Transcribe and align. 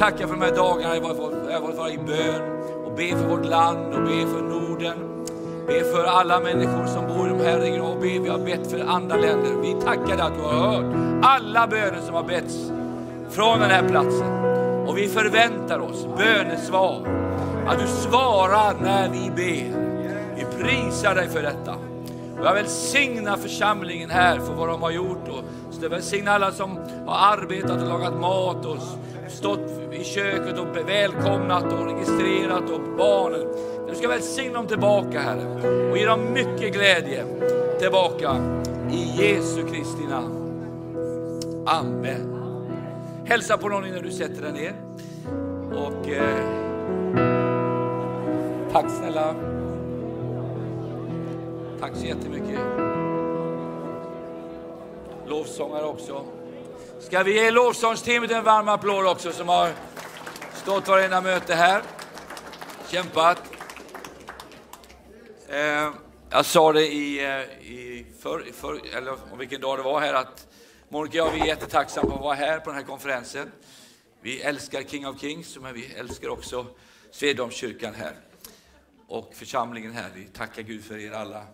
tackar 0.00 0.26
för 0.26 0.34
de 0.34 0.42
här 0.42 0.56
dagarna 0.56 0.96
jag 0.96 1.02
har 1.02 1.14
fått 1.60 1.76
vara 1.76 1.90
i 1.90 1.98
bön 1.98 2.42
och 2.84 2.92
be 2.96 3.08
för 3.08 3.28
vårt 3.28 3.46
land 3.46 3.94
och 3.94 4.02
be 4.02 4.26
för 4.26 4.42
Norden. 4.42 4.98
Be 5.66 5.84
för 5.84 6.04
alla 6.04 6.40
människor 6.40 6.86
som 6.86 7.06
bor 7.06 7.26
i 7.26 7.30
de 7.30 7.40
här 7.44 7.58
regionerna 7.58 7.94
och 7.94 8.00
be, 8.00 8.18
vi 8.18 8.28
har 8.28 8.38
bett 8.38 8.70
för 8.70 8.80
andra 8.80 9.16
länder. 9.16 9.50
Vi 9.62 9.74
tackar 9.84 10.16
dig 10.16 10.20
att 10.20 10.34
du 10.34 10.40
har 10.40 10.52
hört 10.52 10.94
alla 11.22 11.66
böner 11.66 12.00
som 12.06 12.14
har 12.14 12.22
betts 12.22 12.72
från 13.30 13.60
den 13.60 13.70
här 13.70 13.88
platsen. 13.88 14.32
Och 14.86 14.98
vi 14.98 15.08
förväntar 15.08 15.78
oss 15.78 16.06
bönesvar. 16.18 17.06
Att 17.66 17.78
du 17.78 17.86
svarar 17.86 18.74
när 18.82 19.08
vi 19.08 19.30
ber. 19.30 19.80
Vi 20.36 20.44
prisar 20.62 21.14
dig 21.14 21.28
för 21.28 21.42
detta. 21.42 21.74
Och 22.38 22.46
jag 22.46 22.54
välsignar 22.54 23.36
församlingen 23.36 24.10
här 24.10 24.38
för 24.38 24.54
vad 24.54 24.68
de 24.68 24.82
har 24.82 24.90
gjort. 24.90 25.28
Och 25.28 25.44
jag 25.82 25.90
välsignar 25.90 26.32
alla 26.32 26.52
som 26.52 26.78
har 27.06 27.36
arbetat 27.36 27.82
och 27.82 27.88
lagat 27.88 28.20
mat 28.20 28.66
och 28.66 28.76
stått 29.40 29.92
i 29.92 30.04
köket 30.04 30.58
och 30.58 30.88
välkomnat 30.88 31.72
och 31.72 31.86
registrerat 31.86 32.70
och 32.70 32.80
barnen. 32.98 33.46
Du 33.88 33.94
ska 33.94 34.08
välsigna 34.08 34.54
dem 34.54 34.66
tillbaka 34.66 35.20
Herre 35.20 35.90
och 35.90 35.98
ge 35.98 36.06
dem 36.06 36.32
mycket 36.32 36.72
glädje 36.72 37.24
tillbaka 37.78 38.36
i 38.90 39.22
Jesu 39.22 39.62
Kristi 39.62 40.02
namn. 40.08 40.36
Amen. 41.66 42.36
Hälsa 43.24 43.58
på 43.58 43.68
någon 43.68 43.86
innan 43.86 44.02
du 44.02 44.10
sätter 44.10 44.42
dig 44.42 44.52
ner. 44.52 44.74
Och 45.76 46.08
eh, 46.08 46.46
tack 48.72 48.90
snälla. 48.90 49.34
Tack 51.80 51.96
så 51.96 52.06
jättemycket. 52.06 52.60
Lovsångare 55.26 55.84
också. 55.84 56.24
Ska 57.00 57.22
vi 57.22 57.34
ge 57.34 57.50
lovsångsteamet 57.50 58.30
en 58.30 58.44
varm 58.44 58.68
applåd 58.68 59.06
också 59.06 59.32
som 59.32 59.48
har 59.48 59.72
stått 60.54 60.88
varenda 60.88 61.20
möte 61.20 61.54
här. 61.54 61.82
Kämpat. 62.88 63.42
Eh, 65.48 65.90
jag 66.30 66.46
sa 66.46 66.72
det 66.72 66.86
i, 66.86 67.24
eh, 67.24 67.70
i 67.70 68.06
för, 68.18 68.44
för, 68.52 68.96
eller 68.96 69.32
om 69.32 69.38
vilken 69.38 69.60
dag 69.60 69.78
det 69.78 69.82
var 69.82 70.00
här, 70.00 70.14
att 70.14 70.46
Monica 70.88 71.22
och 71.22 71.28
jag 71.28 71.32
vi 71.32 71.40
är 71.40 71.46
jättetacksamma 71.46 72.08
för 72.08 72.16
att 72.16 72.22
vara 72.22 72.34
här 72.34 72.60
på 72.60 72.70
den 72.70 72.78
här 72.78 72.86
konferensen. 72.86 73.50
Vi 74.20 74.40
älskar 74.40 74.82
King 74.82 75.06
of 75.06 75.20
Kings, 75.20 75.58
men 75.58 75.74
vi 75.74 75.86
älskar 75.86 76.28
också 76.28 76.66
Svedholmskyrkan 77.10 77.94
här 77.94 78.14
och 79.08 79.34
församlingen 79.34 79.92
här. 79.92 80.10
Vi 80.14 80.24
tackar 80.24 80.62
Gud 80.62 80.84
för 80.84 80.98
er 80.98 81.12
alla. 81.12 81.44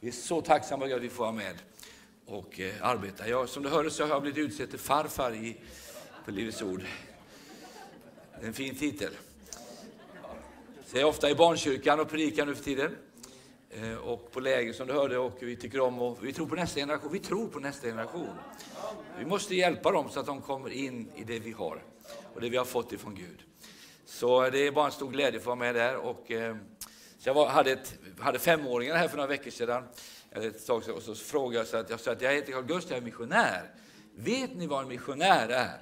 Vi 0.00 0.08
är 0.08 0.12
så 0.12 0.40
tacksamma 0.40 0.86
för 0.86 0.96
att 0.96 1.02
vi 1.02 1.08
får 1.08 1.24
vara 1.24 1.32
med 1.32 1.54
och 2.32 2.60
eh, 2.60 2.72
arbeta. 2.80 3.28
Jag, 3.28 3.48
som 3.48 3.62
du 3.62 3.68
hörde 3.68 3.90
så 3.90 4.02
har 4.02 4.10
jag 4.10 4.22
blivit 4.22 4.38
utsedd 4.38 4.70
till 4.70 4.78
farfar 4.78 5.34
i, 5.34 5.56
på 6.24 6.30
Livets 6.30 6.62
Ord. 6.62 6.82
En 8.40 8.52
fin 8.52 8.74
titel. 8.74 9.12
Så 10.86 10.96
jag 10.96 11.00
är 11.00 11.04
ofta 11.04 11.30
i 11.30 11.34
barnkyrkan 11.34 12.00
och 12.00 12.08
predikar 12.08 12.46
nu 12.46 12.54
för 12.54 12.64
tiden. 12.64 12.96
Eh, 13.70 13.94
och 13.94 14.32
på 14.32 14.40
läger 14.40 14.72
som 14.72 14.86
du 14.86 14.92
hörde 14.92 15.18
och 15.18 15.36
vi 15.40 15.56
tycker 15.56 15.80
om 15.80 16.02
och 16.02 16.18
vi 16.22 16.32
tror 16.32 16.46
på 16.46 16.54
nästa 16.54 16.80
generation. 16.80 17.12
Vi 17.12 17.18
tror 17.18 17.48
på 17.48 17.60
nästa 17.60 17.86
generation. 17.86 18.36
Vi 19.18 19.24
måste 19.24 19.54
hjälpa 19.54 19.92
dem 19.92 20.10
så 20.10 20.20
att 20.20 20.26
de 20.26 20.40
kommer 20.40 20.70
in 20.70 21.10
i 21.16 21.24
det 21.24 21.38
vi 21.38 21.52
har 21.52 21.82
och 22.34 22.40
det 22.40 22.48
vi 22.48 22.56
har 22.56 22.64
fått 22.64 22.92
ifrån 22.92 23.14
Gud. 23.14 23.42
Så 24.04 24.44
eh, 24.44 24.52
det 24.52 24.66
är 24.66 24.72
bara 24.72 24.86
en 24.86 24.92
stor 24.92 25.10
glädje 25.10 25.40
att 25.40 25.46
vara 25.46 25.56
med 25.56 25.74
där. 25.74 25.96
Och, 25.96 26.30
eh, 26.30 26.56
så 27.18 27.28
jag 27.28 27.34
var, 27.34 27.48
hade, 27.48 27.72
ett, 27.72 27.98
hade 28.18 28.38
femåringar 28.38 28.96
här 28.96 29.08
för 29.08 29.16
några 29.16 29.28
veckor 29.28 29.50
sedan. 29.50 29.84
Ett 30.34 30.66
tag, 30.66 30.82
och 30.96 31.02
så 31.02 31.14
frågade 31.14 31.58
jag, 31.58 31.66
så 31.66 31.76
att 31.76 31.90
jag 31.90 32.00
sa 32.00 32.12
att 32.12 32.22
jag 32.22 32.32
heter 32.32 32.52
Carl 32.52 32.64
Gustaf, 32.64 32.90
jag 32.90 32.98
är 32.98 33.02
missionär. 33.02 33.70
Vet 34.14 34.54
ni 34.54 34.66
vad 34.66 34.82
en 34.82 34.88
missionär 34.88 35.48
är? 35.48 35.78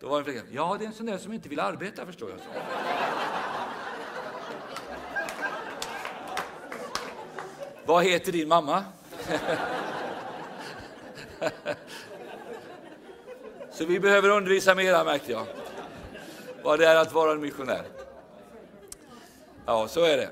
Då 0.00 0.08
var 0.08 0.22
det 0.22 0.36
en 0.36 0.46
ja 0.52 0.76
det 0.78 0.84
är 0.84 0.86
en 0.86 0.94
sån 0.94 1.06
där 1.06 1.18
som 1.18 1.32
inte 1.32 1.48
vill 1.48 1.60
arbeta 1.60 2.06
förstår 2.06 2.30
jag. 2.30 2.38
Så. 2.38 2.44
Vad 7.86 8.04
heter 8.04 8.32
din 8.32 8.48
mamma? 8.48 8.84
Så 13.72 13.84
vi 13.84 14.00
behöver 14.00 14.28
undervisa 14.28 14.74
mera 14.74 15.04
märkte 15.04 15.32
jag. 15.32 15.46
Vad 16.62 16.78
det 16.78 16.86
är 16.86 16.96
att 16.96 17.12
vara 17.12 17.32
en 17.32 17.40
missionär. 17.40 17.84
Ja, 19.66 19.88
så 19.88 20.04
är 20.04 20.16
det. 20.16 20.30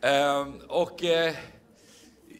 Ehm, 0.00 0.60
och 0.68 1.04
eh, 1.04 1.34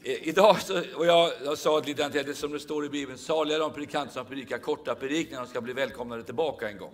Eh, 0.07 0.29
idag, 0.29 0.63
så, 0.63 0.83
och 0.95 1.07
jag, 1.07 1.33
jag 1.45 1.59
sa 1.59 1.79
lite 1.79 1.93
grann 1.93 2.13
till 2.13 2.27
det 2.27 2.35
som 2.35 2.53
det 2.53 2.61
står 2.61 2.85
i 2.85 2.89
Bibeln, 2.89 3.19
saliga 3.19 3.59
de 3.59 3.73
predikanter 3.73 4.15
som 4.15 4.27
predikar 4.27 4.59
korta 4.59 4.95
predikningar, 4.95 5.41
de 5.41 5.49
ska 5.49 5.61
bli 5.61 5.73
välkomnade 5.73 6.23
tillbaka 6.23 6.71
en 6.71 6.79
gång. 6.79 6.93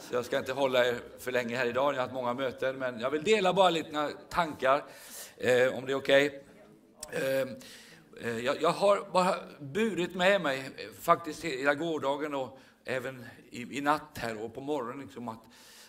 Så 0.00 0.14
jag 0.14 0.24
ska 0.24 0.38
inte 0.38 0.52
hålla 0.52 0.86
er 0.86 0.96
för 1.18 1.32
länge 1.32 1.56
här 1.56 1.66
idag, 1.66 1.92
ni 1.92 1.98
har 1.98 2.02
haft 2.02 2.14
många 2.14 2.34
möten, 2.34 2.78
men 2.78 3.00
jag 3.00 3.10
vill 3.10 3.22
dela 3.22 3.52
bara 3.52 3.70
lite 3.70 4.10
tankar 4.28 4.84
eh, 5.36 5.78
om 5.78 5.86
det 5.86 5.92
är 5.92 5.94
okej. 5.94 6.42
Okay. 7.08 7.22
Eh, 7.22 7.48
eh, 8.24 8.38
jag, 8.38 8.62
jag, 8.62 8.70
har 8.70 9.10
bara 9.12 9.34
burit 9.60 10.14
med 10.14 10.40
mig, 10.40 10.58
eh, 10.58 10.84
faktiskt 11.00 11.44
hela 11.44 11.74
gårdagen 11.74 12.34
och 12.34 12.58
även 12.84 13.24
i, 13.50 13.78
i 13.78 13.80
natt 13.80 14.18
här 14.18 14.44
och 14.44 14.54
på 14.54 14.60
morgonen, 14.60 15.00
liksom 15.00 15.28
att 15.28 15.42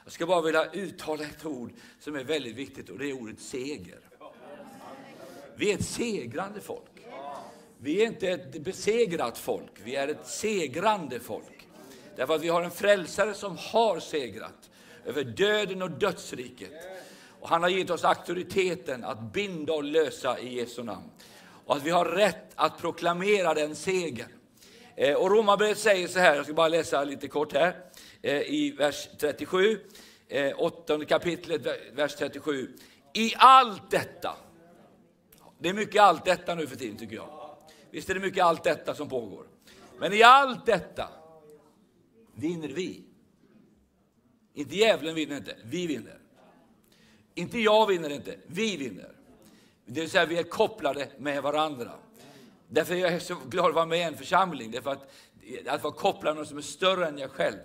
jag 0.03 0.13
ska 0.13 0.25
bara 0.25 0.41
vilja 0.41 0.72
uttala 0.72 1.23
ett 1.23 1.45
ord 1.45 1.72
som 2.00 2.16
är 2.16 2.23
väldigt 2.23 2.56
viktigt 2.56 2.89
och 2.89 2.97
det 2.97 3.09
är 3.09 3.13
ordet 3.13 3.39
seger. 3.39 4.10
Vi 5.56 5.72
är 5.72 5.75
ett 5.78 5.85
segrande 5.85 6.62
folk. 6.62 6.84
Vi 7.78 8.01
är 8.01 8.07
inte 8.07 8.29
ett 8.29 8.62
besegrat 8.62 9.38
folk, 9.38 9.72
vi 9.84 9.95
är 9.95 10.07
ett 10.07 10.28
segrande 10.28 11.19
folk. 11.19 11.67
Därför 12.16 12.35
att 12.35 12.41
vi 12.41 12.50
har 12.50 12.62
en 12.62 12.72
frälsare 12.72 13.34
som 13.34 13.57
har 13.57 14.00
segrat 14.00 14.69
över 15.06 15.23
döden 15.23 15.81
och 15.81 15.91
dödsriket. 15.91 16.72
Och 17.39 17.50
han 17.50 17.62
har 17.62 17.69
gett 17.69 17.89
oss 17.89 18.03
auktoriteten 18.03 19.03
att 19.03 19.34
binda 19.34 19.73
och 19.73 19.84
lösa 19.84 20.39
i 20.39 20.56
Jesu 20.56 20.84
namn. 20.84 21.09
Och 21.66 21.75
att 21.75 21.83
vi 21.83 21.89
har 21.89 22.06
rätt 22.06 22.51
att 22.56 22.78
proklamera 22.78 23.53
den 23.53 23.75
segern. 23.75 24.29
Eh, 24.95 25.16
och 25.16 25.31
Romarbrevet 25.31 25.78
säger 25.78 26.07
så 26.07 26.19
här, 26.19 26.35
jag 26.35 26.45
ska 26.45 26.53
bara 26.53 26.68
läsa 26.68 27.03
lite 27.03 27.28
kort 27.28 27.53
här, 27.53 27.75
eh, 28.22 28.41
i 28.41 28.75
vers 28.78 29.07
37, 29.19 29.79
eh, 30.28 30.53
åttonde 30.57 31.06
kapitlet, 31.06 31.62
vers 31.94 32.16
37. 32.16 32.69
I 33.13 33.33
allt 33.38 33.91
detta, 33.91 34.35
det 35.61 35.69
är 35.69 35.73
mycket 35.73 36.01
allt 36.01 36.25
detta 36.25 36.55
nu 36.55 36.67
för 36.67 36.75
tiden 36.75 36.97
tycker 36.97 37.16
jag. 37.16 37.55
Visst 37.91 38.09
är 38.09 38.13
det 38.13 38.19
mycket 38.19 38.44
allt 38.44 38.63
detta 38.63 38.95
som 38.95 39.09
pågår. 39.09 39.45
Men 39.99 40.13
i 40.13 40.23
allt 40.23 40.66
detta 40.66 41.07
vinner 42.35 42.67
vi. 42.67 43.03
Inte 44.53 44.75
djävulen 44.75 45.16
vinner 45.16 45.38
inte, 45.38 45.55
vi 45.63 45.88
vinner. 45.88 46.19
Inte 47.35 47.59
jag 47.59 47.88
vinner 47.88 48.09
inte, 48.09 48.35
vi 48.47 48.77
vinner. 48.77 49.11
Det 49.85 50.01
vill 50.01 50.09
säga 50.09 50.25
vi 50.25 50.38
är 50.38 50.44
kopplade 50.44 51.07
med 51.17 51.44
varandra. 51.44 51.91
Därför 52.67 52.94
är 52.94 53.11
jag 53.11 53.21
så 53.21 53.35
glad 53.50 53.69
att 53.69 53.75
vara 53.75 53.85
med 53.85 54.00
i 54.00 54.03
en 54.03 54.17
församling. 54.17 54.71
Därför 54.71 54.91
att, 54.91 55.11
att 55.67 55.83
vara 55.83 55.94
kopplad 55.94 56.35
med 56.35 56.35
någon 56.35 56.45
som 56.45 56.57
är 56.57 56.61
större 56.61 57.07
än 57.07 57.18
jag 57.18 57.31
själv. 57.31 57.57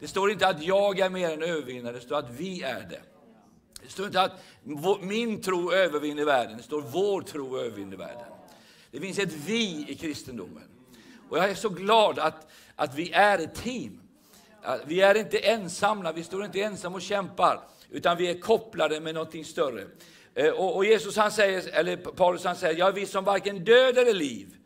Det 0.00 0.08
står 0.08 0.30
inte 0.30 0.48
att 0.48 0.62
jag 0.62 0.98
är 0.98 1.10
mer 1.10 1.30
än 1.30 1.42
övervinnare, 1.42 1.92
det 1.92 2.00
står 2.00 2.18
att 2.18 2.30
vi 2.30 2.62
är 2.62 2.80
det. 2.90 3.02
Det 3.82 3.88
står 3.92 4.06
inte 4.06 4.20
att 4.20 4.32
min 5.00 5.42
tro 5.42 5.72
övervinner 5.72 6.24
världen, 6.24 6.56
det 6.56 6.62
står 6.62 6.80
vår 6.80 7.22
tro 7.22 7.58
övervinner 7.58 7.96
världen. 7.96 8.26
Det 8.90 9.00
finns 9.00 9.18
ett 9.18 9.32
vi 9.32 9.86
i 9.88 9.94
kristendomen. 9.94 10.68
Och 11.28 11.38
jag 11.38 11.50
är 11.50 11.54
så 11.54 11.68
glad 11.68 12.18
att, 12.18 12.50
att 12.76 12.94
vi 12.94 13.12
är 13.12 13.38
ett 13.38 13.54
team. 13.54 14.00
Vi 14.84 15.00
är 15.00 15.14
inte 15.14 15.38
ensamma, 15.38 16.12
vi 16.12 16.24
står 16.24 16.44
inte 16.44 16.60
ensamma 16.60 16.96
och 16.96 17.02
kämpar 17.02 17.60
utan 17.90 18.16
vi 18.16 18.30
är 18.30 18.40
kopplade 18.40 19.00
med 19.00 19.14
någonting 19.14 19.44
större. 19.44 19.86
Eh, 20.34 20.50
och, 20.50 20.76
och 20.76 20.84
Jesus 20.84 21.16
han 21.16 21.30
säger, 21.30 21.68
eller 21.72 21.96
Paulus 21.96 22.44
han 22.44 22.56
säger, 22.56 22.78
jag 22.78 22.88
är 22.88 22.92
vi 22.92 23.06
som 23.06 23.24
varken 23.24 23.64
död 23.64 23.98
eller 23.98 24.14
liv, 24.14 24.56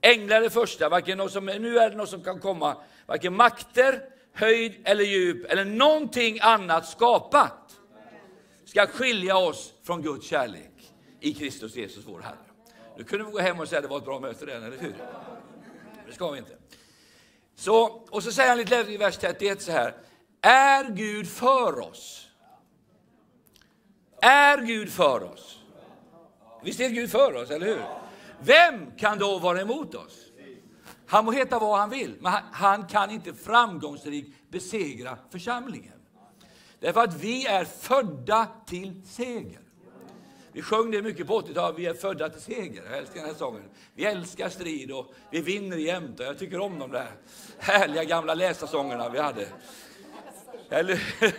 änglar 0.00 0.42
är 0.42 0.48
första, 0.48 0.88
varken 0.88 1.18
något 1.18 1.32
som, 1.32 1.46
nu 1.46 1.78
är 1.78 1.90
det 1.90 1.96
något 1.96 2.08
som 2.08 2.22
kan 2.22 2.40
komma, 2.40 2.76
varken 3.06 3.36
makter, 3.36 4.00
höjd 4.32 4.74
eller 4.84 5.04
djup 5.04 5.52
eller 5.52 5.64
någonting 5.64 6.38
annat 6.40 6.88
skapat 6.88 7.73
ska 8.74 8.86
skilja 8.86 9.36
oss 9.36 9.72
från 9.82 10.02
Guds 10.02 10.26
kärlek 10.26 10.92
i 11.20 11.34
Kristus 11.34 11.76
Jesus 11.76 12.04
vår 12.06 12.20
Herre. 12.20 12.36
Nu 12.96 13.04
kunde 13.04 13.24
vi 13.24 13.30
gå 13.30 13.38
hem 13.38 13.60
och 13.60 13.68
säga 13.68 13.78
att 13.78 13.82
det 13.82 13.88
var 13.88 13.98
ett 13.98 14.04
bra 14.04 14.20
möte 14.20 14.46
redan, 14.46 14.62
eller 14.62 14.78
hur? 14.78 14.94
Det 16.06 16.12
ska 16.14 16.30
vi 16.30 16.38
inte. 16.38 16.56
Så, 17.54 17.84
och 18.10 18.22
så 18.22 18.32
säger 18.32 18.48
han 18.48 18.58
lite 18.58 18.70
längre 18.70 18.92
i 18.92 18.96
vers 18.96 19.16
31 19.16 19.62
så 19.62 19.72
här, 19.72 19.94
är 20.40 20.84
Gud 20.90 21.28
för 21.28 21.78
oss? 21.78 22.28
Är 24.20 24.58
Gud 24.58 24.92
för 24.92 25.22
oss? 25.22 25.58
Visst 26.64 26.80
är 26.80 26.88
Gud 26.88 27.10
för 27.10 27.34
oss, 27.34 27.50
eller 27.50 27.66
hur? 27.66 27.82
Vem 28.40 28.90
kan 28.96 29.18
då 29.18 29.38
vara 29.38 29.60
emot 29.60 29.94
oss? 29.94 30.18
Han 31.06 31.24
må 31.24 31.32
heta 31.32 31.58
vad 31.58 31.78
han 31.78 31.90
vill, 31.90 32.16
men 32.20 32.32
han 32.52 32.86
kan 32.86 33.10
inte 33.10 33.34
framgångsrikt 33.34 34.50
besegra 34.50 35.18
församlingen. 35.30 35.93
Därför 36.84 37.00
att 37.00 37.14
vi 37.14 37.46
är 37.46 37.64
födda 37.64 38.48
till 38.66 39.00
seger. 39.06 39.60
Vi 40.52 40.62
sjöng 40.62 40.90
det 40.90 41.02
mycket 41.02 41.26
på 41.26 41.40
80-talet, 41.40 41.78
vi 41.78 41.86
är 41.86 41.94
födda 41.94 42.28
till 42.28 42.40
seger. 42.40 42.82
Jag 42.90 42.98
älskar 42.98 43.20
den 43.20 43.24
här 43.24 43.34
sången. 43.34 43.62
Vi 43.94 44.04
älskar 44.04 44.48
strid 44.48 44.92
och 44.92 45.14
vi 45.30 45.40
vinner 45.40 45.76
jämt. 45.76 46.14
Jag 46.18 46.38
tycker 46.38 46.60
om 46.60 46.78
de 46.78 46.90
där 46.90 47.06
härliga 47.58 48.04
gamla 48.04 48.34
läsarsångerna 48.34 49.08
vi 49.08 49.18
hade. 49.18 49.46
Eller, 50.70 51.02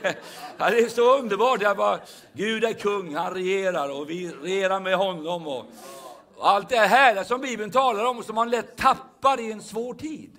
ja, 0.57 0.69
det 0.69 0.79
är 0.79 0.89
så 0.89 1.17
underbart. 1.19 1.61
Jag 1.61 1.77
bara, 1.77 1.99
Gud 2.33 2.63
är 2.63 2.73
kung, 2.73 3.15
han 3.15 3.33
regerar 3.33 3.99
och 3.99 4.09
vi 4.09 4.31
regerar 4.31 4.79
med 4.79 4.95
honom. 4.95 5.47
Och, 5.47 5.65
och 6.35 6.49
allt 6.49 6.69
det 6.69 6.77
här 6.77 7.23
som 7.23 7.41
Bibeln 7.41 7.71
talar 7.71 8.05
om 8.05 8.17
och 8.17 8.25
som 8.25 8.35
man 8.35 8.49
lätt 8.49 8.77
tappar 8.77 9.39
i 9.39 9.51
en 9.51 9.61
svår 9.61 9.93
tid. 9.93 10.31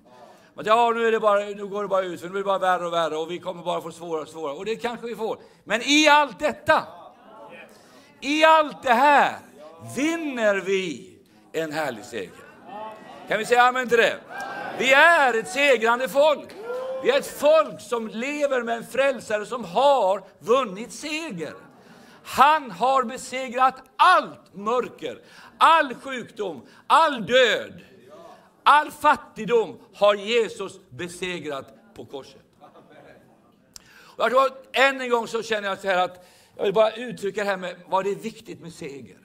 Att 0.57 0.67
ja, 0.67 0.93
nu, 0.95 1.07
är 1.07 1.13
det 1.13 1.21
bara, 1.21 1.41
nu 1.41 1.67
går 1.67 1.83
det 1.83 1.89
bara 1.89 2.05
ut, 2.05 2.21
för 2.21 2.27
nu 2.27 2.33
blir 2.33 2.43
det 2.43 2.47
bara 2.47 2.59
värre 2.59 2.87
och 2.87 2.93
värre 2.93 3.17
och 3.17 3.31
vi 3.31 3.39
kommer 3.39 3.63
bara 3.63 3.81
få 3.81 3.91
svårare 3.91 4.23
och 4.23 4.29
svårare. 4.29 4.57
Och 4.57 4.65
det 4.65 4.77
kanske 4.77 5.07
vi 5.07 5.17
får. 5.17 5.39
Men 5.65 5.83
i 5.83 6.09
allt 6.09 6.39
detta, 6.39 6.83
i 8.21 8.45
allt 8.45 8.83
det 8.83 8.93
här 8.95 9.39
vinner 9.97 10.57
vi 10.57 11.17
en 11.53 11.73
härlig 11.73 12.05
seger. 12.05 12.31
Kan 13.29 13.39
vi 13.39 13.47
säga 13.47 13.63
amen 13.63 13.89
till 13.89 13.99
det? 13.99 14.17
Vi 14.79 14.93
är 14.93 15.35
ett 15.35 15.49
segrande 15.49 16.09
folk. 16.09 16.49
Vi 17.03 17.11
är 17.11 17.19
ett 17.19 17.39
folk 17.39 17.81
som 17.81 18.09
lever 18.09 18.63
med 18.63 18.77
en 18.77 18.87
frälsare 18.87 19.47
som 19.47 19.65
har 19.65 20.23
vunnit 20.39 20.93
seger. 20.93 21.55
Han 22.25 22.71
har 22.71 23.03
besegrat 23.03 23.75
allt 23.97 24.55
mörker, 24.55 25.19
all 25.59 25.95
sjukdom, 25.95 26.67
all 26.87 27.27
död. 27.27 27.81
All 28.69 28.91
fattigdom 28.91 29.79
har 29.95 30.15
Jesus 30.15 30.81
besegrat 30.91 31.95
på 31.95 32.05
korset. 32.05 32.43
Och 33.89 34.25
jag 34.25 34.31
tror 34.31 34.51
än 34.73 35.01
en 35.01 35.11
gång 35.11 35.29
så 35.29 35.43
känner 35.43 35.69
jag 35.69 35.79
så 35.79 35.87
här 35.87 36.05
att 36.05 36.27
jag 36.57 36.65
vill 36.65 36.75
bara 36.75 36.93
uttrycka 36.93 37.45
det 37.45 37.51
här 37.51 37.57
med 37.57 37.77
vad 37.89 38.05
det 38.05 38.11
är 38.11 38.15
viktigt 38.15 38.61
med 38.61 38.73
seger. 38.73 39.19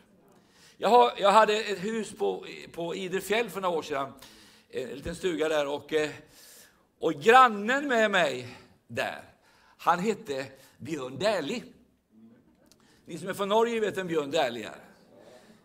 Jag, 0.78 0.90
har, 0.90 1.12
jag 1.18 1.32
hade 1.32 1.54
ett 1.54 1.84
hus 1.84 2.14
på, 2.18 2.46
på 2.72 2.96
Idrefjäll 2.96 3.50
för 3.50 3.62
några 3.62 3.78
år 3.78 3.82
sedan, 3.82 4.14
en 4.70 4.90
liten 4.90 5.16
stuga 5.16 5.50
där. 5.50 5.68
Och, 5.68 5.94
eh, 5.94 6.10
och 7.00 7.14
grannen 7.14 7.88
med 7.88 8.12
mig 8.12 8.58
där, 8.88 9.24
han 9.78 10.00
hette 10.00 10.46
Björn 10.78 11.20
Dählie. 11.20 11.64
Ni 13.06 13.18
som 13.18 13.30
är 13.30 13.34
från 13.34 13.50
Norge 13.50 13.80
vet 13.80 13.98
vem 13.98 14.08
Björn 14.08 14.32
Dählie 14.32 14.70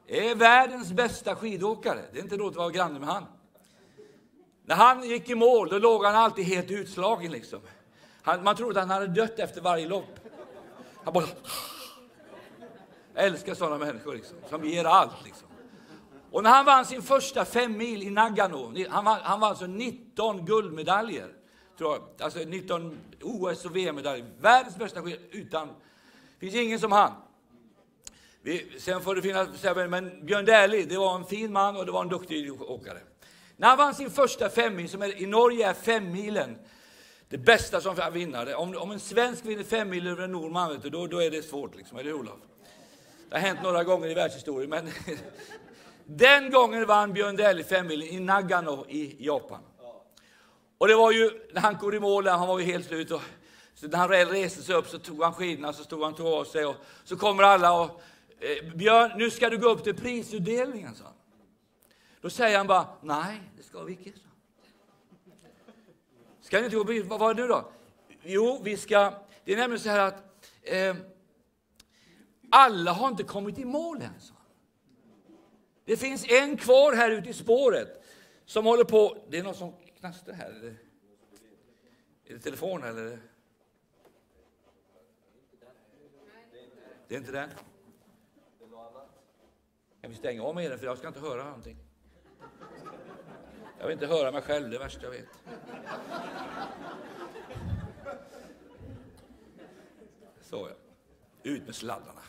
är. 0.06 0.30
Är 0.30 0.34
världens 0.34 0.92
bästa 0.92 1.36
skidåkare. 1.36 2.02
Det 2.12 2.18
är 2.18 2.22
inte 2.22 2.36
roligt 2.36 2.50
att 2.50 2.56
vara 2.56 2.70
granne 2.70 2.98
med 2.98 3.08
han. 3.08 3.26
När 4.66 4.76
han 4.76 5.08
gick 5.08 5.30
i 5.30 5.34
mål 5.34 5.68
då 5.68 5.78
låg 5.78 6.04
han 6.04 6.14
alltid 6.14 6.44
helt 6.44 6.70
utslagen. 6.70 7.32
Liksom. 7.32 7.60
Han, 8.22 8.44
man 8.44 8.56
trodde 8.56 8.80
att 8.80 8.88
han 8.88 9.02
hade 9.02 9.06
dött 9.06 9.38
efter 9.38 9.60
varje 9.60 9.88
lopp. 9.88 10.18
Han 11.04 11.14
bara... 11.14 11.24
Jag 13.14 13.24
älskar 13.26 13.54
sådana 13.54 13.78
människor 13.78 14.14
liksom, 14.14 14.36
som 14.48 14.64
ger 14.64 14.84
allt. 14.84 15.24
Liksom. 15.24 15.48
Och 16.30 16.42
när 16.42 16.50
han 16.50 16.64
vann 16.64 16.86
sin 16.86 17.02
första 17.02 17.44
fem 17.44 17.76
mil 17.76 18.02
i 18.02 18.10
Nagano, 18.10 18.88
han 18.88 19.04
vann, 19.04 19.18
han 19.22 19.40
vann 19.40 19.50
alltså 19.50 19.66
19 19.66 20.46
guldmedaljer. 20.46 21.28
Tror 21.78 21.92
jag. 21.92 22.24
Alltså 22.24 22.38
19 22.38 22.98
OS 23.22 23.64
och 23.64 23.76
VM-medaljer. 23.76 24.26
Världens 24.40 24.76
bästa 24.76 25.02
skidor 25.02 25.20
utan... 25.30 25.68
Det 25.68 26.46
finns 26.46 26.54
ingen 26.54 26.80
som 26.80 26.92
han. 26.92 27.12
Vi, 28.42 28.80
sen 28.80 29.00
får 29.00 29.14
det 29.14 29.22
finnas, 29.22 29.48
men 29.88 30.26
Björn 30.26 30.44
Dählie, 30.44 30.84
det 30.84 30.98
var 30.98 31.16
en 31.16 31.24
fin 31.24 31.52
man 31.52 31.76
och 31.76 31.86
det 31.86 31.92
var 31.92 32.02
en 32.02 32.08
duktig 32.08 32.62
åkare. 32.62 32.98
När 33.56 33.68
han 33.68 33.78
vann 33.78 33.94
sin 33.94 34.10
första 34.10 34.48
femmil, 34.48 34.88
som 34.88 35.02
är, 35.02 35.22
i 35.22 35.26
Norge 35.26 35.68
är 35.68 35.74
femmilen 35.74 36.58
det 37.28 37.38
bästa 37.38 37.80
som 37.80 37.96
kan 37.96 38.12
vinna. 38.12 38.56
Om, 38.56 38.76
om 38.76 38.90
en 38.90 39.00
svensk 39.00 39.44
vinner 39.44 39.64
femmil 39.64 40.06
över 40.06 40.22
en 40.22 40.32
norrman, 40.32 40.80
då, 40.84 41.06
då 41.06 41.22
är 41.22 41.30
det 41.30 41.42
svårt. 41.42 41.76
Liksom, 41.76 41.98
eller 41.98 42.12
Olof? 42.12 42.34
Det 43.28 43.36
har 43.36 43.40
hänt 43.40 43.62
några 43.62 43.84
gånger 43.84 44.08
i 44.08 44.14
världshistorien. 44.14 44.70
Men 44.70 44.90
den 46.04 46.50
gången 46.50 46.86
vann 46.86 47.12
Björn 47.12 47.36
Dählie 47.36 47.64
femmilen 47.64 48.08
i 48.08 48.20
Nagano 48.20 48.86
i 48.88 49.16
Japan. 49.18 49.60
Och 50.78 50.88
det 50.88 50.94
var 50.94 51.12
ju, 51.12 51.30
när 51.52 51.60
han 51.60 51.78
kom 51.78 51.94
i 51.94 52.00
mål, 52.00 52.26
han 52.26 52.48
var 52.48 52.58
ju 52.58 52.64
helt 52.64 52.86
slut. 52.86 53.10
Och, 53.10 53.22
så 53.74 53.86
när 53.86 53.98
han 53.98 54.08
reste 54.08 54.62
sig 54.62 54.74
upp 54.74 54.88
så 54.88 54.98
tog 54.98 55.22
han 55.22 55.32
skidorna, 55.32 55.72
så 55.72 55.84
stod 55.84 56.02
han 56.02 56.14
tog 56.14 56.26
av 56.26 56.44
sig 56.44 56.66
och 56.66 56.76
så 57.04 57.16
kommer 57.16 57.42
alla 57.42 57.80
och 57.80 58.02
eh, 58.40 58.74
Björn, 58.74 59.12
nu 59.16 59.30
ska 59.30 59.50
du 59.50 59.58
gå 59.58 59.68
upp 59.68 59.84
till 59.84 59.96
prisutdelningen, 59.96 60.94
sa 60.94 61.04
han. 61.04 61.12
Då 62.26 62.30
säger 62.30 62.58
han 62.58 62.66
bara, 62.66 62.88
nej, 63.00 63.40
det 63.56 63.62
ska 63.62 63.82
vi 63.82 63.92
inte. 63.92 64.20
Ska 66.40 66.58
ni 66.58 66.64
inte 66.64 66.76
gå 66.76 66.84
på 66.84 67.02
Vad 67.04 67.20
var 67.20 67.34
det 67.34 67.42
nu 67.42 67.48
då? 67.48 67.70
Jo, 68.22 68.60
vi 68.62 68.76
ska, 68.76 69.12
det 69.44 69.52
är 69.52 69.56
nämligen 69.56 69.80
så 69.80 69.88
här 69.88 69.98
att 69.98 70.50
eh, 70.62 70.96
alla 72.50 72.92
har 72.92 73.08
inte 73.08 73.22
kommit 73.22 73.58
i 73.58 73.64
mål 73.64 74.02
än. 74.02 74.20
Så. 74.20 74.34
Det 75.84 75.96
finns 75.96 76.24
en 76.28 76.56
kvar 76.56 76.92
här 76.92 77.10
ute 77.10 77.28
i 77.28 77.32
spåret 77.32 78.04
som 78.44 78.64
håller 78.64 78.84
på, 78.84 79.18
det 79.28 79.38
är 79.38 79.42
någon 79.42 79.54
som 79.54 79.72
knastrar 79.98 80.34
här. 80.34 80.50
Eller? 80.50 80.76
Är 82.24 82.34
det 82.34 82.38
telefon 82.38 82.82
eller? 82.82 83.18
Det 87.08 87.14
är 87.14 87.18
inte 87.18 87.32
den? 87.32 87.50
Kan 90.00 90.10
vi 90.10 90.16
stänga 90.16 90.42
av 90.42 90.54
med 90.54 90.70
den 90.70 90.78
för 90.78 90.86
jag 90.86 90.98
ska 90.98 91.08
inte 91.08 91.20
höra 91.20 91.44
någonting. 91.44 91.85
Jag 93.78 93.86
vill 93.86 93.92
inte 93.92 94.06
höra 94.06 94.32
mig 94.32 94.42
själv, 94.42 94.70
det 94.70 94.78
värsta 94.78 95.02
jag 95.02 95.10
vet. 95.10 95.28
Så 100.40 100.68
ja. 100.68 100.74
Ut 101.42 101.66
med 101.66 101.74
sladdarna. 101.74 102.20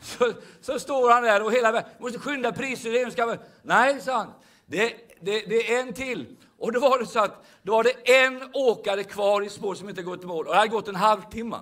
Så, 0.00 0.32
så 0.60 0.78
står 0.78 1.10
han 1.10 1.22
där 1.22 1.42
och 1.42 1.52
hela 1.52 1.72
världen 1.72 1.90
måste 1.98 2.18
skynda 2.18 2.52
prisutdelningen. 2.52 3.38
Nej, 3.62 4.00
sa 4.00 4.16
han. 4.16 4.32
Det, 4.66 4.94
det, 5.20 5.40
det 5.40 5.74
är 5.74 5.80
en 5.80 5.92
till. 5.92 6.36
Och 6.58 6.72
då 6.72 6.80
var 6.80 6.98
det 6.98 7.06
så 7.06 7.20
att 7.20 7.46
då 7.62 7.72
var 7.72 7.84
det 7.84 8.22
en 8.22 8.50
åkare 8.52 9.04
kvar 9.04 9.42
i 9.42 9.48
spår 9.48 9.74
som 9.74 9.88
inte 9.88 10.02
gått 10.02 10.22
i 10.22 10.26
mål. 10.26 10.46
Och 10.46 10.52
det 10.52 10.58
hade 10.58 10.68
gått 10.68 10.88
en 10.88 10.94
halvtimme. 10.94 11.58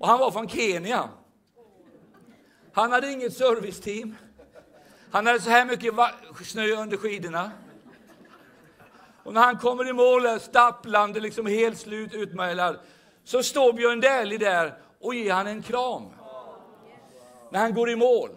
Och 0.00 0.08
han 0.08 0.18
var 0.18 0.30
från 0.30 0.48
Kenya. 0.48 1.08
Han 2.72 2.92
hade 2.92 3.12
inget 3.12 3.36
serviceteam. 3.36 4.16
Han 5.14 5.26
hade 5.26 5.40
så 5.40 5.50
här 5.50 5.64
mycket 5.64 5.94
snö 6.46 6.66
under 6.66 6.96
skidorna. 6.96 7.50
Och 9.22 9.34
när 9.34 9.40
han 9.40 9.58
kommer 9.58 9.88
i 9.88 9.92
mål, 9.92 10.40
stapplande, 10.40 11.20
liksom 11.20 11.46
helt 11.46 11.78
slut, 11.78 12.14
utmärglad, 12.14 12.78
så 13.24 13.42
står 13.42 13.72
Björn 13.72 14.00
Dählie 14.00 14.38
där 14.38 14.78
och 15.00 15.14
ger 15.14 15.32
han 15.32 15.46
en 15.46 15.62
kram. 15.62 16.02
När 17.50 17.60
han 17.60 17.74
går 17.74 17.90
i 17.90 17.96
mål. 17.96 18.30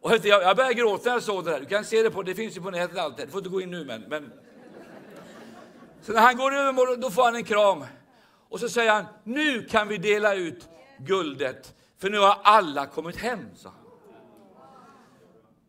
Och 0.00 0.12
jag, 0.12 0.42
jag 0.42 0.56
började 0.56 0.74
gråta 0.74 1.04
när 1.04 1.12
jag 1.12 1.22
såg 1.22 1.44
det 1.44 1.50
där. 1.50 1.60
Du 1.60 1.66
kan 1.66 1.84
se 1.84 2.02
det 2.02 2.10
på, 2.10 2.22
det 2.22 2.34
finns 2.34 2.56
ju 2.56 2.60
på 2.60 2.70
nätet 2.70 2.98
allt 2.98 3.16
det. 3.16 3.24
Du 3.24 3.30
får 3.30 3.38
inte 3.38 3.50
gå 3.50 3.60
in 3.60 3.70
nu 3.70 3.84
men. 3.84 4.02
men. 4.08 4.32
Så 6.02 6.12
när 6.12 6.20
han 6.20 6.36
går 6.36 6.54
över 6.54 6.72
mål, 6.72 7.00
då 7.00 7.10
får 7.10 7.22
han 7.22 7.36
en 7.36 7.44
kram. 7.44 7.84
Och 8.48 8.60
så 8.60 8.68
säger 8.68 8.92
han, 8.92 9.04
nu 9.24 9.62
kan 9.62 9.88
vi 9.88 9.98
dela 9.98 10.34
ut 10.34 10.68
guldet, 10.98 11.74
för 11.98 12.10
nu 12.10 12.18
har 12.18 12.38
alla 12.42 12.86
kommit 12.86 13.16
hem, 13.16 13.40
sa 13.56 13.68
han. 13.68 13.85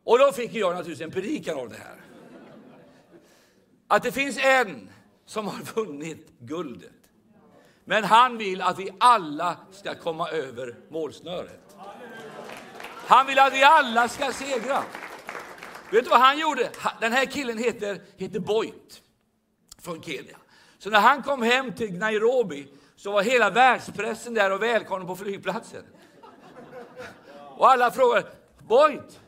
Och 0.07 0.19
då 0.19 0.31
fick 0.31 0.53
jag 0.53 0.75
naturligtvis 0.75 1.05
en 1.05 1.11
predikan 1.11 1.59
av 1.59 1.69
det 1.69 1.75
här. 1.75 1.95
Att 3.87 4.03
det 4.03 4.11
finns 4.11 4.37
en 4.37 4.89
som 5.25 5.47
har 5.47 5.59
vunnit 5.75 6.27
guldet. 6.39 6.91
Men 7.85 8.03
han 8.03 8.37
vill 8.37 8.61
att 8.61 8.79
vi 8.79 8.89
alla 8.97 9.57
ska 9.71 9.95
komma 9.95 10.29
över 10.29 10.75
målsnöret. 10.89 11.75
Han 13.07 13.27
vill 13.27 13.39
att 13.39 13.53
vi 13.53 13.63
alla 13.63 14.07
ska 14.07 14.31
segra. 14.31 14.83
Vet 15.91 16.03
du 16.03 16.09
vad 16.09 16.19
han 16.19 16.39
gjorde? 16.39 16.69
Den 17.01 17.11
här 17.11 17.25
killen 17.25 17.57
heter, 17.57 18.01
heter 18.17 18.39
Boyt 18.39 19.01
från 19.81 20.03
Kenya. 20.03 20.37
Så 20.77 20.89
när 20.89 20.99
han 20.99 21.23
kom 21.23 21.41
hem 21.41 21.73
till 21.73 21.97
Nairobi 21.97 22.67
så 22.95 23.11
var 23.11 23.21
hela 23.21 23.49
världspressen 23.49 24.33
där 24.33 24.51
och 24.51 24.63
välkomnade 24.63 25.07
på 25.07 25.15
flygplatsen. 25.15 25.83
Och 27.57 27.71
alla 27.71 27.91
frågade, 27.91 28.27
Boyt, 28.67 29.19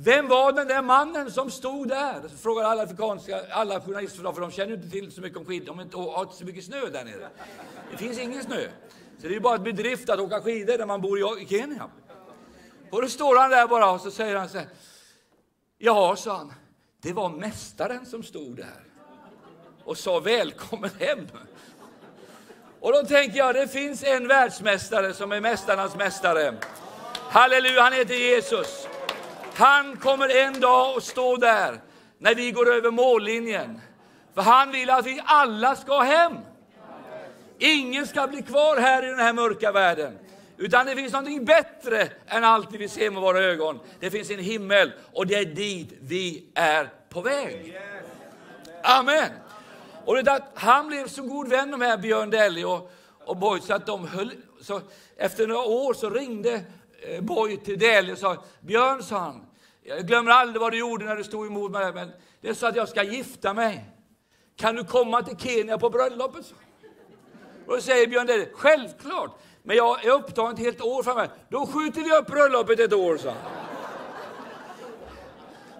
vem 0.00 0.28
var 0.28 0.52
den 0.52 0.68
där 0.68 0.82
mannen 0.82 1.30
som 1.30 1.50
stod 1.50 1.88
där? 1.88 2.28
Frågar 2.42 2.64
alla 2.64 2.82
afrikanska, 2.82 3.40
alla 3.50 3.80
journalister, 3.80 4.32
för 4.32 4.40
de 4.40 4.50
känner 4.50 4.74
inte 4.74 4.90
till 4.90 5.12
så 5.12 5.20
mycket 5.20 5.38
om 5.38 5.44
skidor, 5.44 5.66
de 5.90 6.04
har 6.04 6.22
inte 6.22 6.34
så 6.34 6.44
mycket 6.44 6.64
snö 6.64 6.80
där 6.86 7.04
nere. 7.04 7.28
Det 7.90 7.96
finns 7.96 8.18
ingen 8.18 8.42
snö. 8.42 8.68
Så 9.20 9.28
det 9.28 9.36
är 9.36 9.40
bara 9.40 9.54
ett 9.54 9.64
bedrift 9.64 10.10
att 10.10 10.20
åka 10.20 10.40
skidor 10.40 10.78
när 10.78 10.86
man 10.86 11.00
bor 11.00 11.40
i 11.40 11.46
Kenya. 11.46 11.88
Och 12.90 13.02
då 13.02 13.08
står 13.08 13.36
han 13.36 13.50
där 13.50 13.66
bara 13.66 13.90
och 13.90 14.00
så 14.00 14.10
säger 14.10 14.36
han 14.36 14.48
så 14.48 14.58
här. 14.58 14.68
Ja, 15.78 16.16
sa 16.16 16.36
han, 16.36 16.52
det 17.02 17.12
var 17.12 17.28
mästaren 17.28 18.06
som 18.06 18.22
stod 18.22 18.56
där 18.56 18.84
och 19.84 19.98
sa 19.98 20.20
välkommen 20.20 20.90
hem. 20.98 21.28
Och 22.80 22.92
då 22.92 23.02
tänker 23.02 23.38
jag, 23.38 23.54
det 23.54 23.68
finns 23.68 24.04
en 24.04 24.28
världsmästare 24.28 25.14
som 25.14 25.32
är 25.32 25.40
mästarnas 25.40 25.96
mästare. 25.96 26.54
Halleluja, 27.14 27.82
han 27.82 27.92
heter 27.92 28.14
Jesus. 28.14 28.88
Han 29.58 29.96
kommer 29.96 30.36
en 30.36 30.60
dag 30.60 30.96
att 30.96 31.04
stå 31.04 31.36
där 31.36 31.80
när 32.18 32.34
vi 32.34 32.50
går 32.50 32.72
över 32.72 32.90
mållinjen. 32.90 33.80
För 34.34 34.42
han 34.42 34.72
vill 34.72 34.90
att 34.90 35.06
vi 35.06 35.22
alla 35.24 35.76
ska 35.76 36.00
hem. 36.00 36.32
Ingen 37.58 38.06
ska 38.06 38.26
bli 38.26 38.42
kvar 38.42 38.76
här 38.76 39.02
i 39.02 39.06
den 39.06 39.18
här 39.18 39.32
mörka 39.32 39.72
världen. 39.72 40.18
Utan 40.56 40.86
det 40.86 40.96
finns 40.96 41.12
någonting 41.12 41.44
bättre 41.44 42.08
än 42.26 42.44
allt 42.44 42.72
vi 42.72 42.88
ser 42.88 43.10
med 43.10 43.22
våra 43.22 43.38
ögon. 43.38 43.80
Det 44.00 44.10
finns 44.10 44.30
en 44.30 44.38
himmel 44.38 44.92
och 45.12 45.26
det 45.26 45.34
är 45.34 45.44
dit 45.44 45.88
vi 46.00 46.44
är 46.54 46.90
på 47.08 47.20
väg. 47.20 47.80
Amen. 48.82 49.30
Och 50.04 50.16
det 50.16 50.22
där, 50.22 50.42
han 50.54 50.88
blev 50.88 51.08
så 51.08 51.22
god 51.22 51.48
vän 51.48 51.78
med 51.78 52.00
Björn 52.00 52.30
Deli 52.30 52.64
och, 52.64 52.92
och 53.24 53.36
Boy 53.36 53.60
så 53.60 53.74
att 53.74 53.86
de 53.86 54.08
höll, 54.08 54.32
så 54.60 54.80
efter 55.16 55.46
några 55.46 55.62
år 55.62 55.94
så 55.94 56.10
ringde 56.10 56.60
eh, 57.02 57.20
Boy 57.20 57.56
till 57.56 57.78
Deli 57.78 58.12
och 58.12 58.18
sa, 58.18 58.44
Björn 58.60 59.02
sa 59.02 59.18
han, 59.18 59.47
jag 59.88 60.06
glömmer 60.06 60.30
aldrig 60.30 60.60
vad 60.60 60.72
du 60.72 60.78
gjorde 60.78 61.04
när 61.04 61.16
du 61.16 61.24
stod 61.24 61.46
emot 61.46 61.70
mig, 61.70 61.92
men 61.92 62.10
det 62.40 62.48
är 62.48 62.54
så 62.54 62.66
att 62.66 62.76
jag 62.76 62.88
ska 62.88 63.02
gifta 63.02 63.54
mig. 63.54 63.84
Kan 64.56 64.74
du 64.74 64.84
komma 64.84 65.22
till 65.22 65.36
Kenya 65.36 65.78
på 65.78 65.90
bröllopet? 65.90 66.54
Och 67.66 67.74
då 67.74 67.80
säger 67.80 68.06
Björn 68.06 68.26
Deli, 68.26 68.48
självklart, 68.54 69.38
men 69.62 69.76
jag 69.76 70.04
är 70.04 70.10
upptagen 70.10 70.54
ett 70.54 70.58
helt 70.58 70.80
år 70.80 71.02
framöver. 71.02 71.30
Då 71.48 71.66
skjuter 71.66 72.00
vi 72.00 72.16
upp 72.16 72.26
bröllopet 72.26 72.80
ett 72.80 72.92
år, 72.92 73.16
sa 73.16 73.28
han. 73.28 73.38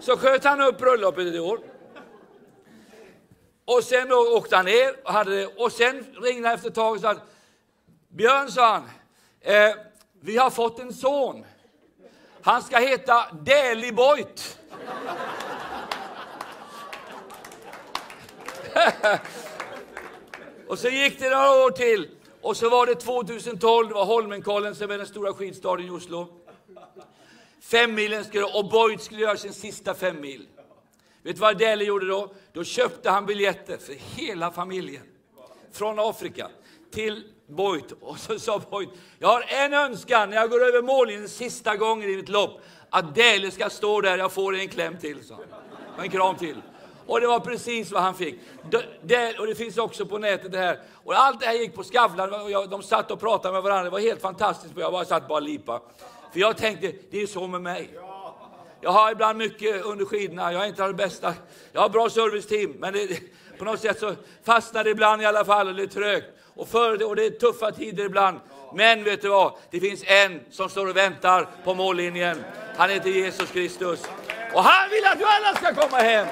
Så 0.00 0.17
sköt 0.17 0.45
han 0.45 0.61
upp 0.61 0.79
bröllopet 0.79 1.27
ett 1.27 1.41
år. 1.41 1.61
Och 3.65 3.85
sen 3.85 4.09
då 4.09 4.37
åkte 4.37 4.57
han 4.57 4.65
ner 4.65 4.95
och, 5.05 5.12
hade 5.12 5.37
det. 5.37 5.47
och 5.47 5.73
sen 5.73 6.07
ringde 6.23 6.49
han 6.49 6.55
efter 6.55 6.69
ett 6.69 6.75
tag 6.75 6.95
och 6.95 7.00
sa 7.00 7.17
Björn, 8.09 8.50
sa 8.50 8.73
han, 8.73 8.83
eh, 9.41 9.75
vi 10.21 10.37
har 10.37 10.50
fått 10.50 10.79
en 10.79 10.93
son. 10.93 11.45
Han 12.42 12.62
ska 12.62 12.78
heta 12.78 13.26
Däliboit. 13.42 14.59
och 20.68 20.78
så 20.78 20.88
gick 20.88 21.21
det 21.21 21.30
några 21.30 21.50
år 21.50 21.71
till 21.71 22.09
och 22.40 22.57
så 22.57 22.68
var 22.68 22.87
det 22.87 22.95
2012, 22.95 23.88
det 23.88 23.95
var 23.95 24.04
Holmenkollen 24.04 24.75
som 24.75 24.90
är 24.90 24.99
den 24.99 25.07
stora 25.07 25.33
skidstaden 25.33 25.87
i 25.87 25.90
Oslo. 25.90 26.28
Femmilen 27.61 28.25
skulle, 28.25 28.45
och 28.45 28.68
Boyd 28.68 29.00
skulle 29.00 29.21
göra 29.21 29.37
sin 29.37 29.52
sista 29.52 29.95
femmil. 29.95 30.47
Vet 31.23 31.37
du 31.37 31.40
vad 31.40 31.59
Dele 31.59 31.85
gjorde 31.85 32.07
då? 32.07 32.35
Då 32.52 32.64
köpte 32.64 33.11
han 33.11 33.26
biljetter 33.26 33.76
för 33.76 33.92
hela 33.92 34.50
familjen. 34.50 35.02
Från 35.73 35.99
Afrika 35.99 36.50
till 36.90 37.25
Boyd. 37.49 37.93
Och 38.00 38.19
så 38.19 38.38
sa 38.38 38.62
Boyd, 38.71 38.88
jag 39.19 39.28
har 39.28 39.45
en 39.49 39.75
önskan 39.75 40.31
när 40.31 40.37
jag 40.37 40.50
går 40.50 40.64
över 40.64 40.83
mållinjen 40.83 41.28
sista 41.28 41.76
gången 41.76 42.11
i 42.11 42.17
mitt 42.17 42.28
lopp. 42.28 42.61
Att 42.90 43.14
Dele 43.14 43.50
ska 43.50 43.71
stå 43.71 44.00
där, 44.00 44.19
jag 44.19 44.33
får 44.33 44.57
en 44.57 44.69
kläm 44.69 44.99
till, 44.99 45.25
så. 45.25 45.35
han. 45.35 46.05
En 46.05 46.11
kram 46.11 46.37
till. 46.37 46.57
Och 47.07 47.21
det 47.21 47.26
var 47.26 47.40
precis 47.40 47.90
vad 47.90 48.02
han 48.02 48.14
fick. 48.14 48.40
Det, 49.02 49.38
och 49.38 49.47
det 49.47 49.55
finns 49.55 49.78
också 49.78 50.07
på 50.07 50.19
nätet 50.19 50.52
det 50.52 50.59
här. 50.59 50.81
Och 51.05 51.14
allt 51.14 51.40
det 51.40 51.47
här 51.47 51.55
gick 51.55 51.75
på 51.75 51.85
Skavlan. 51.85 52.33
och 52.33 52.50
jag, 52.50 52.71
De 52.71 52.83
satt 52.83 53.11
och 53.11 53.21
pratade 53.21 53.55
med 53.55 53.62
varandra. 53.62 53.85
Det 53.85 53.90
var 53.90 54.00
helt 54.00 54.21
fantastiskt. 54.21 54.75
Jag 54.76 54.93
bara 54.93 55.05
satt 55.05 55.28
bara 55.28 55.40
lipa. 55.40 55.81
För 56.33 56.40
jag 56.40 56.57
tänkte, 56.57 56.93
det 57.11 57.23
är 57.23 57.26
så 57.26 57.47
med 57.47 57.62
mig. 57.62 57.90
Jag 58.81 58.90
har 58.90 59.12
ibland 59.12 59.38
mycket 59.38 59.85
under 59.85 60.05
skidorna. 60.05 60.52
Jag 60.52 60.62
är 60.62 60.67
inte 60.67 60.83
den 60.83 60.97
bästa. 60.97 61.35
Jag 61.73 61.81
har 61.81 61.88
bra 61.88 62.11
serviceteam, 62.11 62.71
men 62.78 62.93
det, 62.93 63.21
på 63.59 63.64
något 63.64 63.81
sätt 63.81 64.00
så 64.00 64.14
fastnar 64.45 64.85
det 64.85 64.90
ibland 64.90 65.23
i 65.23 65.25
alla 65.25 65.45
fall 65.45 65.69
och 65.69 65.75
det 65.75 65.83
är 65.83 65.87
trögt. 65.87 66.26
Och, 66.59 66.69
för, 66.69 67.07
och 67.09 67.17
det 67.17 67.27
är 67.27 67.31
tuffa 67.31 67.73
tider 67.73 68.05
ibland. 68.05 68.41
Men 68.75 69.05
vet 69.05 69.23
du 69.23 69.29
vad? 69.29 69.55
Det 69.71 69.81
finns 69.81 70.03
en 70.07 70.41
som 70.50 70.69
står 70.69 70.88
och 70.88 70.97
väntar 70.97 71.49
på 71.65 71.75
mållinjen. 71.75 72.45
Han 72.77 72.91
heter 72.91 73.11
Jesus 73.11 73.50
Kristus. 73.50 74.03
Och 74.55 74.62
han 74.62 74.91
vill 74.91 75.05
att 75.05 75.19
du 75.19 75.25
alla 75.25 75.55
ska 75.55 75.83
komma 75.83 75.97
hem. 75.97 76.27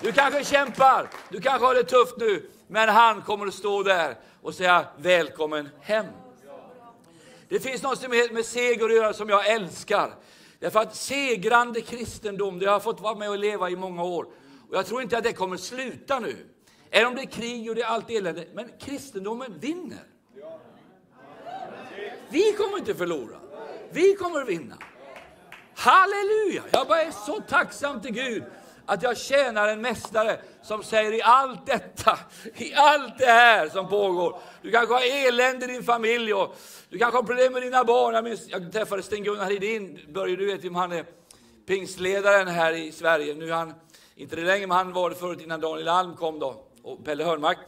Du 0.00 0.12
kanske 0.12 0.44
kämpar, 0.44 1.10
du 1.28 1.40
kanske 1.40 1.66
har 1.66 1.74
det 1.74 1.84
tufft 1.84 2.16
nu, 2.16 2.50
men 2.66 2.88
han 2.88 3.22
kommer 3.22 3.46
att 3.46 3.54
stå 3.54 3.82
där 3.82 4.16
och 4.42 4.54
säga 4.54 4.86
välkommen 4.96 5.68
hem. 5.80 6.06
Det 7.48 7.60
finns 7.60 7.82
något 7.82 7.98
som 7.98 8.12
heter 8.12 8.34
med 8.34 8.44
seger 8.44 8.84
att 8.84 8.94
göra 8.94 9.12
som 9.12 9.28
jag 9.28 9.48
älskar. 9.48 10.14
Därför 10.58 10.80
att 10.80 10.96
segrande 10.96 11.80
kristendom, 11.80 12.58
det 12.58 12.66
har 12.66 12.72
jag 12.72 12.82
fått 12.82 13.00
vara 13.00 13.14
med 13.14 13.30
och 13.30 13.38
leva 13.38 13.70
i 13.70 13.76
många 13.76 14.04
år. 14.04 14.26
Och 14.70 14.76
jag 14.76 14.86
tror 14.86 15.02
inte 15.02 15.18
att 15.18 15.24
det 15.24 15.32
kommer 15.32 15.56
sluta 15.56 16.20
nu. 16.20 16.53
Även 16.96 17.08
om 17.08 17.14
det 17.14 17.22
är 17.22 17.26
krig 17.26 17.68
och 17.68 17.74
det 17.74 17.82
är 17.82 17.86
allt 17.86 18.10
elände. 18.10 18.46
Men 18.54 18.70
kristendomen 18.80 19.58
vinner. 19.58 20.04
Vi 22.28 22.52
kommer 22.52 22.78
inte 22.78 22.94
förlora. 22.94 23.36
Vi 23.90 24.14
kommer 24.14 24.44
vinna. 24.44 24.78
Halleluja! 25.74 26.62
Jag 26.70 26.88
bara 26.88 27.02
är 27.02 27.10
så 27.10 27.40
tacksam 27.40 28.00
till 28.00 28.12
Gud 28.12 28.42
att 28.86 29.02
jag 29.02 29.18
tjänar 29.18 29.68
en 29.68 29.80
mästare 29.80 30.40
som 30.62 30.82
säger 30.82 31.12
i 31.12 31.22
allt 31.22 31.66
detta, 31.66 32.18
i 32.56 32.74
allt 32.74 33.18
det 33.18 33.26
här 33.26 33.68
som 33.68 33.88
pågår. 33.88 34.38
Du 34.62 34.70
kanske 34.70 34.94
har 34.94 35.26
elände 35.28 35.64
i 35.64 35.68
din 35.68 35.82
familj 35.82 36.34
och 36.34 36.56
du 36.88 36.98
kanske 36.98 37.18
har 37.18 37.22
problem 37.22 37.52
med 37.52 37.62
dina 37.62 37.84
barn. 37.84 38.14
Jag, 38.14 38.24
minns, 38.24 38.48
jag 38.48 38.72
träffade 38.72 39.02
Sten-Gunnar 39.02 39.50
Hedin, 39.50 40.00
Börje, 40.08 40.36
du 40.36 40.46
vet 40.46 40.64
vem 40.64 40.74
han 40.74 40.92
är 40.92 41.04
pingstledaren 41.66 42.48
här 42.48 42.72
i 42.72 42.92
Sverige. 42.92 43.34
Nu 43.34 43.48
är 43.48 43.54
han 43.54 43.74
inte 44.16 44.36
det 44.36 44.42
längre, 44.42 44.66
men 44.66 44.76
han 44.76 44.92
var 44.92 45.10
det 45.10 45.16
förut 45.16 45.40
innan 45.42 45.60
Daniel 45.60 45.88
Alm 45.88 46.16
kom 46.16 46.38
då, 46.38 46.63
och 46.84 47.04
Pelle 47.04 47.24
Hörnmark. 47.24 47.58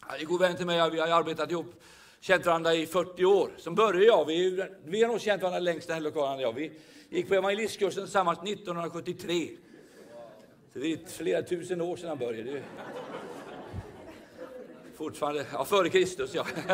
Han 0.00 0.20
är 0.20 0.24
god 0.24 0.40
vän 0.40 0.56
till 0.56 0.66
mig, 0.66 0.90
vi 0.90 1.00
har 1.00 1.08
arbetat 1.08 1.50
ihop, 1.50 1.82
känt 2.20 2.46
varandra 2.46 2.74
i 2.74 2.86
40 2.86 3.24
år. 3.24 3.50
Som 3.56 3.74
Börje 3.74 4.10
och 4.10 4.18
jag, 4.18 4.24
vi, 4.24 4.68
vi 4.84 5.02
har 5.02 5.08
nog 5.08 5.20
känt 5.20 5.42
varandra 5.42 5.60
längst 5.60 5.86
den 5.86 5.94
här 5.94 6.02
lokalen. 6.02 6.40
jag. 6.40 6.52
Vi 6.52 6.72
gick 7.10 7.28
på 7.28 7.34
evangelistkursen 7.34 8.04
tillsammans 8.04 8.38
1973. 8.38 9.48
Det 10.72 10.92
är 10.92 10.98
flera 11.08 11.42
tusen 11.42 11.80
år 11.80 11.96
sedan 11.96 12.08
han 12.08 12.18
började. 12.18 12.62
Fortfarande, 14.96 15.46
ja, 15.52 15.64
före 15.64 15.88
Kristus 15.88 16.34
ja. 16.34 16.46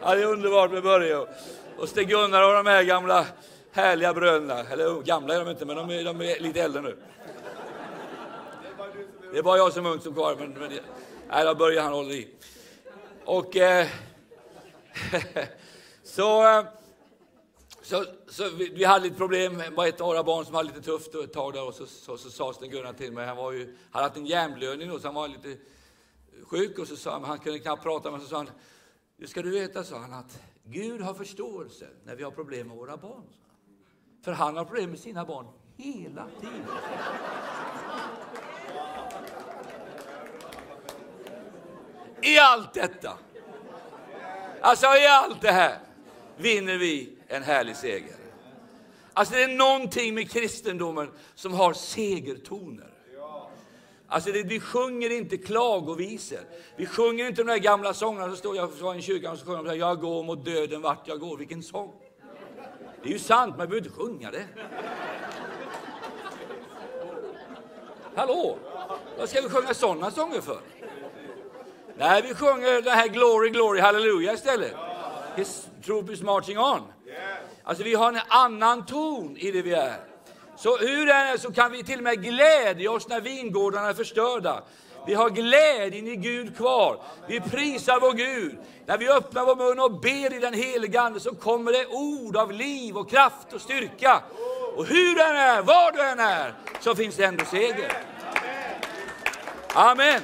ja 0.00 0.14
det 0.14 0.22
är 0.22 0.26
underbart 0.26 0.70
med 0.70 0.82
Börje. 0.82 1.16
Och 1.76 1.88
Stig-Gunnar 1.88 2.48
och 2.48 2.64
de 2.64 2.66
här 2.66 2.84
gamla 2.84 3.26
härliga 3.72 4.14
bröderna. 4.14 4.58
Eller 4.60 4.86
oh, 4.86 5.02
gamla 5.02 5.34
är 5.34 5.44
de 5.44 5.50
inte, 5.50 5.64
men 5.64 5.76
de 5.76 5.90
är, 5.90 6.04
de 6.04 6.20
är 6.20 6.40
lite 6.40 6.62
äldre 6.62 6.82
nu. 6.82 6.96
Det 9.32 9.38
är 9.38 9.42
bara 9.42 9.56
jag 9.56 9.72
som 9.72 9.86
är 9.86 9.90
ung 9.90 10.00
som 10.00 10.14
kvar, 10.14 10.36
men, 10.38 10.50
men 10.50 10.72
nej, 11.28 11.44
då 11.44 11.54
börjar 11.54 11.82
han 11.82 11.92
hålla 11.92 12.10
i. 12.10 12.28
Och 13.24 13.56
eh, 13.56 13.86
så 16.02 16.58
eh, 16.58 16.64
så, 17.90 18.04
så 18.28 18.50
vi, 18.50 18.68
vi, 18.68 18.84
hade 18.84 19.04
lite 19.04 19.16
problem, 19.16 19.58
det 19.58 19.70
var 19.70 19.86
ett 19.86 20.00
av 20.00 20.06
våra 20.06 20.22
barn 20.22 20.44
som 20.44 20.54
hade 20.54 20.68
lite 20.68 20.82
tufft 20.82 21.14
ett 21.14 21.32
tag 21.32 21.52
där 21.52 21.66
och 21.66 21.74
så, 21.74 21.86
så, 21.86 22.18
så 22.18 22.30
sa 22.30 22.52
Sten-Gunnar 22.52 22.92
till 22.92 23.12
mig, 23.12 23.26
han 23.26 23.36
var 23.36 23.52
ju, 23.52 23.76
hade 23.90 24.04
haft 24.04 24.16
en 24.16 24.26
hjärnblödning 24.26 24.88
då, 24.88 24.98
så 24.98 25.08
han 25.08 25.14
var 25.14 25.28
lite 25.28 25.56
sjuk 26.42 26.78
och 26.78 26.88
så 26.88 26.96
sa 26.96 27.12
han, 27.12 27.24
han 27.24 27.38
kunde 27.38 27.58
knappt 27.58 27.82
prata, 27.82 28.10
men 28.10 28.20
så 28.20 28.26
sa 28.26 28.36
han, 28.36 28.50
nu 29.16 29.26
ska 29.26 29.42
du 29.42 29.50
veta, 29.50 29.84
sa 29.84 29.98
han, 29.98 30.12
att 30.12 30.42
Gud 30.64 31.00
har 31.00 31.14
förståelse 31.14 31.88
när 32.04 32.16
vi 32.16 32.22
har 32.22 32.30
problem 32.30 32.68
med 32.68 32.76
våra 32.76 32.96
barn. 32.96 33.24
För 34.22 34.32
han 34.32 34.56
har 34.56 34.64
problem 34.64 34.90
med 34.90 34.98
sina 34.98 35.24
barn 35.24 35.46
hela 35.76 36.26
tiden. 36.40 36.66
I 42.22 42.38
allt 42.38 42.74
detta, 42.74 43.18
alltså 44.60 44.86
i 44.86 45.06
allt 45.06 45.40
det 45.40 45.52
här, 45.52 45.78
vinner 46.36 46.78
vi 46.78 47.18
en 47.28 47.42
härlig 47.42 47.76
seger. 47.76 48.16
Alltså 49.12 49.34
det 49.34 49.42
är 49.42 49.48
någonting 49.48 50.14
med 50.14 50.30
kristendomen 50.30 51.10
som 51.34 51.54
har 51.54 51.72
segertoner. 51.72 52.90
Alltså 54.06 54.32
det, 54.32 54.42
vi 54.42 54.60
sjunger 54.60 55.10
inte 55.10 55.36
klagovisor. 55.36 56.40
Vi 56.76 56.86
sjunger 56.86 57.26
inte 57.26 57.42
de 57.42 57.48
där 57.48 57.58
gamla 57.58 57.94
sångerna. 57.94 58.30
Så 58.30 58.36
står 58.36 58.56
jag 58.56 58.66
var 58.66 58.94
i 58.94 59.02
kyrkan 59.02 59.32
och 59.32 59.38
så 59.38 59.46
sjunger 59.46 59.64
de 59.64 59.78
Jag 59.78 60.00
går 60.00 60.22
mot 60.22 60.44
döden 60.44 60.82
vart 60.82 61.08
jag 61.08 61.20
går. 61.20 61.36
Vilken 61.36 61.62
sång! 61.62 62.09
Det 63.02 63.08
är 63.08 63.12
ju 63.12 63.18
sant, 63.18 63.56
man 63.58 63.68
behöver 63.68 63.86
inte 63.86 63.98
sjunga 64.02 64.30
det. 64.30 64.44
Hallå! 68.14 68.58
Vad 69.18 69.28
ska 69.28 69.40
vi 69.40 69.48
sjunga 69.48 69.74
sådana 69.74 70.10
sånger 70.10 70.40
för? 70.40 70.60
Nej, 71.96 72.22
vi 72.22 72.34
sjunger 72.34 72.82
den 72.82 72.98
här 72.98 73.08
Glory, 73.08 73.50
Glory, 73.50 73.80
Hallelujah 73.80 74.34
istället. 74.34 74.74
His 75.36 75.66
troop 75.84 76.10
is 76.10 76.22
marching 76.22 76.58
on. 76.58 76.80
Alltså 77.64 77.84
vi 77.84 77.94
har 77.94 78.12
en 78.12 78.20
annan 78.28 78.86
ton 78.86 79.36
i 79.36 79.50
det 79.50 79.62
vi 79.62 79.74
är. 79.74 79.96
Så 80.56 80.76
hur 80.76 81.06
det 81.06 81.12
är 81.12 81.36
så 81.36 81.52
kan 81.52 81.72
vi 81.72 81.84
till 81.84 81.98
och 81.98 82.04
med 82.04 82.22
glädja 82.22 82.90
oss 82.90 83.08
när 83.08 83.20
vingårdarna 83.20 83.88
är 83.88 83.94
förstörda. 83.94 84.62
Vi 85.06 85.14
har 85.14 85.30
glädjen 85.30 86.08
i 86.08 86.16
Gud 86.16 86.56
kvar. 86.56 87.02
Vi 87.26 87.40
prisar 87.40 88.00
vår 88.00 88.12
Gud. 88.12 88.58
När 88.86 88.98
vi 88.98 89.08
öppnar 89.08 89.44
vår 89.44 89.56
mun 89.56 89.80
och 89.80 90.00
ber 90.00 90.36
i 90.36 90.38
den 90.38 90.54
helige 90.54 91.00
Ande 91.00 91.20
så 91.20 91.34
kommer 91.34 91.72
det 91.72 91.86
ord 91.86 92.36
av 92.36 92.52
liv 92.52 92.96
och 92.96 93.10
kraft 93.10 93.52
och 93.52 93.60
styrka. 93.60 94.22
Och 94.76 94.86
hur 94.86 95.16
den 95.16 95.36
är, 95.36 95.62
var 95.62 95.92
du 95.92 96.02
än 96.02 96.18
är, 96.18 96.54
så 96.80 96.94
finns 96.94 97.16
det 97.16 97.24
ändå 97.24 97.44
seger. 97.44 97.92
Amen. 99.74 100.22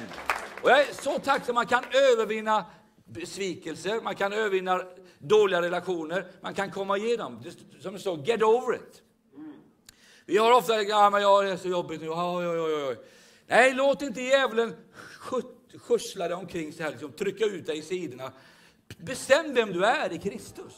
Och 0.61 0.69
jag 0.69 0.81
är 0.81 0.93
så 0.93 1.19
tacksam 1.19 1.55
man 1.55 1.65
kan 1.65 1.83
övervinna 1.91 2.65
besvikelser, 3.05 4.01
man 4.01 4.15
kan 4.15 4.33
övervinna 4.33 4.81
dåliga 5.19 5.61
relationer. 5.61 6.25
Man 6.41 6.53
kan 6.53 6.71
komma 6.71 6.97
igenom. 6.97 7.43
Som 7.81 7.93
det 7.93 7.99
står, 7.99 8.17
get 8.17 8.43
over 8.43 8.75
it. 8.75 9.01
Vi 10.25 10.37
har 10.37 10.51
ofta, 10.51 10.81
ja 10.81 11.09
men 11.09 11.21
jag 11.21 11.49
är 11.49 11.57
så 11.57 11.67
jobbigt 11.67 12.01
nu, 12.01 12.09
oj, 12.09 12.47
oj, 12.47 12.59
oj, 12.59 12.85
oj. 12.87 12.97
Nej, 13.47 13.73
låt 13.73 14.01
inte 14.01 14.21
djävulen 14.21 14.75
skjutsla 15.77 16.27
dig 16.27 16.37
omkring 16.37 16.73
så 16.73 16.83
här, 16.83 16.91
liksom, 16.91 17.11
trycka 17.11 17.45
ut 17.45 17.65
dig 17.65 17.77
i 17.77 17.81
sidorna. 17.81 18.31
Bestäm 18.97 19.53
vem 19.53 19.73
du 19.73 19.85
är 19.85 20.13
i 20.13 20.17
Kristus. 20.17 20.73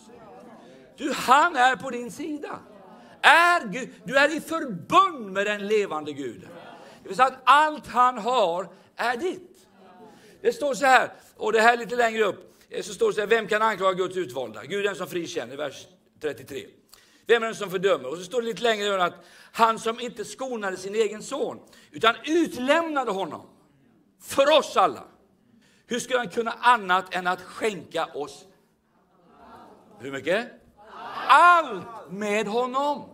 Du, 0.98 1.12
han 1.14 1.56
är 1.56 1.76
på 1.76 1.90
din 1.90 2.12
sida. 2.12 2.60
Är 3.22 3.68
Gud, 3.68 3.90
du 4.04 4.18
är 4.18 4.38
i 4.38 4.42
förbund 4.42 5.32
med 5.32 5.46
den 5.46 5.68
levande 5.68 6.14
Guden. 6.14 6.50
Det 7.04 7.10
vill 7.10 7.16
säga 7.16 7.28
att 7.28 7.42
allt 7.44 7.88
han 7.88 8.18
har 8.18 8.68
är 8.96 9.18
ditt. 9.18 9.68
Det 10.42 10.54
står 10.54 10.74
så 10.74 10.86
här, 10.86 11.12
och 11.36 11.54
det 11.54 11.62
här 11.62 11.78
lite 11.78 11.96
längre 11.96 12.24
upp, 12.24 12.54
så 12.82 12.94
står 12.94 13.08
det 13.08 13.14
så 13.14 13.20
här, 13.20 13.28
vem 13.28 13.48
kan 13.48 13.62
anklaga 13.62 13.94
Guds 13.94 14.18
utvalda? 14.18 14.66
Gud 14.66 14.80
är 14.80 14.84
den 14.84 14.96
som 14.96 15.08
frikänner, 15.08 15.58
vers 15.58 15.88
33. 16.22 16.66
Vem 17.30 17.44
är 17.44 17.48
det 17.48 17.56
som 17.56 17.70
fördömer? 17.70 18.10
Och 18.10 18.18
så 18.18 18.24
står 18.24 18.42
det 18.42 18.48
lite 18.48 18.64
längre 18.64 19.04
att 19.04 19.14
han 19.52 19.80
som 19.80 20.00
inte 20.00 20.26
skonade 20.26 20.78
sin 20.78 20.96
egen 20.96 21.24
son, 21.24 21.60
utan 21.92 22.16
utlämnade 22.26 23.12
honom 23.12 23.42
för 24.22 24.58
oss 24.58 24.78
alla. 24.78 25.04
Hur 25.86 26.00
skulle 26.00 26.20
han 26.20 26.30
kunna 26.30 26.52
annat 26.52 27.16
än 27.16 27.28
att 27.28 27.42
skänka 27.42 28.06
oss? 28.06 28.46
Hur 30.00 30.12
mycket? 30.12 30.48
Allt 31.28 31.86
med 32.10 32.48
honom. 32.48 33.10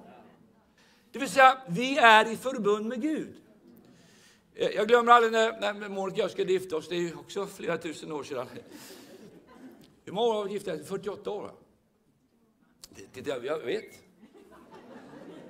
Det 1.11 1.19
vill 1.19 1.29
säga, 1.29 1.57
vi 1.67 1.97
är 1.97 2.31
i 2.31 2.37
förbund 2.37 2.85
med 2.85 3.01
Gud. 3.01 3.35
Eh, 4.53 4.69
jag 4.69 4.87
glömmer 4.87 5.11
aldrig 5.11 5.31
när, 5.31 5.73
när 5.73 5.89
Monica 5.89 6.15
och 6.15 6.23
jag 6.23 6.31
skulle 6.31 6.51
gifta 6.51 6.75
oss, 6.75 6.89
det 6.89 6.95
är 6.95 7.19
också 7.19 7.47
flera 7.47 7.77
tusen 7.77 8.11
år 8.11 8.23
sedan. 8.23 8.47
Hur 10.05 10.13
många 10.13 10.27
år 10.27 10.33
har 10.33 10.45
vi 10.45 10.51
gift 10.53 10.67
oss? 10.67 10.87
48 10.87 11.31
år? 11.31 11.51
Det, 13.13 13.21
det, 13.21 13.45
jag 13.45 13.59
vet. 13.59 14.04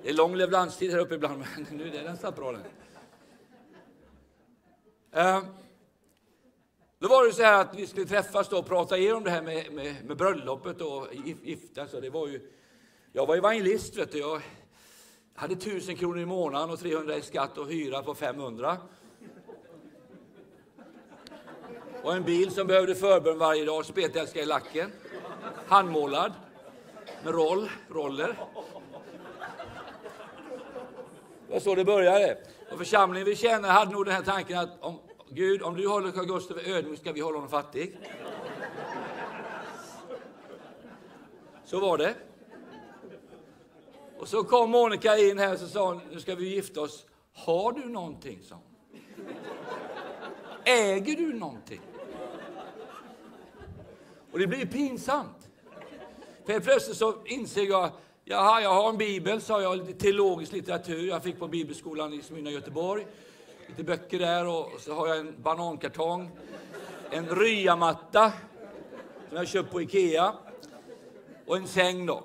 Det 0.02 0.08
är 0.08 0.14
lång 0.14 0.36
leveranstid 0.36 0.90
här 0.90 0.98
uppe 0.98 1.14
ibland, 1.14 1.44
men 1.68 1.78
nu 1.78 1.96
är 1.96 2.04
den 2.04 2.16
satt 2.16 2.36
bra 2.36 2.52
den. 2.52 2.62
Uh, 5.16 5.44
då 6.98 7.08
var 7.08 7.26
det 7.26 7.32
så 7.32 7.42
här 7.42 7.60
att 7.60 7.74
vi 7.74 7.86
skulle 7.86 8.06
träffas 8.06 8.48
då 8.48 8.58
och 8.58 8.66
prata 8.66 8.98
igenom 8.98 9.24
det 9.24 9.30
här 9.30 9.42
med, 9.42 9.72
med, 9.72 10.04
med 10.04 10.16
bröllopet 10.16 10.80
och 10.80 11.06
gifta 11.42 11.86
sig. 11.86 12.00
Det 12.00 12.10
var 12.10 12.28
ju, 12.28 12.52
jag 13.12 13.26
var 13.26 13.36
evangelist, 13.36 13.96
vet 13.96 14.12
du. 14.12 14.18
Jag 14.18 14.42
hade 15.34 15.54
1000 15.54 15.96
kronor 15.96 16.18
i 16.18 16.26
månaden 16.26 16.70
och 16.70 16.78
300 16.78 17.16
i 17.16 17.22
skatt 17.22 17.58
och 17.58 17.66
hyra 17.66 18.02
på 18.02 18.14
500. 18.14 18.76
Och 22.02 22.14
en 22.14 22.22
bil 22.22 22.50
som 22.50 22.66
behövde 22.66 22.94
förbön 22.94 23.38
varje 23.38 23.64
dag, 23.64 23.84
spetälska 23.84 24.40
i 24.40 24.46
lacken. 24.46 24.92
Handmålad. 25.66 26.32
Med 27.24 27.34
roll, 27.34 27.70
roller. 27.88 28.36
Det 31.46 31.52
var 31.52 31.60
så 31.60 31.74
det 31.74 31.84
började. 31.84 32.38
Och 32.72 32.78
församlingen 32.78 33.28
vi 33.28 33.36
känner 33.36 33.68
hade 33.68 33.92
nog 33.92 34.04
den 34.04 34.14
här 34.14 34.22
tanken 34.22 34.58
att 34.58 34.82
om, 34.82 34.98
Gud, 35.30 35.62
om 35.62 35.76
du 35.76 35.88
håller 35.88 36.10
Carl 36.10 36.26
Gustaf 36.26 36.56
ödmjuk 36.66 37.00
ska 37.00 37.12
vi 37.12 37.20
hålla 37.20 37.36
honom 37.36 37.50
fattig. 37.50 37.98
Så 41.64 41.80
var 41.80 41.98
det. 41.98 42.14
Och 44.18 44.28
så 44.28 44.44
kom 44.44 44.70
Monica 44.70 45.18
in 45.18 45.38
här 45.38 45.52
och 45.52 45.58
så 45.58 45.68
sa 45.68 45.88
hon, 45.88 46.00
nu 46.12 46.20
ska 46.20 46.34
vi 46.34 46.54
gifta 46.54 46.80
oss. 46.80 47.06
Har 47.32 47.72
du 47.72 47.88
någonting? 47.88 48.42
sa 48.42 48.54
hon. 48.54 48.62
Äger 50.64 51.16
du 51.16 51.32
någonting? 51.32 51.80
Och 54.32 54.38
det 54.38 54.46
blir 54.46 54.66
pinsamt. 54.66 55.48
För 56.46 56.60
plötsligt 56.60 56.96
så 56.96 57.14
inser 57.24 57.62
jag, 57.62 57.90
jaha, 58.28 58.60
jag 58.60 58.74
har 58.74 58.88
en 58.88 58.96
bibel, 58.96 59.40
sa 59.40 59.62
jag, 59.62 59.98
teologisk 59.98 60.52
litteratur 60.52 61.08
jag 61.08 61.22
fick 61.22 61.38
på 61.38 61.48
bibelskolan 61.48 62.12
i 62.12 62.22
Smyrna, 62.22 62.50
Göteborg. 62.50 63.06
Lite 63.66 63.84
böcker 63.84 64.18
där 64.18 64.46
och 64.46 64.72
så 64.80 64.94
har 64.94 65.08
jag 65.08 65.18
en 65.18 65.42
banankartong, 65.42 66.30
en 67.10 67.28
ryamatta 67.28 68.32
som 69.28 69.36
jag 69.36 69.48
köpt 69.48 69.72
på 69.72 69.82
Ikea 69.82 70.34
och 71.46 71.56
en 71.56 71.68
säng 71.68 72.06
då. 72.06 72.24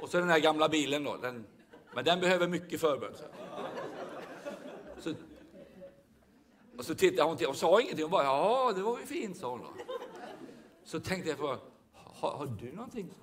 Och 0.00 0.08
så 0.08 0.18
den 0.18 0.28
här 0.28 0.40
gamla 0.40 0.68
bilen 0.68 1.04
då, 1.04 1.16
den, 1.16 1.46
men 1.94 2.04
den 2.04 2.20
behöver 2.20 2.48
mycket 2.48 2.80
förbön. 2.80 3.14
Så, 4.98 5.14
och 6.78 6.84
så 6.84 6.94
tittade 6.94 7.28
hon 7.28 7.36
till 7.36 7.46
hon 7.46 7.56
sa 7.56 7.80
ingenting. 7.80 8.04
Hon 8.04 8.10
bara, 8.10 8.24
ja, 8.24 8.72
det 8.76 8.82
var 8.82 8.98
ju 8.98 9.06
fint, 9.06 9.36
sa 9.36 9.50
hon. 9.50 9.60
Då. 9.60 9.68
Så 10.84 11.00
tänkte 11.00 11.30
jag 11.30 11.38
på, 11.38 11.58
har, 12.22 12.38
har 12.38 12.46
du 12.46 12.72
någonting? 12.72 13.14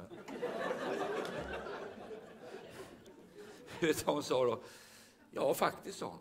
Så 3.82 4.06
vad 4.06 4.16
hon 4.16 4.24
sa 4.24 4.46
då? 4.46 4.62
Ja, 5.32 5.54
faktiskt, 5.54 6.00
sa 6.00 6.06
hon. 6.06 6.20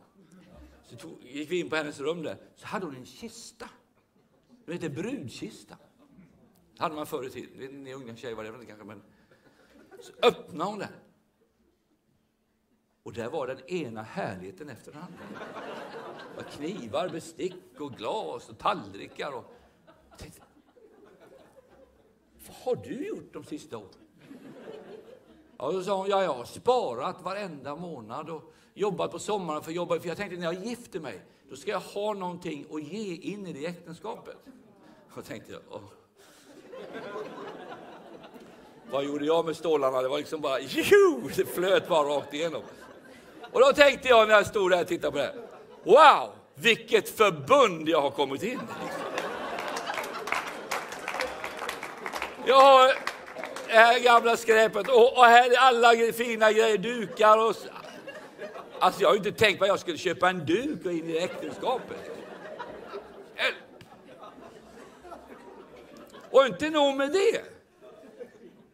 Så 0.83 0.97
tog, 0.97 1.23
gick 1.23 1.51
vi 1.51 1.61
in 1.61 1.71
på 1.71 1.77
hennes 1.77 2.01
rum 2.01 2.23
där, 2.23 2.37
så 2.57 2.67
hade 2.67 2.87
hon 2.87 2.97
en 2.97 3.07
kista. 3.07 3.71
Det 4.67 4.73
heter 4.73 4.89
brudkista. 4.89 5.77
Det 6.77 6.83
hade 6.83 6.95
man 6.95 7.07
förr 7.07 7.27
i 7.27 7.31
tiden. 7.31 7.85
Ni 7.85 7.95
unga 7.95 8.17
tjejer 8.17 8.35
var 8.35 8.45
det 8.45 8.67
kanske, 8.67 8.85
men 8.85 9.03
så 10.01 10.13
öppnade 10.23 10.71
hon 10.71 10.79
den. 10.79 10.93
Och 13.03 13.13
där 13.13 13.29
var 13.29 13.47
den 13.47 13.71
ena 13.71 14.03
härligheten 14.03 14.69
efter 14.69 14.93
den 14.93 15.01
andra. 15.01 15.19
Det 16.31 16.43
var 16.43 16.51
knivar, 16.51 17.09
bestick 17.09 17.81
och 17.81 17.93
glas 17.93 18.49
och 18.49 18.59
tallrikar. 18.59 19.33
Och... 19.33 19.45
Jag 20.11 20.19
tänkte, 20.19 20.43
vad 22.49 22.77
har 22.77 22.85
du 22.85 23.07
gjort 23.07 23.33
de 23.33 23.45
sista 23.45 23.77
åren? 23.77 23.89
Ja, 25.59 25.73
då 25.73 25.83
sa 25.83 25.97
hon, 25.97 26.09
ja, 26.09 26.23
jag 26.23 26.35
har 26.35 26.45
sparat 26.45 27.23
varenda 27.23 27.77
månad 27.77 28.31
och 28.31 28.53
jobbat 28.75 29.11
på 29.11 29.19
sommaren 29.19 29.63
för 29.63 29.71
att 29.71 29.77
jobba. 29.77 30.01
För 30.01 30.09
jag 30.09 30.17
tänkte, 30.17 30.37
när 30.37 30.53
jag 30.53 30.65
gifter 30.65 31.01
mig, 31.01 31.21
då 31.51 31.57
ska 31.57 31.71
jag 31.71 31.81
ha 31.81 32.15
någonting 32.15 32.67
att 32.71 32.83
ge 32.83 33.15
in 33.15 33.47
i 33.47 33.53
det 33.53 33.67
äktenskapet. 33.67 34.37
Och 35.11 35.25
tänkte 35.25 35.53
jag, 35.53 35.61
åh. 35.71 35.81
Vad 38.91 39.05
gjorde 39.05 39.25
jag 39.25 39.47
med 39.47 39.57
stålarna? 39.57 40.03
Det 40.03 40.09
var 40.09 40.19
liksom 40.19 40.41
bara, 40.41 40.61
jo, 40.61 41.31
det 41.37 41.45
flöt 41.45 41.89
bara 41.89 42.09
rakt 42.09 42.35
igenom. 42.35 42.63
Och 43.53 43.61
då 43.61 43.73
tänkte 43.73 44.09
jag 44.09 44.29
när 44.29 44.35
jag 44.35 44.47
stod 44.47 44.71
där 44.71 44.81
och 44.81 44.87
tittade 44.89 45.13
på 45.13 45.19
det. 45.19 45.35
Wow, 45.85 46.31
vilket 46.55 47.09
förbund 47.09 47.89
jag 47.89 48.01
har 48.01 48.11
kommit 48.11 48.43
in 48.43 48.53
i. 48.53 49.08
Jag 52.49 52.61
har 52.61 52.87
det 53.67 53.75
här 53.75 54.01
gamla 54.01 54.37
skräpet 54.37 54.89
och, 54.89 55.19
och 55.19 55.25
här 55.25 55.51
är 55.51 55.57
alla 55.57 56.13
fina 56.13 56.53
grejer, 56.53 56.79
dukar 56.79 57.39
och... 57.39 57.57
Alltså 58.79 59.01
jag 59.01 59.09
har 59.09 59.15
ju 59.15 59.19
inte 59.19 59.33
tänkt 59.33 59.59
på 59.59 59.65
att 59.65 59.69
jag 59.69 59.81
skulle 59.81 59.99
köpa 59.99 60.31
en 60.31 60.47
duk 60.47 60.87
och 60.87 60.93
in 60.93 61.11
i 61.11 61.17
äktenskapet. 61.17 62.11
Och 66.31 66.47
inte 66.47 66.71
nog 66.71 66.97
med 66.97 67.13
det 67.13 67.43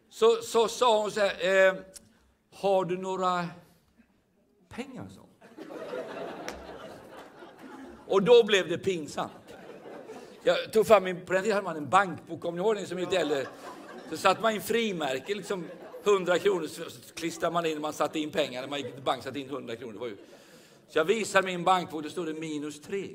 så, 0.09 0.35
så 0.35 0.67
sa 0.67 1.01
hon 1.01 1.11
så 1.11 1.19
här, 1.19 1.67
eh, 1.67 1.73
har 2.53 2.85
du 2.85 2.97
några 2.97 3.47
pengar? 4.69 5.07
Så. 5.15 5.21
Och 8.07 8.23
då 8.23 8.43
blev 8.43 8.69
det 8.69 8.77
pinsamt. 8.77 9.44
Jag 10.47 10.71
tog 10.71 10.87
fram 10.87 11.03
min, 11.03 11.25
på 11.25 11.33
den 11.33 11.43
tiden 11.43 11.55
hade 11.55 11.65
man 11.65 11.77
en 11.77 11.89
bankbok, 11.89 12.45
om 12.45 12.55
ni 12.55 12.61
ihåg 12.61 12.75
den 12.75 12.87
som 12.87 12.97
är 12.97 13.01
lite. 13.01 13.47
Så 14.09 14.17
satte 14.17 14.41
man 14.41 14.53
in 14.53 14.61
frimärke, 14.61 15.35
liksom 15.35 15.67
100 16.03 16.39
kronor, 16.39 16.67
så 16.67 16.83
klistrade 17.15 17.53
man 17.53 17.65
in, 17.65 17.81
man 17.81 17.93
satte 17.93 18.19
in 18.19 18.31
pengar, 18.31 18.61
när 18.61 18.69
man 18.69 18.79
gick 18.79 18.93
till 18.93 19.03
bank 19.03 19.23
satte 19.23 19.39
in 19.39 19.49
100 19.49 19.75
kronor. 19.75 19.93
Det 19.93 19.99
var 19.99 20.07
ju. 20.07 20.17
Så 20.89 20.97
jag 20.97 21.05
visade 21.05 21.45
min 21.45 21.63
bankbok, 21.63 22.03
då 22.03 22.09
stod 22.09 22.25
det 22.25 22.33
minus 22.33 22.81
3. 22.81 23.09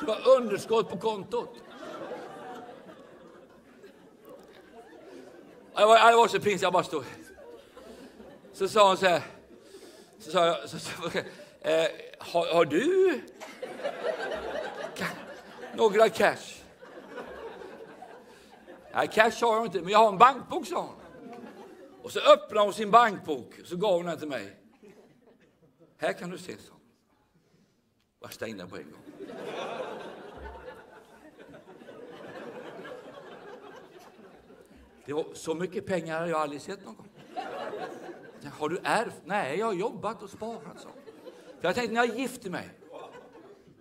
Det 0.00 0.06
var 0.06 0.28
underskott 0.28 0.90
på 0.90 0.98
kontot. 0.98 1.54
Det 5.76 5.84
var, 5.84 6.10
det 6.10 6.16
var 6.16 6.28
så 6.28 6.40
pinsamt, 6.40 6.62
jag 6.62 6.72
bara 6.72 6.84
stod. 6.84 7.04
Så 8.52 8.68
sa 8.68 8.88
hon 8.88 8.96
så 8.96 9.06
här. 9.06 9.22
Så 10.18 10.30
sa 10.30 10.46
jag, 10.46 10.68
så, 10.68 10.78
så, 10.78 10.92
eh, 11.60 11.86
har, 12.18 12.54
har, 12.54 12.64
du 12.64 13.20
några 15.78 16.08
cash? 16.08 16.62
Nej, 18.94 19.08
cash 19.08 19.32
har 19.40 19.56
jag 19.56 19.66
inte, 19.66 19.80
men 19.80 19.88
jag 19.88 19.98
har 19.98 20.08
en 20.08 20.18
bankbok, 20.18 20.66
sa 20.66 20.80
hon. 20.80 20.94
Och 22.02 22.12
så 22.12 22.20
öppnade 22.20 22.66
hon 22.66 22.72
sin 22.72 22.90
bankbok 22.90 23.58
och 23.60 23.66
så 23.66 23.76
gav 23.76 23.92
hon 23.92 24.06
den 24.06 24.18
till 24.18 24.28
mig. 24.28 24.56
Här 25.96 26.12
kan 26.12 26.30
du 26.30 26.38
se, 26.38 26.56
så. 26.56 26.72
jag 28.20 28.32
stängde 28.32 28.66
på 28.66 28.76
en 28.76 28.82
gång. 28.82 29.02
Det 35.04 35.12
var, 35.12 35.26
så 35.34 35.54
mycket 35.54 35.86
pengar 35.86 36.20
har 36.20 36.26
jag 36.26 36.40
aldrig 36.40 36.62
sett 36.62 36.84
någon 36.84 36.96
gång. 36.96 37.08
Har 38.58 38.68
du 38.68 38.80
ärvt? 38.84 39.22
Nej, 39.24 39.58
jag 39.58 39.66
har 39.66 39.72
jobbat 39.72 40.22
och 40.22 40.30
sparat. 40.30 40.80
Så. 40.80 40.88
För 41.60 41.68
jag 41.68 41.74
tänkte, 41.74 41.94
när 41.94 42.06
jag 42.06 42.18
gifter 42.18 42.50
mig, 42.50 42.68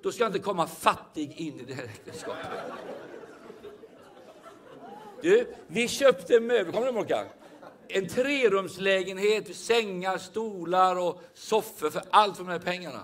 då 0.02 0.12
ska 0.12 0.24
jag 0.24 0.30
inte 0.30 0.40
komma 0.40 0.68
fattig 0.68 1.32
in 1.38 1.60
i 1.60 1.64
det 1.64 1.74
här 1.74 1.84
äktenskapet. 1.84 2.48
Du, 5.22 5.54
vi 5.68 5.88
köpte 5.88 6.40
möbler, 6.40 6.74
kommer 6.74 6.92
du 6.92 7.00
ihåg 7.00 7.28
en 7.88 8.08
trerumslägenhet, 8.08 9.56
sängar, 9.56 10.18
stolar 10.18 10.96
och 10.96 11.22
soffor 11.34 11.90
för 11.90 12.02
allt 12.10 12.38
för 12.38 12.44
de 12.44 12.52
här 12.52 12.60
pengarna. 12.60 13.04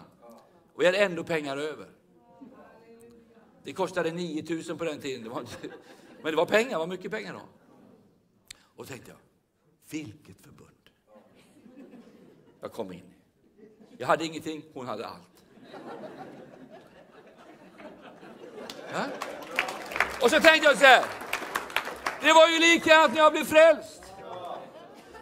Och 0.74 0.82
vi 0.82 0.86
hade 0.86 0.98
ändå 0.98 1.24
pengar 1.24 1.58
över. 1.58 1.88
Det 3.64 3.74
kostade 3.74 4.12
9000 4.12 4.78
på 4.78 4.84
den 4.84 5.02
tiden. 5.02 5.24
Det 5.24 5.30
var 5.30 5.42
inte, 5.42 5.58
men 6.22 6.32
det 6.32 6.38
var 6.38 6.46
pengar, 6.46 6.70
det 6.70 6.78
var 6.78 6.88
mycket 6.88 7.12
pengar 7.12 7.34
då. 7.34 7.42
Och 8.60 8.84
då 8.84 8.84
tänkte 8.84 9.12
jag, 9.12 9.18
vilket 9.90 10.42
förbund. 10.42 10.70
Jag 12.62 12.72
kom 12.72 12.92
in 12.92 13.00
i. 13.00 13.13
Jag 13.98 14.08
hade 14.08 14.26
ingenting, 14.26 14.64
hon 14.74 14.88
hade 14.88 15.08
allt. 15.08 15.18
Ja? 18.94 19.06
Och 20.22 20.30
så 20.30 20.40
tänkte 20.40 20.68
jag 20.68 20.78
så 20.78 20.86
här, 20.86 21.04
det 22.22 22.34
var 22.34 22.48
ju 22.48 22.60
likadant 22.60 23.14
när 23.14 23.22
jag 23.22 23.32
blev 23.32 23.46
frälst. 23.46 24.04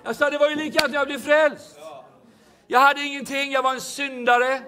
Jag 0.04 0.16
sa, 0.16 0.30
det 0.30 0.38
var 0.38 0.50
ju 0.50 0.56
likadant 0.56 0.92
när 0.92 1.00
jag 1.00 1.08
blev 1.08 1.20
frälst. 1.20 1.80
Jag 2.68 2.80
hade 2.80 3.02
ingenting, 3.02 3.52
jag 3.52 3.64
var 3.64 3.74
en 3.74 3.82
syndare. 3.82 4.62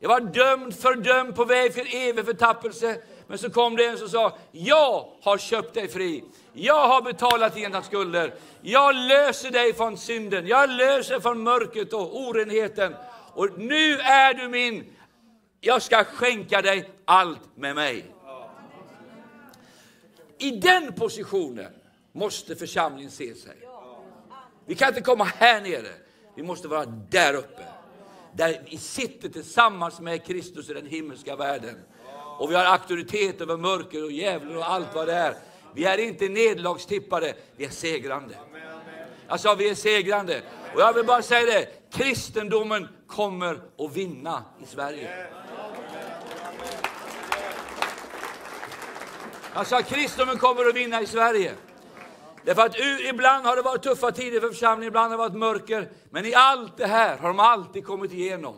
Jag 0.00 0.08
var 0.08 0.20
dömd, 0.20 0.74
fördömd, 0.74 1.36
på 1.36 1.44
väg 1.44 1.74
för 1.74 1.96
evig 1.96 2.24
förtappelse. 2.24 2.96
Men 3.26 3.38
så 3.38 3.50
kom 3.50 3.76
det 3.76 3.86
en 3.86 3.98
som 3.98 4.08
sa, 4.08 4.36
jag 4.52 5.08
har 5.22 5.38
köpt 5.38 5.74
dig 5.74 5.88
fri. 5.88 6.24
Jag 6.52 6.88
har 6.88 7.02
betalat 7.02 7.54
dina 7.54 7.82
skulder. 7.82 8.34
Jag 8.62 8.94
löser 8.94 9.50
dig 9.50 9.74
från 9.74 9.98
synden. 9.98 10.46
Jag 10.46 10.70
löser 10.70 11.20
från 11.20 11.42
mörkret 11.42 11.92
och 11.92 12.20
orenheten. 12.20 12.94
Och 13.34 13.58
nu 13.58 13.92
är 13.98 14.34
du 14.34 14.48
min. 14.48 14.96
Jag 15.60 15.82
ska 15.82 16.04
skänka 16.04 16.62
dig 16.62 16.90
allt 17.04 17.56
med 17.56 17.74
mig. 17.74 18.04
I 20.38 20.50
den 20.50 20.92
positionen 20.92 21.72
måste 22.12 22.56
församlingen 22.56 23.10
se 23.10 23.34
sig. 23.34 23.56
Vi 24.66 24.74
kan 24.74 24.88
inte 24.88 25.00
komma 25.00 25.24
här 25.24 25.60
nere. 25.60 25.88
Vi 26.36 26.42
måste 26.42 26.68
vara 26.68 26.84
där 26.84 27.34
uppe. 27.34 27.62
Där 28.34 28.62
vi 28.70 28.78
sitter 28.78 29.28
tillsammans 29.28 30.00
med 30.00 30.24
Kristus 30.24 30.70
i 30.70 30.74
den 30.74 30.86
himmelska 30.86 31.36
världen. 31.36 31.76
Och 32.38 32.50
vi 32.50 32.54
har 32.54 32.64
auktoritet 32.64 33.40
över 33.40 33.56
mörker 33.56 34.04
och 34.04 34.12
djävulen 34.12 34.56
och 34.56 34.70
allt 34.70 34.94
vad 34.94 35.06
det 35.06 35.14
är. 35.14 35.34
Vi 35.74 35.84
är 35.84 35.98
inte 35.98 36.28
nederlagstippade, 36.28 37.34
vi 37.56 37.64
är 37.64 37.70
segrande. 37.70 38.34
Jag 39.28 39.40
sa 39.40 39.54
vi 39.54 39.70
är 39.70 39.74
segrande. 39.74 40.42
Och 40.74 40.80
jag 40.80 40.92
vill 40.92 41.04
bara 41.06 41.22
säga 41.22 41.46
det, 41.46 41.81
kristendomen 41.92 42.88
kommer 43.06 43.60
att 43.78 43.96
vinna 43.96 44.44
i 44.62 44.66
Sverige. 44.66 45.26
Jag 49.54 49.66
sa 49.66 49.82
kristendomen 49.82 50.38
kommer 50.38 50.68
att 50.68 50.76
vinna 50.76 51.02
i 51.02 51.06
Sverige. 51.06 51.52
Därför 52.44 52.62
att 52.62 52.76
ibland 53.08 53.46
har 53.46 53.56
det 53.56 53.62
varit 53.62 53.82
tuffa 53.82 54.12
tider 54.12 54.40
för 54.40 54.48
församlingen, 54.48 54.88
ibland 54.88 55.12
har 55.12 55.18
det 55.18 55.28
varit 55.28 55.38
mörker. 55.38 55.90
Men 56.10 56.26
i 56.26 56.34
allt 56.34 56.76
det 56.76 56.86
här 56.86 57.18
har 57.18 57.28
de 57.28 57.40
alltid 57.40 57.86
kommit 57.86 58.12
igenom. 58.12 58.54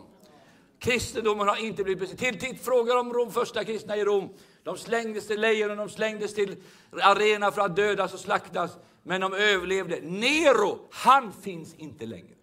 Kristendomen 0.79 1.49
har 1.49 1.57
inte 1.57 1.85
blivit 1.85 2.01
besegrad. 2.01 2.40
Till, 2.40 2.49
till 2.49 2.64
frågar 2.64 2.97
om 2.97 3.12
de 3.12 3.33
första 3.33 3.64
kristna 3.64 3.97
i 3.97 4.05
Rom. 4.05 4.35
De 4.64 4.77
slängdes 4.77 5.27
till 5.27 5.40
lejonen, 5.40 5.77
de 5.77 5.88
slängdes 5.88 6.35
till 6.35 6.57
arena 7.03 7.53
för 7.53 7.62
att 7.62 7.77
dödas 7.77 8.14
och 8.14 8.20
slaktas. 8.20 8.70
Men 9.03 9.20
de 9.20 9.33
överlevde. 9.33 10.01
Nero, 10.03 10.79
han 10.90 11.33
finns 11.42 11.75
inte 11.75 12.07
längre. 12.07 12.34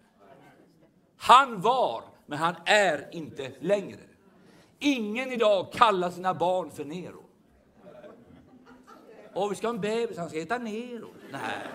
Han 1.22 1.60
var, 1.60 2.04
men 2.26 2.38
han 2.38 2.54
är 2.64 3.08
inte 3.12 3.52
längre. 3.60 4.00
Ingen 4.78 5.32
idag 5.32 5.72
kallar 5.72 6.10
sina 6.10 6.34
barn 6.34 6.70
för 6.70 6.84
Nero. 6.84 7.24
Och 9.34 9.52
vi 9.52 9.56
ska 9.56 9.66
ha 9.66 9.74
en 9.74 9.80
bebis, 9.80 10.18
han 10.18 10.28
ska 10.28 10.38
heta 10.38 10.58
Nero. 10.58 11.08
Nej. 11.30 11.68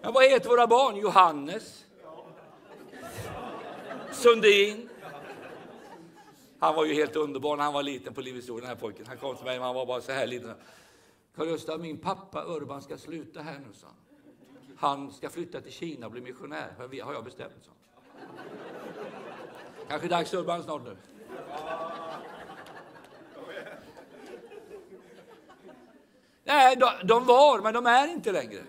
Men 0.00 0.12
vad 0.12 0.24
heter 0.24 0.48
våra 0.48 0.66
barn? 0.66 0.96
Johannes. 0.96 1.84
Sundin. 4.12 4.88
Han 6.58 6.74
var 6.74 6.84
ju 6.84 6.94
helt 6.94 7.16
underbar 7.16 7.56
när 7.56 7.64
han 7.64 7.72
var 7.72 7.82
liten 7.82 8.14
på 8.14 8.20
Livets 8.20 8.50
Ord, 8.50 8.60
den 8.60 8.68
här 8.68 8.76
pojken. 8.76 9.06
Han 9.06 9.16
kom 9.16 9.36
till 9.36 9.44
mig, 9.44 9.58
han 9.58 9.74
var 9.74 9.86
bara 9.86 10.00
så 10.00 10.12
här 10.12 10.26
liten. 10.26 10.54
Karl-Gustav, 11.36 11.80
min 11.80 11.98
pappa 11.98 12.44
Urban 12.44 12.82
ska 12.82 12.98
sluta 12.98 13.42
här 13.42 13.58
nu, 13.58 13.72
sa 13.72 13.86
han. 13.86 14.07
Han 14.78 15.12
ska 15.12 15.30
flytta 15.30 15.60
till 15.60 15.72
Kina 15.72 16.06
och 16.06 16.12
bli 16.12 16.20
missionär, 16.20 16.74
har 17.04 17.12
jag 17.12 17.24
bestämt, 17.24 17.52
Så. 17.62 17.70
Kanske 19.88 20.08
dags 20.08 20.34
Urban 20.34 20.62
snart 20.62 20.82
nu. 20.84 20.96
Nej, 26.44 26.76
de, 26.76 26.90
de 27.04 27.26
var, 27.26 27.60
men 27.60 27.74
de 27.74 27.86
är 27.86 28.08
inte 28.08 28.32
längre. 28.32 28.62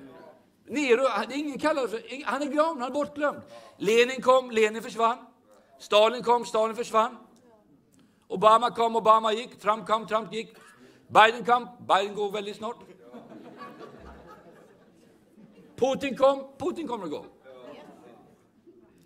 Nero, 0.66 1.08
ingen 1.32 1.60
kallar 1.60 1.88
för, 1.88 2.26
han 2.26 2.42
är 2.42 2.46
glömd, 2.46 2.82
han 2.82 2.92
är 2.92 2.94
bortglömd. 2.94 3.42
Lenin 3.78 4.22
kom, 4.22 4.52
Lenin 4.52 4.84
försvann. 4.84 5.18
Stalin 5.80 6.24
kom, 6.24 6.46
Stalin 6.46 6.76
försvann. 6.76 7.18
Obama 8.28 8.72
kom, 8.72 8.96
Obama 8.96 9.34
gick. 9.34 9.60
Trump 9.60 9.88
kom, 9.88 10.08
Trump 10.08 10.34
gick. 10.34 10.56
Biden 11.08 11.46
kom, 11.46 11.68
Biden 11.88 12.16
går 12.16 12.32
väldigt 12.32 12.58
snart. 12.58 12.78
Putin 15.80 16.18
kom, 16.18 16.48
Putin 16.58 16.88
kommer 16.88 17.06
att 17.06 17.12
gå. 17.12 17.26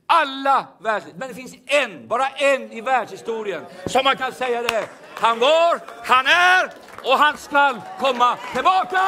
Alla 0.05 0.67
världs... 0.79 1.05
Men 1.15 1.27
det 1.27 1.35
finns 1.35 1.55
en, 1.65 2.07
bara 2.07 2.27
en 2.27 2.71
i 2.71 2.81
världshistorien 2.81 3.65
som 3.85 4.03
man 4.03 4.17
kan 4.17 4.31
säga 4.31 4.61
det. 4.61 4.89
Han 5.15 5.39
var, 5.39 5.79
han 6.03 6.25
är 6.25 6.73
och 7.03 7.17
han 7.17 7.37
skall 7.37 7.81
komma 7.99 8.37
tillbaka! 8.53 9.01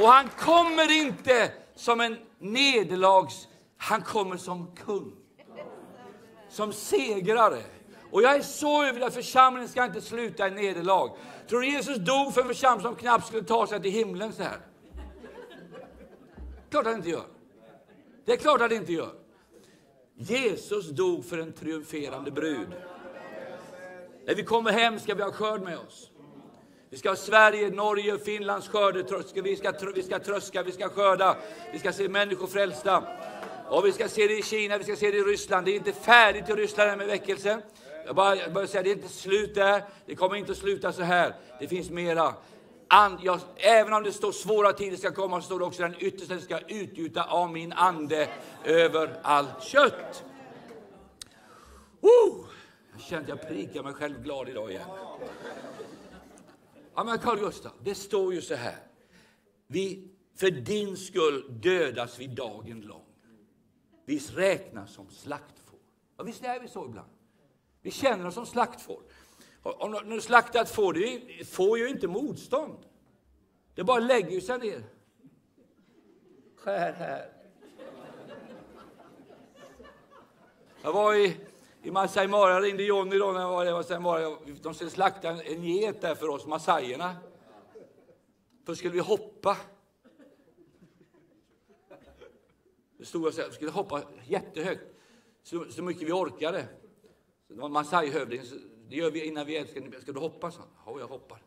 Och 0.00 0.08
han 0.08 0.28
kommer 0.28 0.92
inte 0.92 1.52
som 1.74 2.00
en 2.00 2.18
nederlags... 2.38 3.48
Han 3.76 4.02
kommer 4.02 4.36
som 4.36 4.76
kung. 4.76 5.12
Som 6.48 6.72
segrare. 6.72 7.62
Och 8.10 8.22
jag 8.22 8.36
är 8.36 8.42
så 8.42 8.82
övertygad 8.82 9.08
att 9.08 9.14
församlingen 9.14 9.68
ska 9.68 9.84
inte 9.84 10.00
sluta 10.00 10.48
i 10.48 10.50
nederlag. 10.50 11.16
Tror 11.48 11.60
du 11.60 11.68
Jesus 11.68 11.96
dog 11.96 12.34
för 12.34 12.40
en 12.40 12.48
församling 12.48 12.82
som 12.82 12.96
knappt 12.96 13.26
skulle 13.26 13.42
ta 13.42 13.66
sig 13.66 13.82
till 13.82 13.90
himlen 13.90 14.32
så 14.32 14.42
här? 14.42 14.58
Klart 16.70 16.86
han 16.86 16.94
inte 16.94 17.10
gör. 17.10 17.24
Det 18.24 18.32
är 18.32 18.36
klart 18.36 18.60
han 18.60 18.72
inte 18.72 18.92
gör. 18.92 19.12
Jesus 20.16 20.90
dog 20.90 21.24
för 21.24 21.38
en 21.38 21.52
triumferande 21.52 22.30
brud. 22.30 22.68
När 24.26 24.34
vi 24.34 24.44
kommer 24.44 24.72
hem 24.72 24.98
ska 24.98 25.14
vi 25.14 25.22
ha 25.22 25.32
skörd 25.32 25.62
med 25.62 25.78
oss. 25.78 26.10
Vi 26.90 26.96
ska 26.96 27.08
ha 27.08 27.16
Sverige, 27.16 27.70
Norge, 27.70 28.18
Finlands 28.18 28.68
skördetröska. 28.68 29.42
Vi 29.42 29.56
ska, 29.56 29.72
vi 29.94 30.02
ska 30.02 30.18
tröska, 30.18 30.62
vi 30.62 30.72
ska 30.72 30.88
skörda. 30.88 31.36
Vi 31.72 31.78
ska 31.78 31.92
se 31.92 32.08
människor 32.08 32.46
frälsta. 32.46 33.02
Och 33.68 33.86
vi 33.86 33.92
ska 33.92 34.08
se 34.08 34.26
det 34.26 34.38
i 34.38 34.42
Kina, 34.42 34.78
vi 34.78 34.84
ska 34.84 34.96
se 34.96 35.10
det 35.10 35.16
i 35.16 35.22
Ryssland. 35.22 35.66
Det 35.66 35.70
är 35.70 35.76
inte 35.76 35.92
färdigt 35.92 36.48
i 36.48 36.52
Ryssland 36.52 36.98
med 36.98 37.06
väckelsen. 37.06 37.62
Jag 38.08 38.16
bara, 38.16 38.36
jag 38.36 38.52
bara 38.52 38.66
säga, 38.66 38.82
det 38.82 38.90
är 38.90 38.96
inte 38.96 39.08
slut 39.08 39.54
där. 39.54 39.84
Det 40.06 40.14
kommer 40.14 40.36
inte 40.36 40.52
att 40.52 40.58
sluta 40.58 40.92
så 40.92 41.02
här. 41.02 41.34
Det 41.60 41.68
finns 41.68 41.90
mera. 41.90 42.34
And, 42.88 43.18
jag, 43.22 43.40
även 43.56 43.92
om 43.92 44.02
det 44.02 44.12
står 44.12 44.32
svåra 44.32 44.72
tider 44.72 44.96
ska 44.96 45.12
komma, 45.12 45.40
så 45.40 45.46
står 45.46 45.58
det 45.58 45.64
också 45.64 45.82
den 45.82 45.94
yttersta 45.98 46.40
ska 46.40 46.58
utgjuta 46.58 47.24
av 47.24 47.52
min 47.52 47.72
ande 47.72 48.28
över 48.64 49.20
allt 49.22 49.62
kött. 49.62 50.24
Oh! 52.00 52.46
Jag 52.92 53.00
känner 53.00 53.22
att 53.22 53.28
jag 53.28 53.48
prikar 53.48 53.82
mig 53.82 53.92
själv 53.92 54.22
glad 54.22 54.48
idag 54.48 54.70
igen. 54.70 54.88
Ja, 56.94 57.04
men 57.04 57.18
Carl 57.18 57.38
Gustaf, 57.38 57.72
det 57.82 57.94
står 57.94 58.34
ju 58.34 58.40
så 58.40 58.54
här. 58.54 58.76
Vi, 59.66 60.10
för 60.36 60.50
din 60.50 60.96
skull 60.96 61.60
dödas 61.60 62.18
vi 62.18 62.26
dagen 62.26 62.80
lång. 62.80 63.06
Vi 64.04 64.18
räknas 64.18 64.94
som 64.94 65.10
slaktfår. 65.10 65.80
Ja, 66.16 66.24
visst 66.24 66.44
är 66.44 66.60
vi 66.60 66.68
så 66.68 66.84
ibland? 66.84 67.08
Vi 67.82 67.90
känner 67.90 68.26
oss 68.26 68.34
som 68.34 68.46
slaktfår. 68.46 69.02
Om 69.62 69.92
du 70.10 70.20
slaktar 70.20 70.62
ett 70.62 70.70
får, 70.70 70.92
det 70.92 71.44
får 71.48 71.78
ju 71.78 71.88
inte 71.88 72.08
motstånd. 72.08 72.78
Det 73.74 73.84
bara 73.84 74.00
lägger 74.00 74.40
sig 74.40 74.58
ner. 74.58 74.84
Skär 76.56 76.92
här. 76.92 77.32
Jag 80.82 80.92
var 80.92 81.14
i, 81.14 81.36
i 81.82 81.90
Masai 81.90 82.28
Mara, 82.28 82.50
jag 82.50 82.64
ringde 82.64 82.82
Johnny 82.82 83.18
då 83.18 83.32
när 83.32 83.40
jag 83.40 83.50
var 83.50 83.66
i 83.66 83.72
Masai 83.72 83.98
Mara. 83.98 84.36
De 84.62 84.74
skulle 84.74 84.90
slakta 84.90 85.28
en 85.28 85.64
get 85.64 86.00
där 86.00 86.14
för 86.14 86.28
oss 86.28 86.46
massajerna. 86.46 87.16
Först 88.66 88.78
skulle 88.78 88.94
vi 88.94 89.00
hoppa. 89.00 89.56
Det 92.98 93.04
stod 93.04 93.22
jag 93.22 93.28
och 93.28 93.50
vi 93.50 93.54
skulle 93.54 93.70
hoppa 93.70 94.02
jättehögt, 94.26 94.84
så, 95.42 95.64
så 95.70 95.82
mycket 95.82 96.08
vi 96.08 96.12
orkade. 96.12 96.68
Det 97.48 97.54
var 97.54 97.66
en 97.66 97.72
massajhövding 97.72 98.42
det 98.88 98.96
gör 98.96 99.10
vi 99.10 99.24
innan 99.24 99.46
vi 99.46 99.56
älskar. 99.56 100.00
Ska 100.00 100.12
du 100.12 100.20
hoppa? 100.20 100.50
Så? 100.50 100.60
Ja, 100.86 101.00
jag 101.00 101.06
hoppar. 101.06 101.42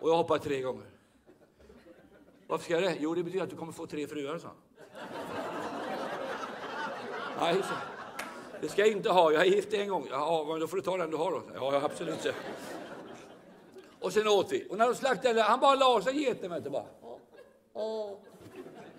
Och 0.00 0.08
jag 0.10 0.16
hoppar 0.16 0.38
tre 0.38 0.60
gånger. 0.60 0.86
Varför 2.46 2.64
ska 2.64 2.74
jag 2.74 2.82
det? 2.82 2.96
Jo, 3.00 3.14
det 3.14 3.22
betyder 3.22 3.44
att 3.44 3.50
du 3.50 3.56
kommer 3.56 3.72
få 3.72 3.86
tre 3.86 4.06
fruar, 4.06 4.38
så. 4.38 4.48
Nej, 7.40 7.54
så. 7.54 7.74
Det 8.60 8.68
ska 8.68 8.82
jag 8.82 8.90
inte 8.90 9.10
ha. 9.10 9.32
Jag 9.32 9.46
är 9.46 9.50
gift 9.50 9.72
en 9.72 9.88
gång. 9.88 10.06
Ja, 10.10 10.44
men 10.48 10.60
då 10.60 10.66
får 10.66 10.76
du 10.76 10.82
ta 10.82 10.96
den 10.96 11.10
du 11.10 11.16
har 11.16 11.30
då. 11.30 11.42
Ja, 11.54 11.82
absolut. 11.84 12.26
Och 14.00 14.12
sen 14.12 14.28
åt 14.28 14.52
vi. 14.52 14.66
Och 14.70 14.78
när 14.78 14.86
de 14.86 14.94
slaktade, 14.94 15.42
han 15.42 15.60
bara 15.60 15.74
la 15.74 16.02
sig 16.02 16.22
geten 16.22 16.50
vet 16.50 16.64
du 16.64 16.70
bara. 16.70 16.86
Så 17.72 18.18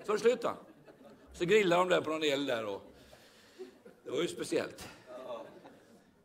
var 0.06 0.14
det 0.14 0.20
slut. 0.20 0.46
Så 1.34 1.46
grillade 1.46 1.82
de 1.82 1.90
där 1.90 2.02
på 2.02 2.10
någon 2.10 2.24
el 2.24 2.46
där 2.46 2.66
och 2.66 2.82
det 4.04 4.12
var 4.12 4.22
ju 4.22 4.28
speciellt. 4.28 4.90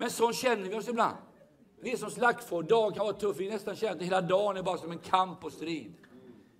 Men 0.00 0.10
så 0.10 0.32
känner 0.32 0.68
vi 0.68 0.76
oss 0.76 0.88
ibland. 0.88 1.16
Vi 1.80 1.92
är 1.92 1.96
som 1.96 2.10
slaktfår, 2.10 2.62
dagen 2.62 2.94
kan 2.94 3.06
vara 3.06 3.16
tuff, 3.16 3.36
vi 3.36 3.50
nästan 3.50 3.76
känner 3.76 3.94
att 3.94 4.02
hela 4.02 4.20
dagen 4.20 4.56
är 4.56 4.62
bara 4.62 4.78
som 4.78 4.90
en 4.90 4.98
kamp 4.98 5.44
och 5.44 5.52
strid. 5.52 5.94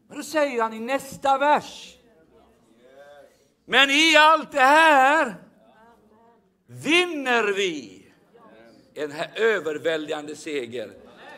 Men 0.09 0.17
då 0.17 0.23
säger 0.23 0.63
han 0.63 0.73
i 0.73 0.81
nästa 0.81 1.39
vers. 1.39 1.97
Men 3.65 3.91
i 3.91 4.17
allt 4.17 4.53
det 4.53 4.61
här 4.61 5.35
vinner 6.67 7.53
vi 7.53 8.07
en 8.95 9.13
överväldigande 9.35 10.37
seger 10.37 10.93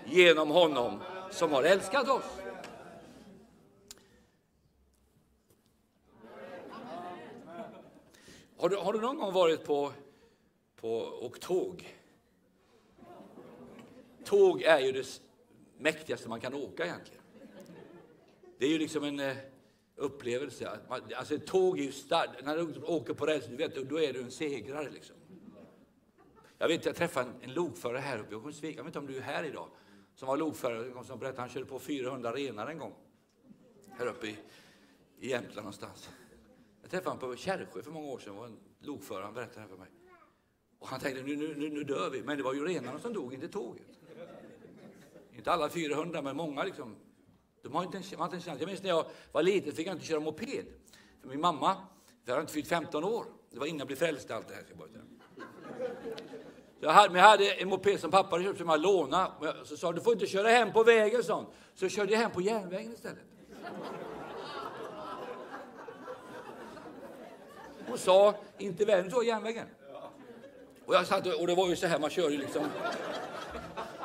genom 0.05 0.51
honom 0.51 1.01
som 1.31 1.53
har 1.53 1.63
älskat 1.63 2.09
oss. 2.09 2.25
Har 8.59 8.69
du, 8.69 8.77
har 8.77 8.93
du 8.93 9.01
någon 9.01 9.17
gång 9.17 9.33
varit 9.33 9.65
på, 9.65 9.93
på 10.81 10.99
och 10.99 11.41
tåg? 11.41 11.97
Tåg 14.25 14.63
är 14.63 14.81
ju 14.81 14.93
det 14.93 15.21
mäktigaste 15.79 16.29
man 16.29 16.41
kan 16.41 16.55
åka 16.55 16.85
egentligen. 16.85 17.23
Det 18.59 18.67
är 18.67 18.71
ju 18.71 18.79
liksom 18.79 19.05
en 19.05 19.21
eh, 19.21 19.37
upplevelse. 19.97 20.79
Alltså 20.89 21.35
ett 21.35 21.47
tåg 21.47 21.79
är 21.79 21.83
ju 21.83 21.93
starkt. 21.93 22.45
När 22.45 22.57
du 22.57 22.83
åker 22.83 23.15
på 23.15 23.27
räls, 23.27 23.45
då 23.89 24.01
är 24.01 24.13
du 24.13 24.23
en 24.23 24.31
segrare. 24.31 24.91
Liksom. 24.91 25.17
Jag 26.59 26.69
vet, 26.69 26.85
jag 26.85 26.97
träffade 26.97 27.31
en, 27.31 27.37
en 27.43 27.55
lokförare 27.55 27.99
här 27.99 28.19
uppe 28.19 28.33
i 28.33 28.35
Örnsköldsvik. 28.35 28.79
Jag 28.79 28.85
vet 28.85 28.89
inte 28.89 28.99
om 28.99 29.07
du 29.07 29.17
är 29.17 29.21
här 29.21 29.45
idag. 29.45 29.69
Som 30.15 30.29
var 30.29 30.37
lokförare 30.37 31.05
som 31.05 31.19
berättade 31.19 31.41
han 31.41 31.49
körde 31.49 31.67
på 31.67 31.79
400 31.79 32.33
renar 32.33 32.67
en 32.67 32.79
gång. 32.79 32.95
Här 33.99 34.07
uppe 34.07 34.27
i, 34.27 34.37
i 35.21 35.31
Jämtland 35.31 35.57
någonstans. 35.57 36.11
Jag 36.83 36.91
träffade 36.91 37.17
honom 37.17 37.31
på 37.31 37.37
Kärrsjö 37.37 37.83
för 37.83 37.91
många 37.91 38.09
år 38.09 38.19
sedan. 38.19 38.37
var 38.37 38.47
en 38.47 38.59
lokförare, 38.81 39.25
han 39.25 39.35
berättade 39.35 39.67
det 39.67 39.69
för 39.69 39.77
mig. 39.77 39.89
Och 40.81 40.89
han 40.89 41.01
tänkte, 41.01 41.23
nu, 41.23 41.37
nu, 41.37 41.71
nu 41.71 41.85
dör 41.85 42.11
vi. 42.11 42.23
Men 42.23 42.37
det 42.37 42.43
var 42.43 42.55
ju 42.55 42.67
renarna 42.67 42.99
som 42.99 43.13
dog, 43.13 43.35
inte 43.35 43.49
tåget. 43.49 43.87
Inte 45.37 45.53
alla 45.53 45.69
400, 45.69 46.23
men 46.23 46.37
många 46.37 46.65
liksom. 46.65 46.97
De 47.63 47.75
har 47.75 47.83
inte 47.83 47.97
en, 47.97 48.19
har 48.19 48.25
inte 48.25 48.37
en 48.37 48.43
chans. 48.43 48.61
Jag 48.61 48.67
minns 48.67 48.83
när 48.83 48.89
jag 48.89 49.07
var 49.33 49.43
liten 49.43 49.73
fick 49.73 49.87
jag 49.87 49.95
inte 49.95 50.07
köra 50.07 50.21
moped. 50.21 50.65
För 51.21 51.29
min 51.29 51.41
mamma, 51.41 51.77
jag 52.25 52.33
hade 52.33 52.41
inte 52.41 52.53
fyllt 52.53 52.69
15 52.69 53.05
år. 53.05 53.25
Det 53.51 53.59
var 53.59 53.67
innan 53.67 53.79
jag 53.79 53.87
blev 53.87 53.97
frälst 53.97 54.31
allt 54.31 54.49
det 54.49 54.55
här. 54.55 54.65
Så 56.81 56.87
jag 56.87 56.93
hade, 56.93 57.19
jag 57.19 57.25
hade 57.25 57.53
en 57.53 57.69
moped 57.69 58.01
som 58.01 58.11
pappa 58.11 58.31
hade 58.31 58.45
köpt 58.45 58.59
som 58.59 58.69
jag 58.69 58.81
lånade. 58.81 59.55
Så 59.65 59.77
sa 59.77 59.93
du 59.93 60.01
får 60.01 60.13
inte 60.13 60.27
köra 60.27 60.49
hem 60.49 60.73
på 60.73 60.85
vägen 60.85 61.25
sånt. 61.25 61.49
Så 61.75 61.89
körde 61.89 62.13
jag 62.13 62.19
hem 62.19 62.31
på 62.31 62.41
järnvägen 62.41 62.93
istället. 62.93 63.25
Hon 67.87 67.99
sa, 67.99 68.35
inte 68.59 68.85
vägen, 68.85 69.11
så 69.11 69.23
järnvägen. 69.23 69.67
Och 70.91 70.97
jag 70.97 71.07
satt 71.07 71.27
och 71.27 71.47
det 71.47 71.55
var 71.55 71.69
ju 71.69 71.77
så 71.77 71.87
här, 71.87 71.99
man 71.99 72.11
kör 72.11 72.31
ju 72.31 72.39
liksom. 72.39 72.67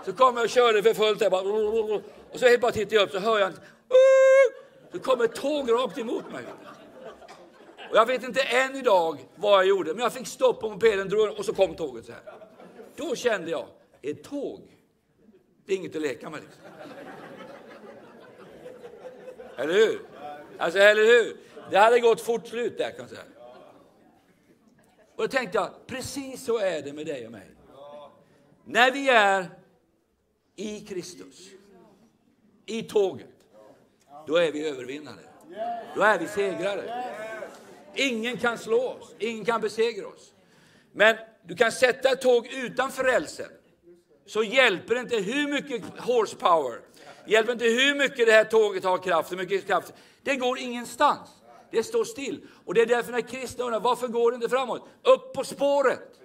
Så 0.05 0.13
kom 0.13 0.35
jag 0.35 0.43
och 0.43 0.49
körde 0.49 0.83
för 0.83 0.93
fullt 0.93 1.19
där 1.19 1.29
bara. 1.29 1.41
Och 2.31 2.39
så 2.39 2.47
helt 2.47 2.61
bara 2.61 2.71
tittar 2.71 2.95
jag 2.95 3.03
upp 3.03 3.11
så 3.11 3.19
hör 3.19 3.39
jag 3.39 3.49
inte. 3.49 3.61
Så 4.91 4.99
kommer 4.99 5.25
ett 5.25 5.35
tåg 5.35 5.71
rakt 5.71 5.97
emot 5.97 6.31
mig. 6.31 6.43
Och 7.89 7.97
jag 7.97 8.05
vet 8.05 8.23
inte 8.23 8.41
än 8.41 8.75
idag 8.75 9.19
vad 9.35 9.53
jag 9.53 9.65
gjorde, 9.65 9.93
men 9.93 10.03
jag 10.03 10.13
fick 10.13 10.27
stopp 10.27 10.61
på 10.61 10.69
mopeden 10.69 11.09
drog, 11.09 11.39
och 11.39 11.45
så 11.45 11.53
kom 11.53 11.75
tåget 11.75 12.05
så 12.05 12.11
här. 12.11 12.21
Då 12.95 13.15
kände 13.15 13.51
jag, 13.51 13.65
ett 14.01 14.23
tåg, 14.23 14.61
det 15.65 15.73
är 15.73 15.77
inget 15.77 15.95
att 15.95 16.01
leka 16.01 16.29
med. 16.29 16.39
Liksom. 16.41 16.63
Eller 19.57 19.73
hur? 19.73 20.01
Alltså, 20.57 20.79
eller 20.79 21.05
hur? 21.05 21.37
Det 21.71 21.77
hade 21.77 21.99
gått 21.99 22.21
fort 22.21 22.47
slut 22.47 22.77
där 22.77 22.89
kan 22.89 22.99
jag 22.99 23.09
säga. 23.09 23.21
Och 25.15 25.21
då 25.23 25.27
tänkte 25.27 25.57
jag, 25.57 25.87
precis 25.87 26.45
så 26.45 26.57
är 26.57 26.81
det 26.81 26.93
med 26.93 27.05
dig 27.05 27.25
och 27.25 27.31
mig. 27.31 27.51
När 28.65 28.91
vi 28.91 29.09
är 29.09 29.49
i 30.55 30.79
Kristus, 30.79 31.49
i 32.65 32.83
tåget, 32.83 33.27
då 34.27 34.35
är 34.35 34.51
vi 34.51 34.67
övervinnare. 34.67 35.19
Då 35.95 36.01
är 36.01 36.19
vi 36.19 36.27
segrare. 36.27 37.03
Ingen 37.95 38.37
kan 38.37 38.57
slå 38.57 38.89
oss, 38.89 39.15
ingen 39.19 39.45
kan 39.45 39.61
besegra 39.61 40.07
oss. 40.07 40.33
Men 40.91 41.15
du 41.43 41.55
kan 41.55 41.71
sätta 41.71 42.11
ett 42.11 42.21
tåg 42.21 42.47
utanför 42.47 43.03
rälsen, 43.03 43.49
så 44.25 44.43
hjälper 44.43 44.95
det 44.95 45.01
inte 45.01 45.17
hur 45.17 45.47
mycket 45.47 45.83
horsepower, 45.99 46.81
hjälper 47.25 47.53
inte 47.53 47.65
hur 47.65 47.95
mycket 47.95 48.25
det 48.25 48.31
här 48.31 48.43
tåget 48.43 48.83
har 48.83 48.97
kraft, 48.97 49.31
hur 49.31 49.37
mycket 49.37 49.67
kraft. 49.67 49.93
Det 50.23 50.35
går 50.35 50.59
ingenstans. 50.59 51.29
Det 51.71 51.83
står 51.83 52.03
still. 52.03 52.47
Och 52.65 52.73
det 52.73 52.81
är 52.81 52.85
därför 52.85 53.11
när 53.11 53.21
kristna 53.21 53.63
undrar, 53.63 53.79
varför 53.79 54.07
går 54.07 54.31
det 54.31 54.35
inte 54.35 54.49
framåt? 54.49 54.87
Upp 55.03 55.33
på 55.33 55.43
spåret! 55.43 56.15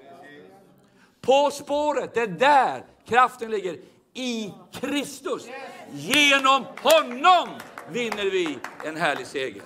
På 1.20 1.50
spåret, 1.50 2.14
det 2.14 2.20
är 2.20 2.26
där 2.26 2.86
kraften 3.06 3.50
ligger. 3.50 3.78
I 4.14 4.52
Kristus. 4.72 5.48
Genom 5.92 6.64
honom 6.76 7.48
vinner 7.90 8.30
vi 8.30 8.58
en 8.84 8.96
härlig 8.96 9.26
seger. 9.26 9.62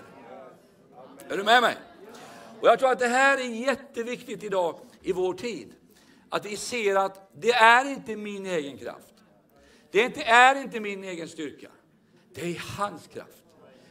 Är 1.29 1.37
du 1.37 1.45
med 1.45 1.63
mig? 1.63 1.77
Och 2.61 2.69
Jag 2.69 2.79
tror 2.79 2.93
att 2.93 2.99
det 2.99 3.09
här 3.09 3.39
är 3.39 3.49
jätteviktigt 3.49 4.43
idag 4.43 4.79
i 5.03 5.13
vår 5.13 5.35
tid. 5.35 5.75
Att 6.29 6.47
vi 6.47 6.57
ser 6.57 6.97
att 6.97 7.31
det 7.35 7.53
är 7.53 7.85
inte 7.85 8.17
min 8.17 8.47
egen 8.47 8.79
kraft. 8.79 9.15
Det 9.91 10.01
är 10.01 10.05
inte, 10.05 10.23
är 10.23 10.55
inte 10.55 10.81
min 10.81 11.05
egen 11.05 11.29
styrka. 11.29 11.69
Det 12.35 12.41
är 12.41 12.63
hans 12.79 13.07
kraft. 13.07 13.43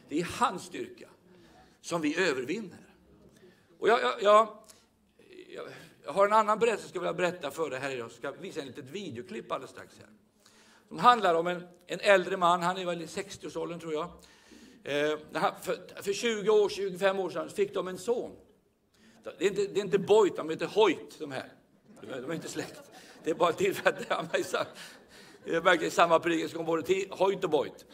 Det 0.08 0.20
är 0.20 0.28
hans 0.38 0.62
styrka 0.62 1.08
som 1.84 2.00
vi 2.00 2.28
övervinner. 2.28 2.78
Och 3.78 3.88
jag, 3.88 4.00
jag, 4.02 4.22
jag, 4.22 4.48
jag 6.04 6.12
har 6.12 6.26
en 6.26 6.32
annan 6.32 6.58
berättelse 6.58 6.84
jag 6.84 6.88
skulle 6.88 7.00
vilja 7.00 7.14
berätta 7.14 7.50
för 7.50 7.70
dig 7.70 7.80
här 7.80 7.90
idag. 7.90 8.04
Jag 8.04 8.12
ska 8.12 8.30
visa 8.30 8.60
en 8.60 8.66
litet 8.66 8.84
videoklipp 8.84 9.52
alldeles 9.52 9.70
strax. 9.70 9.98
Här. 9.98 10.08
Som 10.88 10.98
handlar 10.98 11.34
om 11.34 11.46
en, 11.46 11.66
en 11.86 12.00
äldre 12.00 12.36
man, 12.36 12.62
han 12.62 12.76
är 12.76 12.84
väl 12.84 13.02
i 13.02 13.06
60-årsåldern 13.06 13.80
tror 13.80 13.92
jag. 13.92 14.04
Eh, 14.84 15.18
för, 15.62 16.02
för 16.02 16.12
20 16.12 16.50
år, 16.50 16.68
25 16.68 17.18
år 17.18 17.30
sedan 17.30 17.50
fick 17.50 17.74
de 17.74 17.88
en 17.88 17.98
son. 17.98 18.36
Det 19.38 19.44
är 19.44 19.48
inte, 19.48 19.66
det 19.66 19.80
är 19.80 19.84
inte 19.84 19.98
Boyt, 19.98 20.36
de 20.36 20.50
heter 20.50 20.66
Hoyt 20.66 21.18
de 21.18 21.32
här. 21.32 21.52
De 22.00 22.10
är, 22.10 22.20
de 22.20 22.30
är 22.30 22.34
inte 22.34 22.48
släkt. 22.48 22.80
Det 23.24 23.30
är 23.30 23.34
bara 23.34 23.52
till 23.52 23.74
för 23.74 23.90
att 23.90 23.98
det 23.98 24.14
är 24.14 25.56
eh, 25.56 25.62
verkligen 25.62 25.90
samma 25.90 26.20
predikan 26.20 26.48
som 26.48 26.64
både 26.64 27.06
Hoyt 27.10 27.44
och 27.44 27.50
Boyt. 27.50 27.86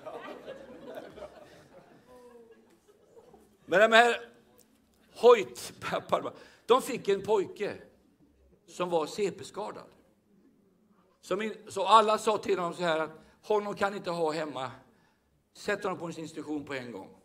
Men 3.70 3.90
de 3.90 3.96
här 3.96 4.20
Hoyt, 5.14 5.72
de 6.66 6.82
fick 6.82 7.08
en 7.08 7.22
pojke 7.22 7.74
som 8.66 8.90
var 8.90 9.06
CP-skadad. 9.06 9.84
Så 11.68 11.84
alla 11.86 12.18
sa 12.18 12.38
till 12.38 12.58
honom 12.58 12.74
så 12.74 12.82
här 12.82 13.00
att 13.00 13.10
honom 13.42 13.74
kan 13.74 13.96
inte 13.96 14.10
ha 14.10 14.32
hemma. 14.32 14.70
Sätt 15.54 15.82
honom 15.82 15.98
på 15.98 16.06
en 16.06 16.18
institution 16.18 16.64
på 16.64 16.74
en 16.74 16.92
gång. 16.92 17.16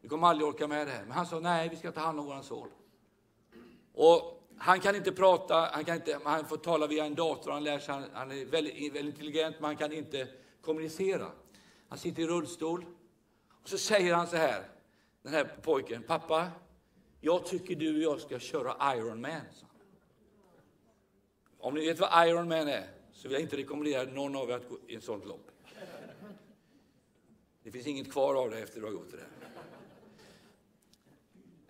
Vi 0.00 0.08
kommer 0.08 0.28
aldrig 0.28 0.48
orka 0.48 0.68
med 0.68 0.86
det 0.86 0.92
här. 0.92 1.02
Men 1.02 1.12
han 1.12 1.26
sa 1.26 1.40
nej, 1.40 1.68
vi 1.68 1.76
ska 1.76 1.92
ta 1.92 2.00
hand 2.00 2.20
om 2.20 2.26
våran 2.26 2.44
son. 2.44 2.68
Och 3.94 4.48
han 4.58 4.80
kan 4.80 4.96
inte 4.96 5.12
prata, 5.12 5.70
han, 5.72 5.84
kan 5.84 5.96
inte, 5.96 6.20
han 6.24 6.44
får 6.44 6.56
tala 6.56 6.86
via 6.86 7.04
en 7.04 7.14
dator, 7.14 7.50
han 7.50 7.64
lär 7.64 7.78
sig, 7.78 7.94
han, 7.94 8.04
han 8.12 8.30
är 8.30 8.44
väldigt, 8.44 8.94
väldigt 8.94 9.14
intelligent, 9.14 9.56
men 9.60 9.64
han 9.64 9.76
kan 9.76 9.92
inte 9.92 10.28
kommunicera. 10.62 11.26
Han 11.88 11.98
sitter 11.98 12.22
i 12.22 12.26
rullstol. 12.26 12.86
Och 13.62 13.68
så 13.68 13.78
säger 13.78 14.14
han 14.14 14.26
så 14.26 14.36
här, 14.36 14.79
den 15.22 15.32
här 15.32 15.44
pojken, 15.62 16.02
pappa, 16.02 16.50
jag 17.20 17.46
tycker 17.46 17.74
du 17.74 17.96
och 17.96 18.02
jag 18.02 18.20
ska 18.20 18.38
köra 18.38 18.96
Ironman. 18.96 19.40
Om 21.58 21.74
ni 21.74 21.86
vet 21.86 21.98
vad 21.98 22.28
Ironman 22.28 22.68
är, 22.68 22.86
så 23.12 23.28
vill 23.28 23.32
jag 23.32 23.42
inte 23.42 23.56
rekommendera 23.56 24.04
någon 24.04 24.36
av 24.36 24.50
er 24.50 24.54
att 24.54 24.68
gå 24.68 24.78
i 24.88 24.94
ett 24.94 25.04
sånt 25.04 25.26
lopp. 25.26 25.50
Det 27.62 27.70
finns 27.70 27.86
inget 27.86 28.12
kvar 28.12 28.34
av 28.34 28.50
det 28.50 28.58
efter 28.58 28.80
du 28.80 28.86
har 28.86 28.92
gått 28.92 29.10
det 29.10 29.16
där. 29.16 29.28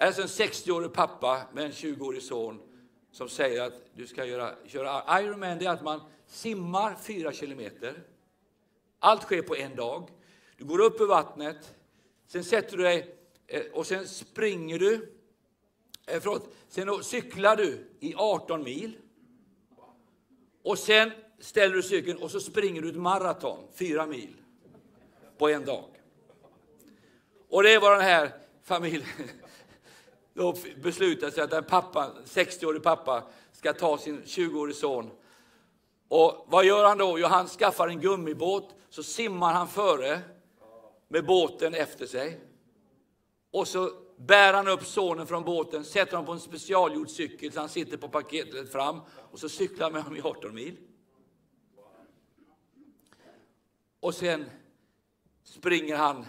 Alltså 0.06 0.22
en 0.22 0.28
60-årig 0.28 0.92
pappa 0.92 1.42
med 1.52 1.64
en 1.64 1.70
20-årig 1.70 2.22
son 2.22 2.62
som 3.10 3.28
säger 3.28 3.62
att 3.62 3.74
du 3.94 4.06
ska 4.06 4.24
göra, 4.24 4.54
köra 4.66 5.20
Ironman, 5.22 5.58
det 5.58 5.66
är 5.66 5.70
att 5.70 5.82
man 5.82 6.00
simmar 6.26 6.94
fyra 6.94 7.32
kilometer. 7.32 8.02
Allt 8.98 9.22
sker 9.22 9.42
på 9.42 9.56
en 9.56 9.76
dag. 9.76 10.10
Du 10.56 10.64
går 10.64 10.80
upp 10.80 11.00
ur 11.00 11.06
vattnet, 11.06 11.74
sen 12.26 12.44
sätter 12.44 12.76
du 12.76 12.82
dig 12.82 13.19
Eh, 13.52 13.62
och 13.72 13.86
sen 13.86 14.08
springer 14.08 14.78
du, 14.78 15.14
eh, 16.06 16.20
förlåt, 16.20 16.54
sen 16.68 17.04
cyklar 17.04 17.56
du 17.56 17.88
i 18.00 18.14
18 18.14 18.62
mil. 18.62 18.96
Och 20.62 20.78
sen 20.78 21.10
ställer 21.40 21.74
du 21.74 21.82
cykeln 21.82 22.18
och 22.18 22.30
så 22.30 22.40
springer 22.40 22.82
du 22.82 22.88
ett 22.88 22.96
maraton, 22.96 23.58
fyra 23.74 24.06
mil, 24.06 24.36
på 25.38 25.48
en 25.48 25.64
dag. 25.64 25.84
Och 27.48 27.62
det 27.62 27.74
är 27.74 27.80
vad 27.80 27.92
den 27.92 28.00
här 28.00 28.32
familjen 28.62 29.04
då 30.34 30.56
beslutade 30.82 31.32
sig 31.32 31.44
att 31.44 31.52
en 31.52 31.64
pappa, 31.64 32.10
60-årig 32.24 32.82
pappa 32.82 33.22
ska 33.52 33.72
ta 33.72 33.98
sin 33.98 34.22
20-årige 34.22 34.74
son. 34.74 35.10
Och 36.08 36.46
vad 36.48 36.64
gör 36.64 36.84
han 36.84 36.98
då? 36.98 37.18
Jo, 37.18 37.26
han 37.26 37.46
skaffar 37.48 37.88
en 37.88 38.00
gummibåt, 38.00 38.74
så 38.90 39.02
simmar 39.02 39.52
han 39.52 39.68
före 39.68 40.20
med 41.08 41.26
båten 41.26 41.74
efter 41.74 42.06
sig. 42.06 42.49
Och 43.50 43.68
så 43.68 43.90
bär 44.16 44.54
han 44.54 44.68
upp 44.68 44.86
sonen 44.86 45.26
från 45.26 45.44
båten, 45.44 45.84
sätter 45.84 46.12
honom 46.12 46.26
på 46.26 46.32
en 46.32 46.40
specialgjord 46.40 47.10
cykel 47.10 47.52
så 47.52 47.60
han 47.60 47.68
sitter 47.68 47.96
på 47.96 48.08
paketet 48.08 48.72
fram 48.72 49.00
och 49.30 49.38
så 49.38 49.48
cyklar 49.48 49.84
han 49.84 49.92
med 49.92 50.02
honom 50.02 50.18
i 50.18 50.22
18 50.22 50.54
mil. 50.54 50.76
Och 54.00 54.14
sen 54.14 54.50
springer 55.44 55.96
han 55.96 56.26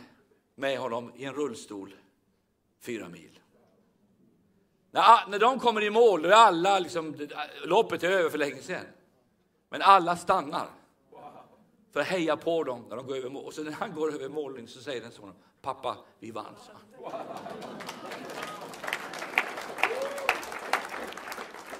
med 0.55 0.79
honom 0.79 1.11
i 1.15 1.25
en 1.25 1.33
rullstol 1.33 1.95
fyra 2.79 3.09
mil. 3.09 3.39
När, 4.91 5.27
när 5.27 5.39
de 5.39 5.59
kommer 5.59 5.83
i 5.83 5.89
mål, 5.89 6.21
då 6.21 6.29
är 6.29 6.33
alla 6.33 6.79
liksom, 6.79 7.27
loppet 7.63 8.03
är 8.03 8.11
över 8.11 8.29
för 8.29 8.37
länge 8.37 8.61
sedan. 8.61 8.85
Men 9.69 9.81
alla 9.81 10.17
stannar 10.17 10.69
för 11.91 11.99
att 11.99 12.07
heja 12.07 12.37
på 12.37 12.63
dem 12.63 12.85
när 12.89 12.95
de 12.95 13.07
går 13.07 13.15
över 13.15 13.29
mål. 13.29 13.45
Och 13.45 13.53
så 13.53 13.63
när 13.63 13.71
han 13.71 13.95
går 13.95 14.13
över 14.13 14.29
mållinjen 14.29 14.67
så 14.67 14.81
säger 14.81 15.01
den 15.01 15.11
sonen, 15.11 15.35
pappa, 15.61 15.97
vi 16.19 16.31
vann. 16.31 16.55
Så. 16.65 16.71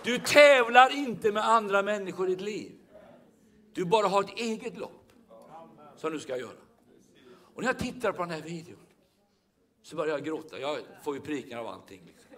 Du 0.04 0.20
tävlar 0.20 0.96
inte 0.96 1.32
med 1.32 1.48
andra 1.48 1.82
människor 1.82 2.28
i 2.30 2.36
ditt 2.36 2.42
liv. 2.42 2.72
Du 3.74 3.86
bara 3.86 4.08
har 4.08 4.24
ett 4.24 4.40
eget 4.40 4.78
lopp 4.78 5.12
som 5.96 6.12
du 6.12 6.20
ska 6.20 6.38
göra. 6.38 6.58
Och 7.54 7.62
när 7.62 7.70
jag 7.70 7.80
tittar 7.80 8.12
på 8.12 8.22
den 8.22 8.32
här 8.32 8.42
videon 8.42 8.80
så 9.82 9.96
börjar 9.96 10.14
jag 10.14 10.26
gråta. 10.26 10.60
Jag 10.60 10.80
får 11.04 11.16
ju 11.16 11.22
prickar 11.22 11.58
av 11.58 11.68
allting. 11.68 12.02
Liksom. 12.06 12.32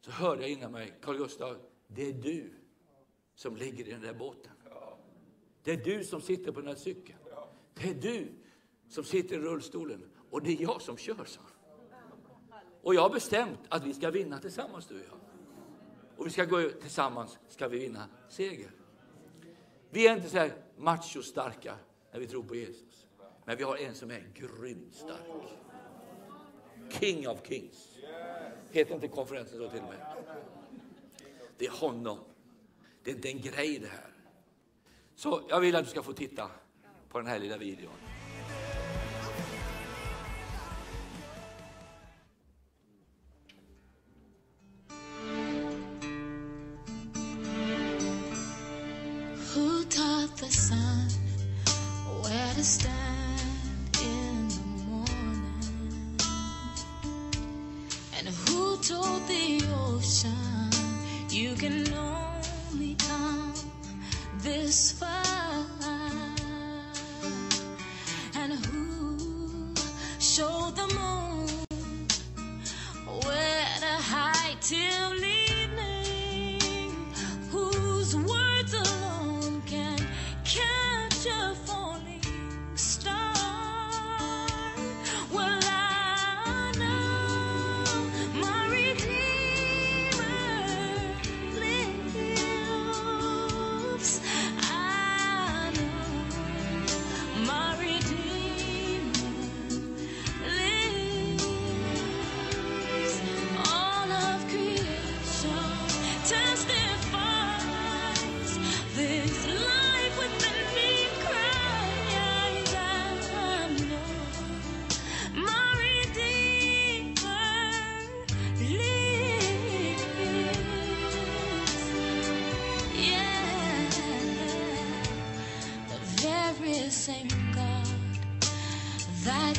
Så 0.00 0.10
hörde 0.10 0.42
jag 0.42 0.50
innan 0.50 0.72
mig, 0.72 0.92
Carl 1.02 1.16
Gustav, 1.16 1.56
det 1.88 2.08
är 2.08 2.12
du 2.12 2.50
som 3.34 3.56
ligger 3.56 3.88
i 3.88 3.90
den 3.90 4.00
där 4.00 4.14
båten. 4.14 4.52
Det 5.64 5.72
är 5.72 5.76
du 5.76 6.04
som 6.04 6.20
sitter 6.20 6.52
på 6.52 6.60
den 6.60 6.68
här 6.68 6.76
cykeln. 6.76 7.18
Det 7.74 7.90
är 7.90 7.94
du 7.94 8.28
som 8.88 9.04
sitter 9.04 9.36
i 9.36 9.38
rullstolen 9.38 10.10
och 10.30 10.42
det 10.42 10.52
är 10.52 10.62
jag 10.62 10.82
som 10.82 10.96
kör, 10.96 11.24
så. 11.24 11.40
Och 12.82 12.94
jag 12.94 13.02
har 13.02 13.10
bestämt 13.10 13.58
att 13.68 13.84
vi 13.84 13.94
ska 13.94 14.10
vinna 14.10 14.38
tillsammans, 14.38 14.86
du 14.86 14.94
och 14.94 15.00
jag. 15.00 15.20
Och 16.16 16.26
vi 16.26 16.30
ska 16.30 16.44
gå 16.44 16.70
tillsammans, 16.70 17.38
ska 17.48 17.68
vi 17.68 17.78
vinna 17.78 18.08
seger. 18.28 18.70
Vi 19.90 20.06
är 20.06 20.16
inte 20.16 20.28
så 20.28 20.38
här 20.38 20.52
machostarka 20.76 21.76
när 22.12 22.20
vi 22.20 22.26
tror 22.26 22.42
på 22.42 22.54
Jesus. 22.54 23.06
Men 23.44 23.56
vi 23.56 23.64
har 23.64 23.76
en 23.76 23.94
som 23.94 24.10
är 24.10 24.30
grymt 24.34 24.94
stark. 24.94 25.58
King 26.90 27.28
of 27.28 27.46
Kings. 27.48 27.98
Heter 28.70 28.94
inte 28.94 29.08
konferensen 29.08 29.58
så 29.58 29.70
till 29.70 29.80
och 29.80 29.88
med? 29.88 30.16
Det 31.58 31.66
är 31.66 31.70
honom. 31.70 32.18
Det 33.02 33.10
är 33.10 33.14
inte 33.14 33.28
en 33.28 33.40
grej 33.40 33.78
det 33.78 33.86
här. 33.86 34.13
Så 35.16 35.42
jag 35.48 35.60
vill 35.60 35.76
att 35.76 35.84
du 35.84 35.90
ska 35.90 36.02
få 36.02 36.12
titta 36.12 36.50
på 37.08 37.18
den 37.18 37.26
här 37.26 37.38
lilla 37.38 37.56
videon. 37.56 37.92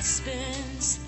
expense 0.06 1.05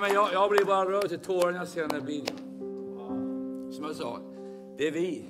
men 0.00 0.12
jag, 0.12 0.32
jag 0.32 0.50
blir 0.50 0.64
bara 0.64 0.90
rörd 0.90 1.08
till 1.08 1.18
tårar 1.18 1.52
när 1.52 1.58
jag 1.58 1.68
ser 1.68 1.82
den 1.82 1.90
här 1.90 2.00
bilden. 2.00 2.36
Som 3.72 3.84
jag 3.84 3.96
sa, 3.96 4.20
det 4.78 4.88
är 4.88 4.92
vi 4.92 5.24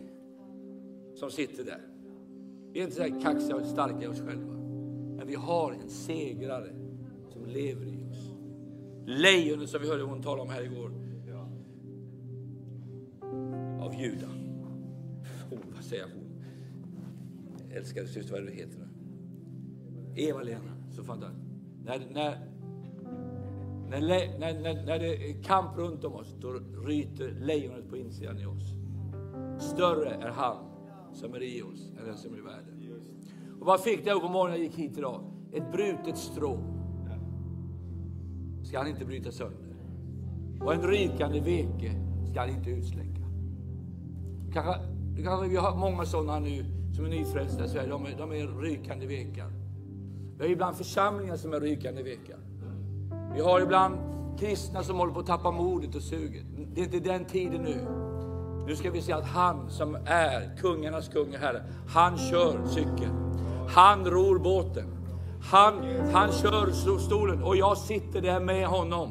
som 1.14 1.30
sitter 1.30 1.64
där. 1.64 1.80
Vi 2.72 2.80
är 2.80 2.84
inte 2.84 2.96
så 2.96 3.02
här 3.02 3.20
kaxiga 3.22 3.56
och 3.56 3.66
starka 3.66 4.02
i 4.02 4.06
oss 4.06 4.20
själva. 4.20 4.52
Men 5.16 5.26
vi 5.26 5.34
har 5.34 5.72
en 5.72 5.90
segrare 5.90 6.72
som 7.28 7.46
lever 7.46 7.86
i 7.86 8.04
oss. 8.10 8.30
Lejonet 9.06 9.70
som 9.70 9.82
vi 9.82 9.88
hörde 9.88 10.02
hon 10.02 10.22
tala 10.22 10.42
om 10.42 10.48
här 10.48 10.62
igår. 10.62 10.90
Av 13.80 13.94
Juda. 13.94 14.26
Oh, 15.50 15.58
vad 15.74 15.84
säger 15.84 16.04
hon? 16.04 16.26
Älskade 17.72 18.06
syster, 18.06 18.32
vad 18.32 18.40
är 18.40 18.44
det 18.44 18.50
du 18.50 18.56
heter 18.56 18.78
nu? 18.78 18.88
Eva-Lena. 20.22 20.72
Så 20.96 21.04
fantastiskt. 21.04 21.46
När, 21.84 22.02
när, 22.12 22.55
när, 23.90 24.00
när, 24.00 24.60
när, 24.60 24.86
när 24.86 24.98
det 24.98 25.30
är 25.30 25.42
kamp 25.42 25.78
runt 25.78 26.04
om 26.04 26.14
oss, 26.14 26.34
då 26.40 26.52
ryter 26.86 27.36
lejonet 27.40 27.88
på 27.88 27.96
insidan 27.96 28.38
i 28.38 28.46
oss. 28.46 28.74
Större 29.58 30.10
är 30.10 30.30
han 30.30 30.56
som 31.12 31.34
är 31.34 31.42
i 31.42 31.62
oss 31.62 31.92
än 31.98 32.06
den 32.06 32.16
som 32.16 32.34
är 32.34 32.38
i 32.38 32.40
världen. 32.40 32.76
Och 33.60 33.66
vad 33.66 33.80
fick 33.80 34.06
jag 34.06 34.20
på 34.20 34.28
morgonen 34.28 34.50
när 34.50 34.58
jag 34.58 34.66
gick 34.66 34.78
hit 34.78 34.98
idag? 34.98 35.20
Ett 35.52 35.72
brutet 35.72 36.18
strå 36.18 36.58
ska 38.64 38.78
han 38.78 38.88
inte 38.88 39.04
bryta 39.04 39.32
sönder. 39.32 39.76
Och 40.60 40.74
en 40.74 40.82
rykande 40.82 41.40
veke 41.40 41.92
ska 42.30 42.40
han 42.40 42.48
inte 42.48 42.70
utsläcka. 42.70 43.22
Kanske, 44.52 44.74
kanske 45.24 45.48
vi 45.48 45.56
har 45.56 45.76
många 45.76 46.04
sådana 46.04 46.38
nu 46.38 46.64
som 46.96 47.04
är 47.04 47.08
nyfrälsta 47.08 47.64
i 47.64 47.68
Sverige. 47.68 47.88
De 47.88 48.06
är, 48.06 48.18
de 48.18 48.32
är 48.32 48.60
rykande 48.60 49.06
vekar. 49.06 49.50
Vi 50.38 50.44
har 50.44 50.52
ibland 50.52 50.76
församlingar 50.76 51.36
som 51.36 51.52
är 51.52 51.60
rykande 51.60 52.02
vekar. 52.02 52.38
Vi 53.36 53.42
har 53.42 53.60
ibland 53.60 53.98
kristna 54.38 54.82
som 54.82 54.96
håller 54.98 55.12
på 55.12 55.20
att 55.20 55.26
tappa 55.26 55.50
modet 55.50 55.94
och 55.94 56.02
suget. 56.02 56.44
Det 56.74 56.80
är 56.80 56.84
inte 56.84 57.00
den 57.00 57.24
tiden 57.24 57.62
nu. 57.62 57.86
Nu 58.66 58.76
ska 58.76 58.90
vi 58.90 59.02
se 59.02 59.12
att 59.12 59.26
han 59.26 59.70
som 59.70 59.94
är 60.06 60.56
kungarnas 60.60 61.08
kung 61.08 61.34
och 61.34 61.40
herre, 61.40 61.62
han 61.88 62.18
kör 62.18 62.66
cykeln. 62.66 63.36
Han 63.68 64.06
ror 64.06 64.38
båten. 64.38 64.84
Han, 65.50 65.74
han 66.12 66.32
kör 66.32 66.98
stolen 66.98 67.42
och 67.42 67.56
jag 67.56 67.78
sitter 67.78 68.20
där 68.20 68.40
med 68.40 68.66
honom. 68.66 69.10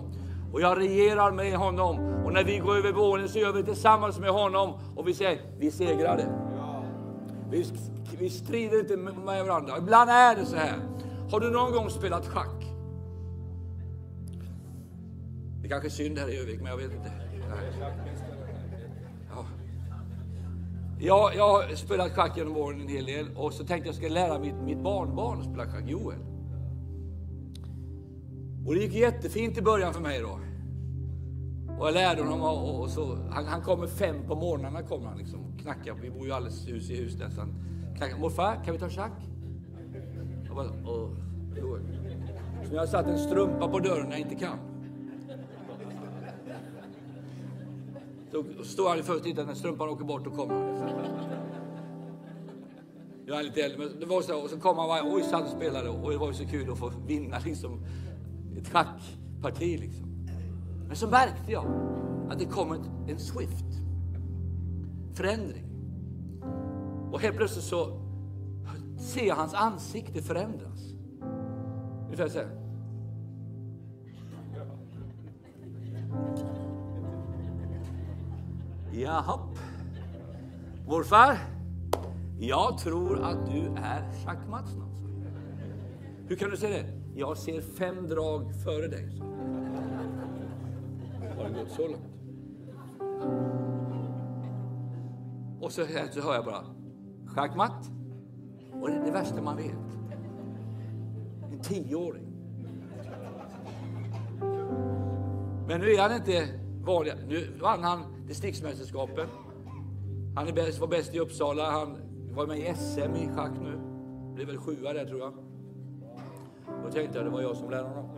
Och 0.53 0.61
jag 0.61 0.80
regerar 0.80 1.32
med 1.32 1.57
honom. 1.57 1.99
Och 2.26 2.34
när 2.34 2.43
vi 2.43 2.57
går 2.57 2.78
över 2.78 2.91
våningen 2.91 3.30
så 3.30 3.39
gör 3.39 3.53
vi 3.53 3.61
det 3.61 3.67
tillsammans 3.67 4.19
med 4.19 4.30
honom. 4.30 4.73
Och 4.95 5.07
vi 5.07 5.13
säger, 5.13 5.41
vi 5.59 5.71
segrade. 5.71 6.26
Vi, 7.51 7.65
vi 8.19 8.30
strider 8.30 8.80
inte 8.80 8.97
med 8.97 9.45
varandra. 9.45 9.78
Ibland 9.78 10.09
är 10.09 10.36
det 10.36 10.45
så 10.45 10.55
här. 10.55 10.80
Har 11.32 11.39
du 11.39 11.51
någon 11.51 11.71
gång 11.71 11.89
spelat 11.89 12.28
schack? 12.28 12.74
Det 15.66 15.70
kanske 15.70 15.88
är 15.88 15.89
synd 15.89 16.20
här 16.20 16.30
i 16.30 16.38
Övik, 16.38 16.61
men 16.61 16.68
jag 16.68 16.78
vet 16.78 16.91
inte. 16.91 17.11
Nej. 17.49 17.93
Ja. 19.30 19.45
Jag, 20.99 21.36
jag 21.36 21.49
har 21.49 21.76
spelat 21.76 22.11
schack 22.11 22.38
genom 22.38 22.57
åren 22.57 22.82
en 22.82 22.88
hel 22.88 23.05
del 23.05 23.28
och 23.36 23.53
så 23.53 23.66
tänkte 23.66 23.89
jag 23.89 23.95
ska 23.95 24.07
lära 24.07 24.39
mitt, 24.39 24.55
mitt 24.55 24.84
barnbarn 24.84 25.39
att 25.39 25.45
spela 25.45 25.66
schack, 25.66 25.84
Joel. 25.88 26.18
Och 28.66 28.76
det 28.76 28.82
gick 28.82 28.93
jättefint 28.93 29.57
i 29.57 29.61
början 29.61 29.93
för 29.93 30.01
mig 30.01 30.22
då. 30.22 30.39
Och 31.80 31.88
jag 31.88 31.93
lärde 31.93 32.22
honom 32.22 32.41
och, 32.41 32.82
och 32.82 32.89
så, 32.89 33.18
han, 33.30 33.45
han 33.45 33.61
kommer 33.61 33.88
fem 33.88 34.28
på 34.28 34.36
morgnarna 34.36 34.84
kommer 34.84 35.07
han 35.07 35.18
liksom 35.18 35.57
knackar. 35.61 35.93
Vi 36.01 36.09
bor 36.09 36.26
ju 36.26 36.32
alldeles 36.32 36.68
hus 36.68 36.89
i 36.89 36.95
hus 36.95 37.18
nästan. 37.18 37.53
Knackar, 37.97 38.18
morfar 38.18 38.63
kan 38.66 38.74
vi 38.74 38.80
ta 38.80 38.89
schack? 38.89 39.22
Jag 40.45 40.55
bara, 40.55 40.70
åh, 40.86 41.09
Joel. 41.57 41.82
Så 42.63 42.70
nu 42.70 42.76
har 42.76 42.84
jag 42.84 42.89
satt 42.89 43.07
en 43.07 43.20
strumpa 43.20 43.68
på 43.68 43.80
dörren 43.80 44.05
när 44.05 44.11
jag 44.11 44.22
inte 44.22 44.36
kan. 44.36 44.74
Då 48.36 48.64
står 48.64 48.90
han 48.90 49.04
först 49.04 49.24
tittar 49.24 49.46
när 49.46 49.54
strumpan 49.54 49.90
åker 49.90 50.06
bort 50.06 50.28
och 50.28 50.36
kommer 50.36 50.54
han. 50.54 50.96
Jag 53.26 53.40
är 53.40 53.44
lite 53.44 53.62
äldre, 53.62 53.78
men 53.78 54.00
det 54.00 54.06
var 54.06 54.22
så. 54.22 54.44
Och 54.44 54.50
så 54.50 54.60
kom 54.60 54.78
han 54.78 55.08
och 55.08 55.14
oj, 55.14 55.24
och 55.34 55.50
spelade 55.50 55.90
och 55.90 56.12
det 56.12 56.18
var 56.18 56.28
ju 56.28 56.34
så 56.34 56.46
kul 56.46 56.72
att 56.72 56.78
få 56.78 56.92
vinna 57.08 57.40
liksom 57.46 57.86
ett 58.58 58.68
schackparti 58.68 59.80
liksom. 59.80 60.28
Men 60.88 60.96
så 60.96 61.08
märkte 61.08 61.52
jag 61.52 61.66
att 62.30 62.40
det 62.40 62.46
kom 62.46 62.72
ett, 62.72 62.90
en 63.08 63.20
swift 63.20 63.66
förändring. 65.14 65.66
Och 67.12 67.22
helt 67.22 67.38
plötsligt 67.38 67.66
så 67.66 68.00
ser 68.98 69.26
jag 69.26 69.36
hans 69.36 69.54
ansikte 69.54 70.22
förändras. 70.22 70.94
Ungefär 72.06 72.28
så 72.28 72.38
här. 72.38 72.66
Jaha. 78.98 79.39
Morfar, 80.88 81.38
jag 82.39 82.78
tror 82.78 83.22
att 83.22 83.46
du 83.46 83.62
är 83.78 84.26
schackmatt 84.26 84.70
snart. 84.70 84.98
Hur 86.28 86.36
kan 86.36 86.50
du 86.50 86.58
säga 86.58 86.84
det? 86.84 87.20
Jag 87.20 87.38
ser 87.38 87.62
fem 87.62 88.08
drag 88.08 88.56
före 88.64 88.88
dig. 88.88 89.22
Har 91.38 91.43
det 91.43 91.60
gått 91.60 91.72
så 91.72 91.88
långt? 91.88 92.06
Och 95.62 95.72
så, 95.72 95.86
så 96.12 96.22
hör 96.22 96.34
jag 96.34 96.46
bara 96.46 96.64
schackmatt. 97.28 97.91
Och 98.82 98.89
det 98.89 98.96
är 98.96 99.06
det 99.06 99.12
värsta 99.12 99.41
man 99.41 99.58
vet. 99.58 99.76
En 101.52 101.60
tioåring. 101.60 102.28
Men 105.68 105.82
nu 105.82 105.91
är 105.91 106.02
han 106.02 106.16
inte 106.16 106.60
vanlig. 106.84 107.14
Nu 107.28 107.58
vann 107.62 107.84
han 107.84 108.14
distriktsmästerskapen. 108.28 109.28
Han 110.36 110.47
är 110.47 110.53
bäst, 110.53 110.80
var 110.80 110.88
bäst 110.88 111.15
i 111.15 111.19
Uppsala. 111.19 111.71
Han 111.71 111.97
var 112.32 112.47
med 112.47 112.59
i 112.59 112.73
SM 112.76 113.15
i 113.15 113.30
schack 113.36 113.51
nu. 113.61 113.80
Blev 114.36 114.47
väl 114.47 114.57
sjua 114.57 114.93
där 114.93 115.05
tror 115.05 115.19
jag. 115.19 115.34
Då 116.84 116.91
tänkte 116.91 117.17
jag 117.17 117.26
det 117.26 117.32
var 117.32 117.41
jag 117.41 117.57
som 117.57 117.69
lärde 117.69 117.88
honom. 117.88 118.09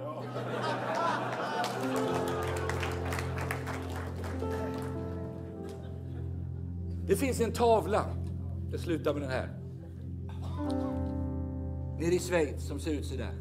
Det 7.08 7.16
finns 7.16 7.42
en 7.42 7.52
tavla. 7.52 8.06
Jag 8.72 8.80
slutar 8.80 9.14
med 9.14 9.22
den 9.22 9.32
här. 9.32 9.50
Nere 12.00 12.16
i 12.16 12.20
Schweiz 12.20 12.68
som 12.68 12.80
ser 12.80 12.92
ut 12.92 13.06
så 13.06 13.16
där. 13.16 13.34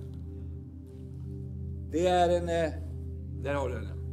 Det 1.91 2.07
är 2.07 2.29
en... 2.29 2.49
Eh, 2.49 2.73
där 3.43 3.55
har 3.55 3.69
du 3.69 3.75
den. 3.75 4.06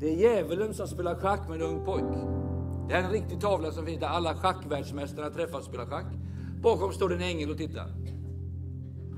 Det 0.00 0.08
är 0.08 0.16
djävulen 0.16 0.74
som 0.74 0.88
spelar 0.88 1.14
schack 1.14 1.48
med 1.48 1.62
en 1.62 1.68
ung 1.68 1.84
pojk. 1.84 2.04
Det 2.88 2.94
är 2.94 3.02
en 3.02 3.10
riktig 3.10 3.40
tavla 3.40 3.70
som 3.70 3.86
finns 3.86 4.00
där 4.00 4.06
alla 4.06 4.34
schackvärldsmästarna 4.34 5.30
träffas 5.30 5.58
och 5.58 5.64
spelar 5.64 5.86
schack. 5.86 6.06
Bakom 6.62 6.92
står 6.92 7.08
det 7.08 7.14
en 7.14 7.22
ängel 7.22 7.50
och 7.50 7.56
tittar. 7.56 7.86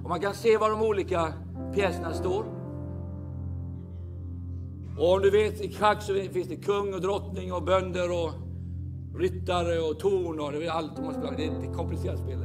Och 0.03 0.09
man 0.09 0.21
kan 0.21 0.35
se 0.35 0.57
var 0.57 0.71
de 0.71 0.83
olika 0.83 1.33
pjäserna 1.75 2.13
står. 2.13 2.45
Och 4.99 5.13
om 5.13 5.23
du 5.23 5.31
vet, 5.31 5.61
i 5.61 5.73
schack 5.73 6.03
så 6.03 6.15
finns 6.15 6.49
det 6.49 6.57
kung 6.57 6.95
och 6.95 7.01
drottning 7.01 7.53
och 7.53 7.63
bönder 7.63 8.11
och 8.11 8.33
ryttare 9.19 9.79
och 9.79 9.99
torn 9.99 10.41
och 10.41 10.53
det 10.53 10.67
är 10.67 10.71
allt 10.71 10.99
man 10.99 11.15
spelar. 11.15 11.37
Det 11.37 11.47
är 11.47 11.71
ett 11.71 11.77
komplicerat 11.77 12.19
spel. 12.19 12.39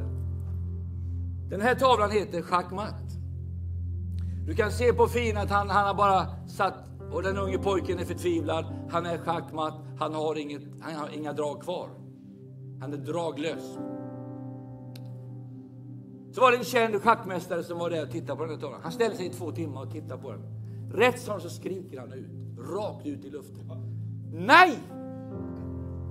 Den 1.50 1.60
här 1.60 1.74
tavlan 1.74 2.10
heter 2.10 2.42
schackmatt. 2.42 3.02
Du 4.46 4.54
kan 4.54 4.72
se 4.72 4.92
på 4.92 5.06
fin 5.06 5.36
att 5.36 5.50
han, 5.50 5.70
han 5.70 5.86
har 5.86 5.94
bara 5.94 6.48
satt, 6.48 6.74
och 7.12 7.22
den 7.22 7.38
unge 7.38 7.58
pojken 7.58 7.98
är 7.98 8.04
förtvivlad. 8.04 8.64
Han 8.90 9.06
är 9.06 9.18
schackmatt, 9.18 9.74
han 9.98 10.14
har, 10.14 10.38
inget, 10.38 10.62
han 10.80 10.94
har 10.94 11.08
inga 11.14 11.32
drag 11.32 11.62
kvar. 11.62 11.88
Han 12.80 12.92
är 12.92 12.96
draglös. 12.96 13.78
Så 16.32 16.40
var 16.40 16.50
det 16.50 16.56
en 16.56 16.64
känd 16.64 17.02
schackmästare 17.02 17.64
som 17.64 17.78
var 17.78 17.90
där 17.90 18.02
och 18.02 18.10
tittade 18.10 18.36
på 18.36 18.44
den 18.44 18.54
här 18.54 18.60
tavlan. 18.60 18.80
Han 18.82 18.92
ställde 18.92 19.16
sig 19.16 19.26
i 19.26 19.30
två 19.30 19.52
timmar 19.52 19.82
och 19.82 19.92
tittade 19.92 20.22
på 20.22 20.30
den. 20.30 20.40
Rätt 20.92 21.20
som 21.20 21.40
så 21.40 21.48
skriker 21.48 22.00
han 22.00 22.12
ut, 22.12 22.30
rakt 22.58 23.06
ut 23.06 23.24
i 23.24 23.30
luften. 23.30 23.70
Nej! 24.32 24.78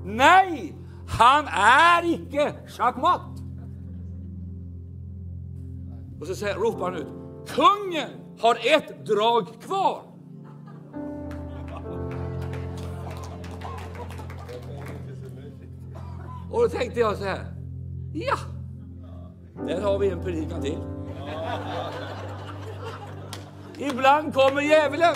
Nej! 0.05 0.75
Han 1.07 1.45
är 1.47 2.13
icke 2.13 2.53
schackmatt! 2.67 3.39
Och 6.19 6.27
så 6.27 6.45
ropar 6.45 6.91
han 6.91 6.95
ut, 6.95 7.07
kungen 7.47 8.09
har 8.39 8.55
ett 8.75 9.05
drag 9.05 9.61
kvar. 9.61 10.14
Och 16.55 16.61
då 16.61 16.69
tänkte 16.69 16.99
jag 16.99 17.17
så 17.17 17.23
här, 17.23 17.45
ja, 18.13 18.37
där 19.67 19.81
har 19.81 19.99
vi 19.99 20.09
en 20.09 20.23
predikan 20.23 20.61
till. 20.61 20.77
Ibland 23.77 24.33
kommer 24.33 24.61
djävulen 24.61 25.15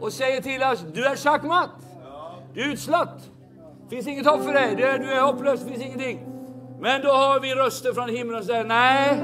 och 0.00 0.12
säger 0.12 0.40
till 0.40 0.62
oss, 0.62 0.84
du 0.94 1.04
är 1.04 1.16
schackmatt. 1.16 1.70
Du 2.54 2.62
är 2.62 2.72
utslatt. 2.72 3.30
finns 3.90 4.06
inget 4.06 4.26
hopp 4.26 4.44
för 4.44 4.52
dig. 4.52 4.76
Du 4.76 4.82
är, 4.82 4.98
du 4.98 5.12
är 5.12 5.20
hopplös, 5.20 5.64
finns 5.64 5.82
ingenting. 5.82 6.26
Men 6.80 7.02
då 7.02 7.12
har 7.12 7.40
vi 7.40 7.54
röster 7.54 7.92
från 7.92 8.08
himlen 8.08 8.38
och 8.38 8.44
säger, 8.44 8.64
nej, 8.64 9.20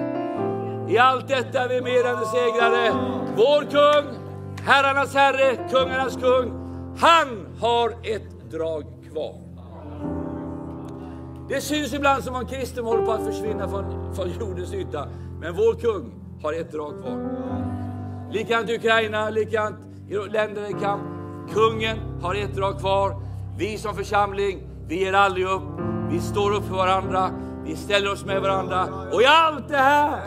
i 0.95 0.99
allt 0.99 1.29
detta 1.29 1.65
är 1.65 1.69
vi 1.69 1.81
mer 1.81 2.05
än 2.07 2.27
segrare. 2.27 2.93
Vår 3.37 3.63
kung, 3.63 4.15
herrarnas 4.65 5.15
herre, 5.15 5.69
kungarnas 5.71 6.17
kung, 6.17 6.53
han 6.99 7.47
har 7.61 7.91
ett 7.91 8.51
drag 8.51 8.85
kvar. 9.13 9.48
Det 11.49 11.61
syns 11.61 11.95
ibland 11.95 12.25
som 12.25 12.35
om 12.35 12.47
kristen 12.47 12.85
håller 12.85 13.05
på 13.05 13.13
att 13.13 13.25
försvinna 13.25 13.69
från, 13.69 14.15
från 14.15 14.31
jordens 14.41 14.75
yta. 14.75 15.09
Men 15.41 15.55
vår 15.57 15.75
kung 15.75 16.13
har 16.43 16.53
ett 16.53 16.73
drag 16.73 17.03
kvar. 17.03 17.19
Likadant 18.33 18.71
i 18.71 18.75
Ukraina, 18.75 19.31
likadant 19.31 19.77
i 20.09 20.15
länderna 20.15 20.69
i 20.69 20.73
kamp. 20.73 21.03
Kungen 21.53 21.99
har 22.23 22.35
ett 22.35 22.55
drag 22.55 22.79
kvar. 22.79 23.17
Vi 23.59 23.79
som 23.79 23.95
församling, 23.95 24.61
vi 24.89 25.05
ger 25.05 25.13
aldrig 25.13 25.47
upp. 25.47 25.63
Vi 26.11 26.21
står 26.21 26.55
upp 26.55 26.65
för 26.65 26.77
varandra. 26.77 27.31
Vi 27.65 27.77
ställer 27.77 28.13
oss 28.13 28.25
med 28.25 28.43
varandra. 28.43 28.89
Och 29.13 29.23
i 29.23 29.25
allt 29.27 29.69
det 29.69 29.77
här, 29.77 30.21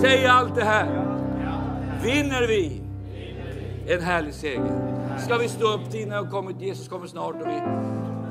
säg 0.00 0.26
allt 0.26 0.54
det 0.54 0.64
här, 0.64 0.86
vinner 2.02 2.46
vi 2.48 2.80
en 3.88 4.02
härlig 4.02 4.34
seger. 4.34 4.94
Ska 5.18 5.38
vi 5.38 5.48
stå 5.48 5.74
upp 5.74 5.90
till 5.90 6.00
innan 6.00 6.30
kommit, 6.30 6.60
Jesus 6.60 6.88
kommer 6.88 7.06
snart 7.06 7.34
och 7.34 7.48
vi 7.48 7.62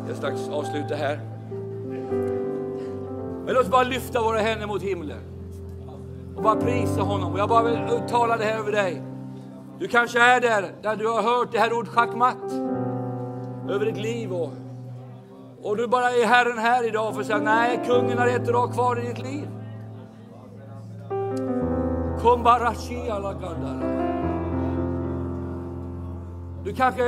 jag 0.07 0.17
strax 0.17 0.49
avsluta 0.49 0.95
här. 0.95 1.32
Men 3.45 3.53
låt 3.53 3.63
oss 3.63 3.71
bara 3.71 3.83
lyfta 3.83 4.21
våra 4.21 4.39
händer 4.39 4.67
mot 4.67 4.81
himlen 4.81 5.21
och 6.35 6.43
bara 6.43 6.55
prisa 6.55 7.01
honom. 7.01 7.33
Och 7.33 7.39
jag 7.39 7.49
bara 7.49 7.63
vill 7.63 7.79
uttala 7.79 8.37
det 8.37 8.43
här 8.43 8.59
över 8.59 8.71
dig. 8.71 9.01
Du 9.79 9.87
kanske 9.87 10.19
är 10.19 10.41
där, 10.41 10.71
där 10.81 10.95
du 10.95 11.07
har 11.07 11.21
hört 11.21 11.51
det 11.51 11.59
här 11.59 11.73
ordet 11.73 11.91
schackmatt 11.91 12.51
över 13.69 13.85
ditt 13.85 13.97
liv. 13.97 14.33
Och, 14.33 14.53
och 15.63 15.77
du 15.77 15.87
bara 15.87 16.11
är 16.11 16.25
Herren 16.25 16.57
här 16.57 16.87
idag 16.87 17.13
för 17.13 17.21
att 17.21 17.27
säga 17.27 17.39
nej, 17.39 17.79
kungen 17.85 18.17
har 18.17 18.27
ett 18.27 18.45
drag 18.45 18.73
kvar 18.73 19.03
i 19.03 19.07
ditt 19.07 19.23
liv. 19.23 19.47
Kom 22.21 22.43
bara 22.43 22.73
alla 23.11 23.33
Du 26.63 26.73
kanske 26.73 27.03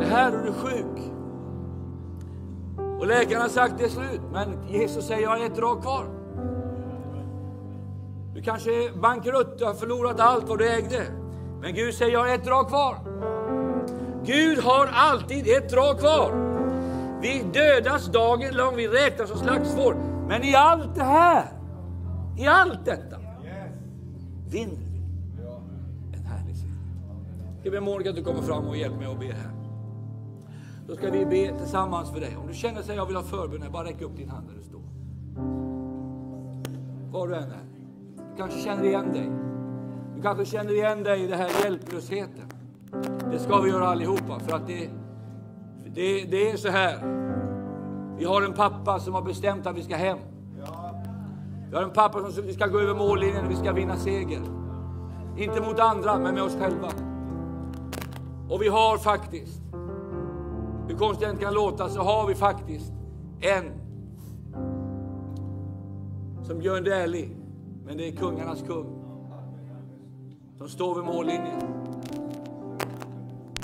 är 0.00 0.06
här 0.06 0.36
och 0.36 0.42
du 0.42 0.48
är 0.48 0.52
sjuk. 0.52 1.09
Och 3.00 3.06
läkaren 3.06 3.42
har 3.42 3.48
sagt 3.48 3.74
det 3.78 3.84
är 3.84 3.88
slut, 3.88 4.20
men 4.32 4.68
Jesus 4.68 5.06
säger 5.06 5.22
jag 5.22 5.30
har 5.30 5.46
ett 5.46 5.56
drag 5.56 5.82
kvar. 5.82 6.04
Du 8.34 8.42
kanske 8.42 8.70
är 8.70 8.92
bankrutt, 8.92 9.58
du 9.58 9.64
har 9.64 9.74
förlorat 9.74 10.20
allt 10.20 10.48
vad 10.48 10.58
du 10.58 10.68
ägde. 10.68 11.02
Men 11.60 11.74
Gud 11.74 11.94
säger 11.94 12.12
jag 12.12 12.20
har 12.20 12.28
ett 12.28 12.44
drag 12.44 12.68
kvar. 12.68 12.96
Gud 14.24 14.58
har 14.58 14.86
alltid 14.86 15.48
ett 15.48 15.70
drag 15.70 15.98
kvar. 15.98 16.32
Vi 17.22 17.44
dödas 17.52 18.06
dagen 18.06 18.54
lång, 18.54 18.76
vi 18.76 18.88
räknas 18.88 19.28
som 19.28 19.38
slagsvår. 19.38 19.94
Men 20.28 20.44
i 20.44 20.54
allt 20.54 20.94
det 20.94 21.04
här, 21.04 21.44
i 22.38 22.46
allt 22.46 22.84
detta, 22.84 23.16
vinner 24.48 24.76
vi 24.76 25.02
en 26.16 26.24
härlig 26.24 26.56
seger. 26.56 26.74
Ska 27.60 27.70
be 27.70 27.80
Monica 27.80 28.10
att 28.10 28.16
du 28.16 28.24
kommer 28.24 28.42
fram 28.42 28.66
och 28.66 28.76
hjälper 28.76 28.98
mig 28.98 29.06
att 29.06 29.20
be 29.20 29.26
här. 29.26 29.59
Då 30.90 30.96
ska 30.96 31.10
vi 31.10 31.26
be 31.26 31.58
tillsammans 31.58 32.10
för 32.10 32.20
dig. 32.20 32.36
Om 32.36 32.46
du 32.46 32.54
känner 32.54 32.80
att 32.80 32.96
jag 32.96 33.06
vill 33.06 33.16
ha 33.16 33.22
förbön, 33.22 33.64
bara 33.72 33.84
räck 33.84 34.02
upp 34.02 34.16
din 34.16 34.28
hand 34.28 34.48
där 34.48 34.54
du 34.54 34.62
står. 34.62 34.80
Var 37.12 37.28
du 37.28 37.34
än 37.34 37.42
är. 37.42 37.64
Du 38.16 38.36
kanske 38.36 38.60
känner 38.60 38.84
igen 38.84 39.12
dig. 39.12 39.30
Du 40.16 40.22
kanske 40.22 40.44
känner 40.44 40.72
igen 40.72 41.02
dig 41.02 41.24
i 41.24 41.26
den 41.26 41.38
här 41.38 41.50
hjälplösheten. 41.64 42.48
Det 43.30 43.38
ska 43.38 43.60
vi 43.60 43.70
göra 43.70 43.88
allihopa, 43.88 44.38
för 44.38 44.56
att 44.56 44.66
det, 44.66 44.90
det, 45.94 46.24
det 46.24 46.50
är 46.50 46.56
så 46.56 46.68
här. 46.68 46.96
Vi 48.18 48.24
har 48.24 48.42
en 48.42 48.52
pappa 48.52 49.00
som 49.00 49.14
har 49.14 49.22
bestämt 49.22 49.66
att 49.66 49.76
vi 49.76 49.82
ska 49.82 49.96
hem. 49.96 50.18
Vi 51.70 51.76
har 51.76 51.82
en 51.82 51.90
pappa 51.90 52.30
som 52.30 52.46
vi 52.46 52.52
ska 52.52 52.66
gå 52.66 52.78
över 52.78 52.94
mållinjen 52.94 53.44
och 53.44 53.50
vi 53.50 53.56
ska 53.56 53.72
vinna 53.72 53.96
seger. 53.96 54.42
Inte 55.38 55.60
mot 55.60 55.80
andra, 55.80 56.18
men 56.18 56.34
med 56.34 56.42
oss 56.42 56.56
själva. 56.60 56.88
Och 58.48 58.62
vi 58.62 58.68
har 58.68 58.98
faktiskt, 58.98 59.62
hur 60.90 60.98
konstigt 60.98 61.28
det 61.28 61.34
än 61.34 61.36
kan 61.36 61.54
låta, 61.54 61.88
så 61.88 62.00
har 62.00 62.26
vi 62.26 62.34
faktiskt 62.34 62.92
en 63.40 63.64
som 66.42 66.58
Björn 66.58 66.84
Dählie, 66.84 67.28
men 67.84 67.96
det 67.96 68.08
är 68.08 68.12
kungarnas 68.12 68.62
kung. 68.62 68.96
Som 70.58 70.68
står 70.68 70.94
vid 70.94 71.04
mållinjen 71.04 71.60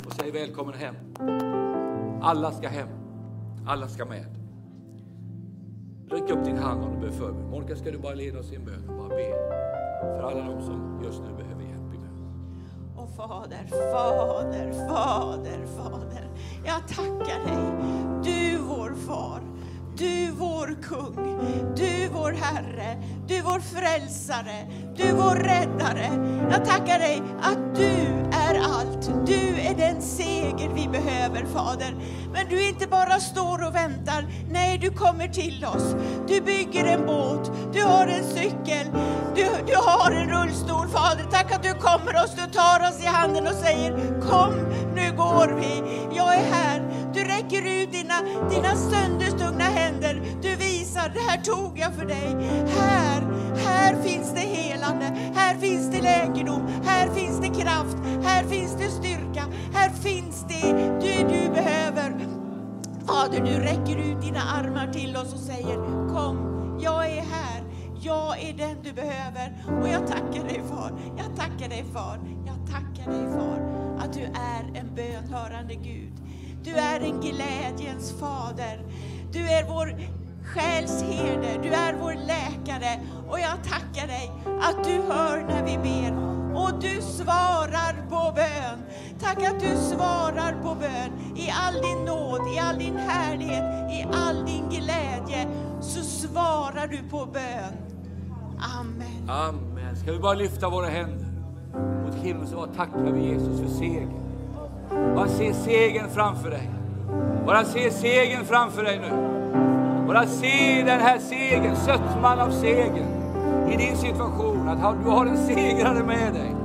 och 0.05 0.13
säger 0.13 0.33
välkommen 0.33 0.73
hem. 0.73 0.95
Alla 2.21 2.51
ska 2.51 2.67
hem. 2.67 2.87
Alla 3.67 3.87
ska 3.87 4.05
med. 4.05 4.25
Räck 6.09 6.31
upp 6.31 6.45
din 6.45 6.57
hand 6.57 6.83
om 6.83 6.93
du 6.93 6.97
behöver 6.97 7.17
förbön. 7.17 7.49
Monica, 7.49 7.75
ska 7.75 7.91
du 7.91 7.97
bara 7.97 8.13
leda 8.13 8.39
oss 8.39 8.51
i 8.51 8.55
en 8.55 8.65
bön 8.65 8.89
och 8.89 8.95
bara 8.97 9.09
be 9.09 9.33
för 10.01 10.23
alla 10.23 10.43
de 10.43 10.61
som 10.61 11.01
just 11.03 11.21
nu 11.21 11.43
behöver 11.43 11.56
Fader, 13.17 13.65
Fader, 13.91 14.71
Fader, 14.87 15.65
Fader. 15.77 16.29
Jag 16.65 16.87
tackar 16.87 17.39
dig. 17.45 17.73
Du 18.23 18.57
vår 18.57 18.95
far. 19.07 19.41
Du 19.97 20.31
vår 20.31 20.77
kung, 20.83 21.39
du 21.75 22.09
vår 22.13 22.31
Herre, 22.31 22.97
du 23.27 23.41
vår 23.41 23.59
frälsare, 23.59 24.67
du 24.95 25.11
vår 25.11 25.35
räddare. 25.35 26.09
Jag 26.51 26.65
tackar 26.65 26.99
dig 26.99 27.21
att 27.41 27.75
du 27.75 27.91
är 28.31 28.36
allt. 28.55 29.11
Du 29.25 29.59
är 29.61 29.75
den 29.75 30.01
seger 30.01 30.69
vi 30.75 30.87
behöver 30.87 31.45
Fader. 31.45 31.95
Men 32.33 32.47
du 32.49 32.67
inte 32.67 32.87
bara 32.87 33.19
står 33.19 33.67
och 33.67 33.75
väntar, 33.75 34.25
nej 34.51 34.77
du 34.77 34.89
kommer 34.89 35.27
till 35.27 35.65
oss. 35.65 35.95
Du 36.27 36.41
bygger 36.41 36.85
en 36.85 37.05
båt, 37.05 37.51
du 37.73 37.83
har 37.83 38.07
en 38.07 38.23
cykel, 38.23 38.87
du, 39.35 39.45
du 39.67 39.75
har 39.75 40.11
en 40.11 40.29
rullstol 40.29 40.87
Fader. 40.87 41.25
Tack 41.31 41.51
att 41.51 41.63
du 41.63 41.73
kommer 41.73 42.23
oss, 42.23 42.35
du 42.35 42.51
tar 42.51 42.89
oss 42.89 43.03
i 43.03 43.05
handen 43.05 43.47
och 43.47 43.53
säger 43.53 44.21
kom 44.21 44.53
nu 44.95 45.17
går 45.17 45.47
vi. 45.59 45.83
Jag 46.17 46.35
är 46.35 46.51
här. 46.51 46.81
Du 47.13 47.23
räcker 47.23 47.81
ut 47.81 47.91
dina, 47.91 48.21
dina 48.49 48.75
sönderstungna 48.75 49.63
händer. 49.63 49.86
Du 51.07 51.13
det 51.13 51.19
här 51.19 51.37
tog 51.37 51.79
jag 51.79 51.93
för 51.93 52.05
dig. 52.05 52.35
Här, 52.67 53.21
här 53.55 54.01
finns 54.01 54.33
det 54.33 54.39
helande. 54.39 55.05
Här 55.35 55.55
finns 55.55 55.91
det 55.91 56.01
läkedom. 56.01 56.67
Här 56.85 57.09
finns 57.09 57.39
det 57.39 57.47
kraft. 57.47 57.97
Här 58.23 58.43
finns 58.43 58.75
det 58.75 58.89
styrka. 58.89 59.43
Här 59.73 59.89
finns 59.89 60.45
det 60.49 60.73
du, 61.01 61.33
du 61.33 61.49
behöver. 61.49 62.27
Fader, 63.05 63.41
du 63.45 63.59
räcker 63.59 63.97
ut 63.97 64.21
dina 64.21 64.41
armar 64.41 64.93
till 64.93 65.17
oss 65.17 65.33
och 65.33 65.39
säger 65.39 65.75
kom, 66.13 66.37
jag 66.81 67.05
är 67.05 67.21
här. 67.21 67.63
Jag 68.01 68.43
är 68.43 68.53
den 68.53 68.77
du 68.83 68.93
behöver. 68.93 69.65
Och 69.81 69.87
jag 69.87 70.07
tackar 70.07 70.43
dig 70.43 70.61
far. 70.69 70.91
Jag 71.17 71.35
tackar 71.35 71.69
dig 71.69 71.85
far. 71.93 72.19
Jag 72.45 72.71
tackar 72.71 73.11
dig 73.11 73.33
far 73.33 73.59
att 73.99 74.13
du 74.13 74.23
är 74.23 74.79
en 74.79 74.95
bönhörande 74.95 75.75
Gud. 75.75 76.13
Du 76.63 76.71
är 76.71 76.99
en 76.99 77.21
glädjens 77.21 78.19
fader. 78.19 78.81
Du 79.31 79.49
är 79.49 79.63
vår 79.63 79.95
själs 80.53 81.03
herde, 81.03 81.59
du 81.63 81.69
är 81.69 81.93
vår 82.01 82.13
läkare. 82.13 82.99
Och 83.29 83.39
jag 83.39 83.63
tackar 83.63 84.07
dig 84.07 84.31
att 84.61 84.83
du 84.83 85.13
hör 85.13 85.37
när 85.47 85.65
vi 85.65 85.77
ber 85.77 86.27
och 86.57 86.81
du 86.81 87.01
svarar 87.01 88.09
på 88.09 88.33
bön. 88.35 88.83
Tack 89.19 89.37
att 89.43 89.59
du 89.59 89.77
svarar 89.77 90.63
på 90.63 90.75
bön. 90.75 91.35
I 91.35 91.49
all 91.65 91.73
din 91.73 92.05
nåd, 92.05 92.53
i 92.55 92.59
all 92.59 92.77
din 92.77 92.97
härlighet, 92.97 93.91
i 93.91 94.05
all 94.13 94.45
din 94.45 94.69
glädje 94.69 95.47
så 95.81 96.03
svarar 96.03 96.87
du 96.87 96.97
på 97.09 97.25
bön. 97.25 97.73
Amen. 98.79 99.29
Amen. 99.29 99.95
Ska 99.95 100.11
vi 100.11 100.19
bara 100.19 100.33
lyfta 100.33 100.69
våra 100.69 100.87
händer 100.87 101.27
mot 102.05 102.15
himlen 102.15 102.55
och 102.55 102.75
tacka 102.75 102.97
vi 102.97 103.25
Jesus 103.25 103.59
för 103.59 103.79
segern? 103.79 104.11
Bara 105.15 105.27
se 105.27 105.53
segern 105.53 106.09
framför 106.09 106.49
dig. 106.49 106.69
Bara 107.45 107.65
se 107.65 107.91
segern 107.91 108.45
framför 108.45 108.83
dig 108.83 108.99
nu. 108.99 109.37
Bara 110.07 110.27
se 110.27 110.83
den 110.85 110.99
här 110.99 111.19
segern, 111.19 111.75
sötman 111.75 112.39
av 112.39 112.51
segern 112.51 113.07
i 113.71 113.75
din 113.77 113.97
situation. 113.97 114.69
Att 114.69 115.03
du 115.03 115.09
har 115.09 115.25
en 115.25 115.37
segrare 115.47 116.03
med 116.03 116.33
dig. 116.33 116.55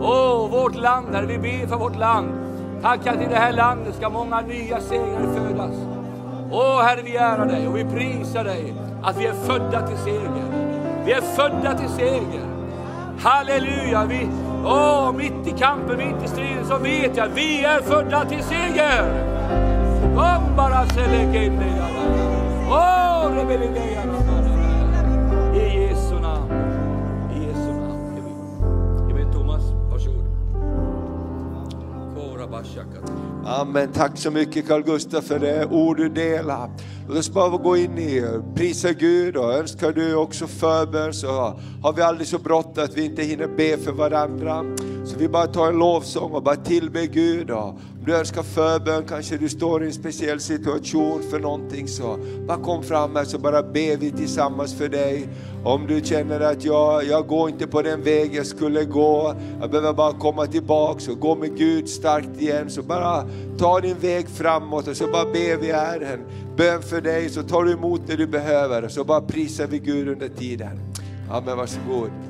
Åh, 0.00 0.06
oh, 0.06 0.50
vårt 0.50 0.74
land, 0.74 1.06
där 1.12 1.22
vi 1.22 1.38
ber 1.38 1.66
för 1.66 1.76
vårt 1.76 1.96
land. 1.96 2.28
Tack 2.82 3.06
att 3.06 3.22
i 3.22 3.26
det 3.30 3.36
här 3.36 3.52
landet 3.52 3.94
ska 3.94 4.10
många 4.10 4.40
nya 4.40 4.80
segrar 4.80 5.34
födas. 5.34 5.74
Åh 6.50 6.60
oh, 6.60 6.82
Herre, 6.82 7.02
vi 7.04 7.16
ärar 7.16 7.46
dig 7.46 7.68
och 7.68 7.76
vi 7.76 7.84
prisar 7.84 8.44
dig 8.44 8.74
att 9.02 9.16
vi 9.16 9.26
är 9.26 9.32
födda 9.32 9.86
till 9.86 9.98
seger. 9.98 10.44
Vi 11.04 11.12
är 11.12 11.20
födda 11.20 11.78
till 11.78 11.88
seger. 11.88 12.44
Halleluja! 13.20 14.04
Vi, 14.08 14.28
åh, 14.64 15.12
mitt 15.12 15.46
i 15.46 15.50
kampen, 15.58 15.98
mitt 15.98 16.24
i 16.24 16.28
striden 16.28 16.64
så 16.64 16.78
vet 16.78 17.16
jag 17.16 17.26
att 17.26 17.36
vi 17.36 17.64
är 17.64 17.80
födda 17.80 18.24
till 18.24 18.42
seger. 18.42 19.26
Kom 20.16 20.56
bara 20.56 20.86
selekende. 20.86 22.29
Oh, 22.72 23.26
I 25.54 25.76
Jesu 25.76 26.20
namn. 26.20 26.50
I 27.34 27.46
Jesu 27.46 27.72
namn. 27.72 29.08
Jag 29.08 29.32
Thomas, 29.32 29.62
varsågod. 29.90 30.24
Amen. 33.44 33.92
Tack 33.92 34.18
så 34.18 34.30
mycket 34.30 34.68
Carl 34.68 34.82
Gustaf 34.82 35.24
för 35.24 35.38
det 35.38 35.66
ord 35.66 35.96
du 35.96 36.08
delar. 36.08 36.70
Låt 37.08 37.18
oss 37.18 37.30
bara 37.30 37.56
gå 37.56 37.76
in 37.76 37.98
i 37.98 38.24
prisa 38.54 38.92
Gud 38.92 39.36
och 39.36 39.54
önskar 39.54 39.92
du 39.92 40.14
också 40.14 40.46
förbön 40.46 41.12
så 41.12 41.58
har 41.82 41.92
vi 41.92 42.02
aldrig 42.02 42.28
så 42.28 42.38
brått 42.38 42.78
att 42.78 42.96
vi 42.96 43.04
inte 43.04 43.22
hinner 43.22 43.46
be 43.46 43.76
för 43.76 43.92
varandra. 43.92 44.64
Så 45.04 45.18
vi 45.18 45.28
bara 45.28 45.46
tar 45.46 45.68
en 45.68 45.78
lovsång 45.78 46.32
och 46.32 46.42
bara 46.42 46.56
tillber 46.56 47.02
Gud. 47.02 47.50
Och 47.50 47.74
du 48.10 48.16
önskar 48.16 48.42
förbön, 48.42 49.04
kanske 49.08 49.36
du 49.36 49.48
står 49.48 49.82
i 49.82 49.86
en 49.86 49.92
speciell 49.92 50.40
situation 50.40 51.22
för 51.30 51.38
någonting 51.38 51.88
så 51.88 52.18
bara 52.46 52.58
kom 52.58 52.82
fram 52.82 53.16
här 53.16 53.24
så 53.24 53.38
bara 53.38 53.62
ber 53.62 53.96
vi 53.96 54.10
tillsammans 54.10 54.74
för 54.74 54.88
dig. 54.88 55.28
Om 55.64 55.86
du 55.86 56.00
känner 56.04 56.40
att 56.40 56.64
jag, 56.64 57.04
jag 57.04 57.26
går 57.26 57.50
inte 57.50 57.66
på 57.66 57.82
den 57.82 58.02
väg 58.02 58.34
jag 58.34 58.46
skulle 58.46 58.84
gå, 58.84 59.34
jag 59.60 59.70
behöver 59.70 59.92
bara 59.92 60.12
komma 60.12 60.46
tillbaks 60.46 61.08
och 61.08 61.20
gå 61.20 61.34
med 61.34 61.56
Gud 61.56 61.88
starkt 61.88 62.40
igen. 62.40 62.70
Så 62.70 62.82
bara 62.82 63.28
ta 63.58 63.80
din 63.80 63.98
väg 63.98 64.28
framåt 64.28 64.88
och 64.88 64.96
så 64.96 65.06
bara 65.06 65.24
ber 65.24 65.56
vi 65.56 65.72
Herren 65.72 66.20
bön 66.56 66.82
för 66.82 67.00
dig 67.00 67.30
så 67.30 67.42
tar 67.42 67.64
du 67.64 67.72
emot 67.72 68.00
det 68.06 68.16
du 68.16 68.26
behöver 68.26 68.84
och 68.84 68.90
så 68.90 69.04
bara 69.04 69.20
prisar 69.20 69.66
vi 69.66 69.78
Gud 69.78 70.08
under 70.08 70.28
tiden. 70.28 70.80
Amen, 71.30 71.56
varsågod. 71.56 72.29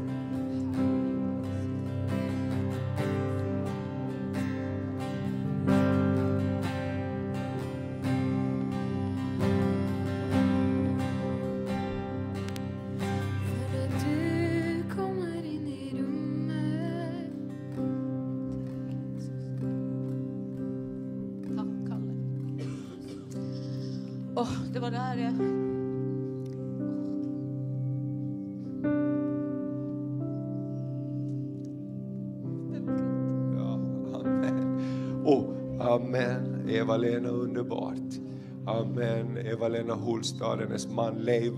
Eva-Lena, 36.90 37.28
underbart. 37.28 38.20
Amen. 38.66 39.38
Eva-Lena 39.38 39.94
Holstad, 39.94 40.56
hennes 40.60 40.88
man 40.88 41.14
Leif 41.14 41.52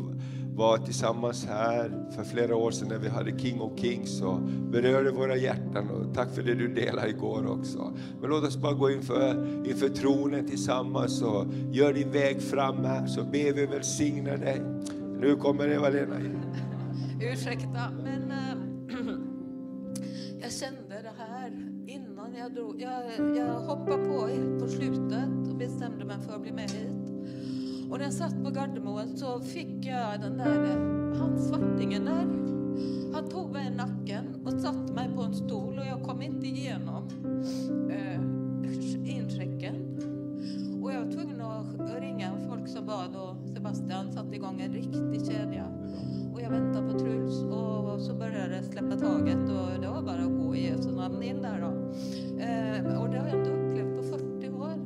var 0.55 0.79
tillsammans 0.79 1.47
här 1.47 2.11
för 2.17 2.25
flera 2.25 2.57
år 2.57 2.71
sedan 2.71 2.89
när 2.89 2.99
vi 2.99 3.09
hade 3.09 3.39
King 3.39 3.61
of 3.61 3.81
Kings 3.81 4.23
och 4.23 4.41
berörde 4.71 5.11
våra 5.11 5.37
hjärtan. 5.37 5.91
Och 5.91 6.15
tack 6.15 6.35
för 6.35 6.43
det 6.43 6.55
du 6.55 6.69
delade 6.69 7.09
igår 7.09 7.47
också. 7.47 7.93
Men 8.21 8.31
låt 8.31 8.45
oss 8.45 8.57
bara 8.57 8.73
gå 8.73 8.91
inför, 8.91 9.47
inför 9.67 9.89
tronen 9.89 10.47
tillsammans 10.47 11.23
och 11.23 11.47
gör 11.71 11.93
din 11.93 12.11
väg 12.11 12.43
fram 12.43 12.85
här 12.85 13.07
så 13.07 13.25
ber 13.25 13.53
vi 13.53 13.67
välsigna 13.67 14.37
dig. 14.37 14.63
Nu 15.21 15.37
kommer 15.37 15.69
Eva-Lena 15.69 16.21
in. 16.21 16.39
Ursäkta, 17.21 17.91
men 18.05 18.31
eh, 18.31 19.17
jag 20.41 20.53
kände 20.53 21.03
det 21.03 21.13
här 21.19 21.51
innan 21.87 22.35
jag 22.35 22.55
drog. 22.55 22.83
Jag, 22.83 23.03
jag 23.37 23.61
hoppade 23.61 24.05
på 24.05 24.27
helt 24.27 24.63
på 24.63 24.69
slutet 24.69 25.49
och 25.51 25.57
bestämde 25.57 26.05
mig 26.05 26.17
för 26.21 26.35
att 26.35 26.43
bli 26.43 26.53
med 26.53 26.71
hit. 26.71 27.03
Och 27.91 27.99
när 27.99 28.05
jag 28.05 28.15
satt 28.15 28.45
på 28.45 28.51
Gardermoen 28.51 29.17
så 29.17 29.41
fick 29.41 29.87
jag 29.87 30.21
den 30.21 30.37
där, 30.37 30.77
han 31.19 31.39
svartingen 31.39 32.05
där. 32.05 32.43
Han 33.15 33.29
tog 33.29 33.53
mig 33.53 33.67
i 33.67 33.77
nacken 33.77 34.47
och 34.47 34.53
satte 34.53 34.93
mig 34.93 35.11
på 35.17 35.23
en 35.23 35.35
stol 35.35 35.79
och 35.79 35.87
jag 35.87 36.03
kom 36.03 36.23
inte 36.23 36.47
igenom 36.47 37.09
eh, 37.91 38.21
inchecken. 39.17 39.99
Och 40.83 40.93
jag 40.93 41.05
var 41.05 41.13
tvungen 41.13 41.41
att 41.41 42.01
ringa 42.01 42.33
folk 42.49 42.69
som 42.69 42.87
bad 42.87 43.17
och 43.17 43.49
Sebastian 43.55 44.13
satte 44.13 44.37
igång 44.37 44.61
en 44.61 44.73
riktig 44.73 45.02
släppa 48.73 48.97
taget 48.97 49.39
och 49.39 49.81
det 49.81 49.89
var 49.89 50.03
bara 50.03 50.23
att 50.23 50.39
gå 50.39 50.57
i 50.57 50.67
Jesu 50.67 50.91
namn 50.91 51.23
in 51.23 51.43
där 51.43 51.61
då. 51.61 51.73
Eh, 52.43 53.01
och 53.01 53.09
det 53.11 53.19
har 53.19 53.29
jag 53.29 53.39
inte 53.39 53.51
upplevt 53.51 53.97
på 53.97 54.03
40 54.03 54.49
år. 54.49 54.79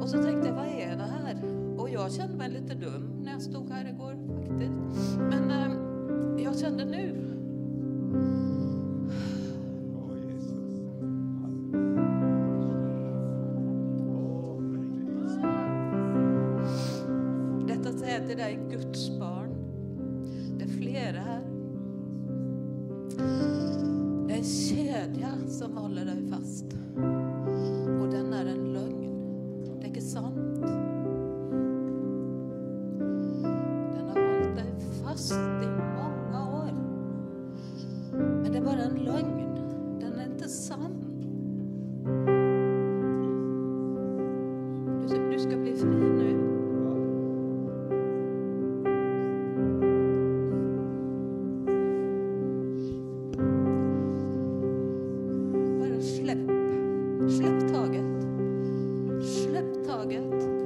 Och 0.00 0.08
så 0.08 0.22
tänkte 0.22 0.48
jag, 0.48 0.54
vad 0.54 0.66
är 0.66 0.96
det 0.96 1.04
här? 1.04 1.36
Och 1.78 1.90
jag 1.90 2.12
kände 2.12 2.36
mig 2.36 2.50
lite 2.50 2.74
dum 2.74 3.22
när 3.24 3.32
jag 3.32 3.42
stod 3.42 3.70
här 3.70 3.88
igår 3.88 4.15
taget. 59.96 60.65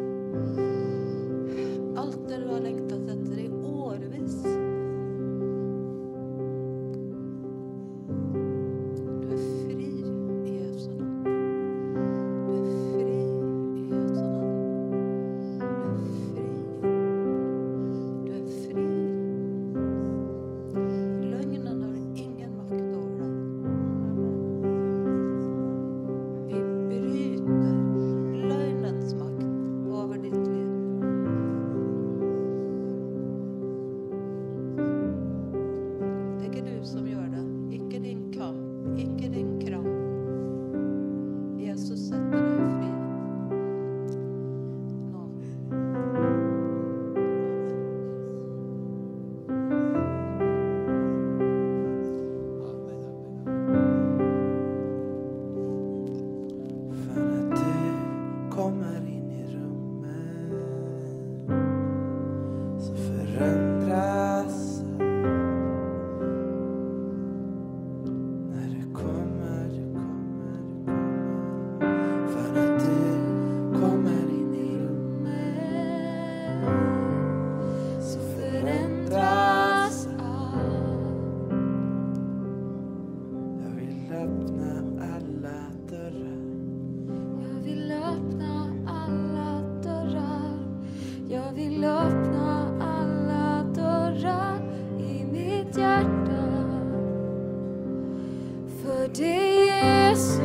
Dig 99.14 99.66
Jesus. 99.66 100.40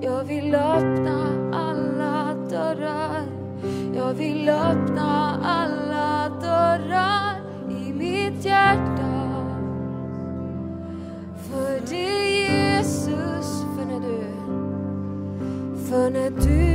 Jag 0.00 0.24
vill 0.24 0.54
öppna 0.54 1.50
alla 1.52 2.34
dörrar. 2.50 3.22
Jag 3.96 4.14
vill 4.14 4.48
öppna 4.48 5.40
alla 5.44 6.28
dörrar 6.28 7.40
i 7.70 7.92
mitt 7.92 8.44
hjärta 8.44 9.14
för 11.50 11.80
dig 11.90 12.42
Jesus, 12.42 13.64
för 13.76 13.84
när 13.84 14.00
du 14.00 14.24
för 15.90 16.10
när 16.10 16.30
du 16.30 16.73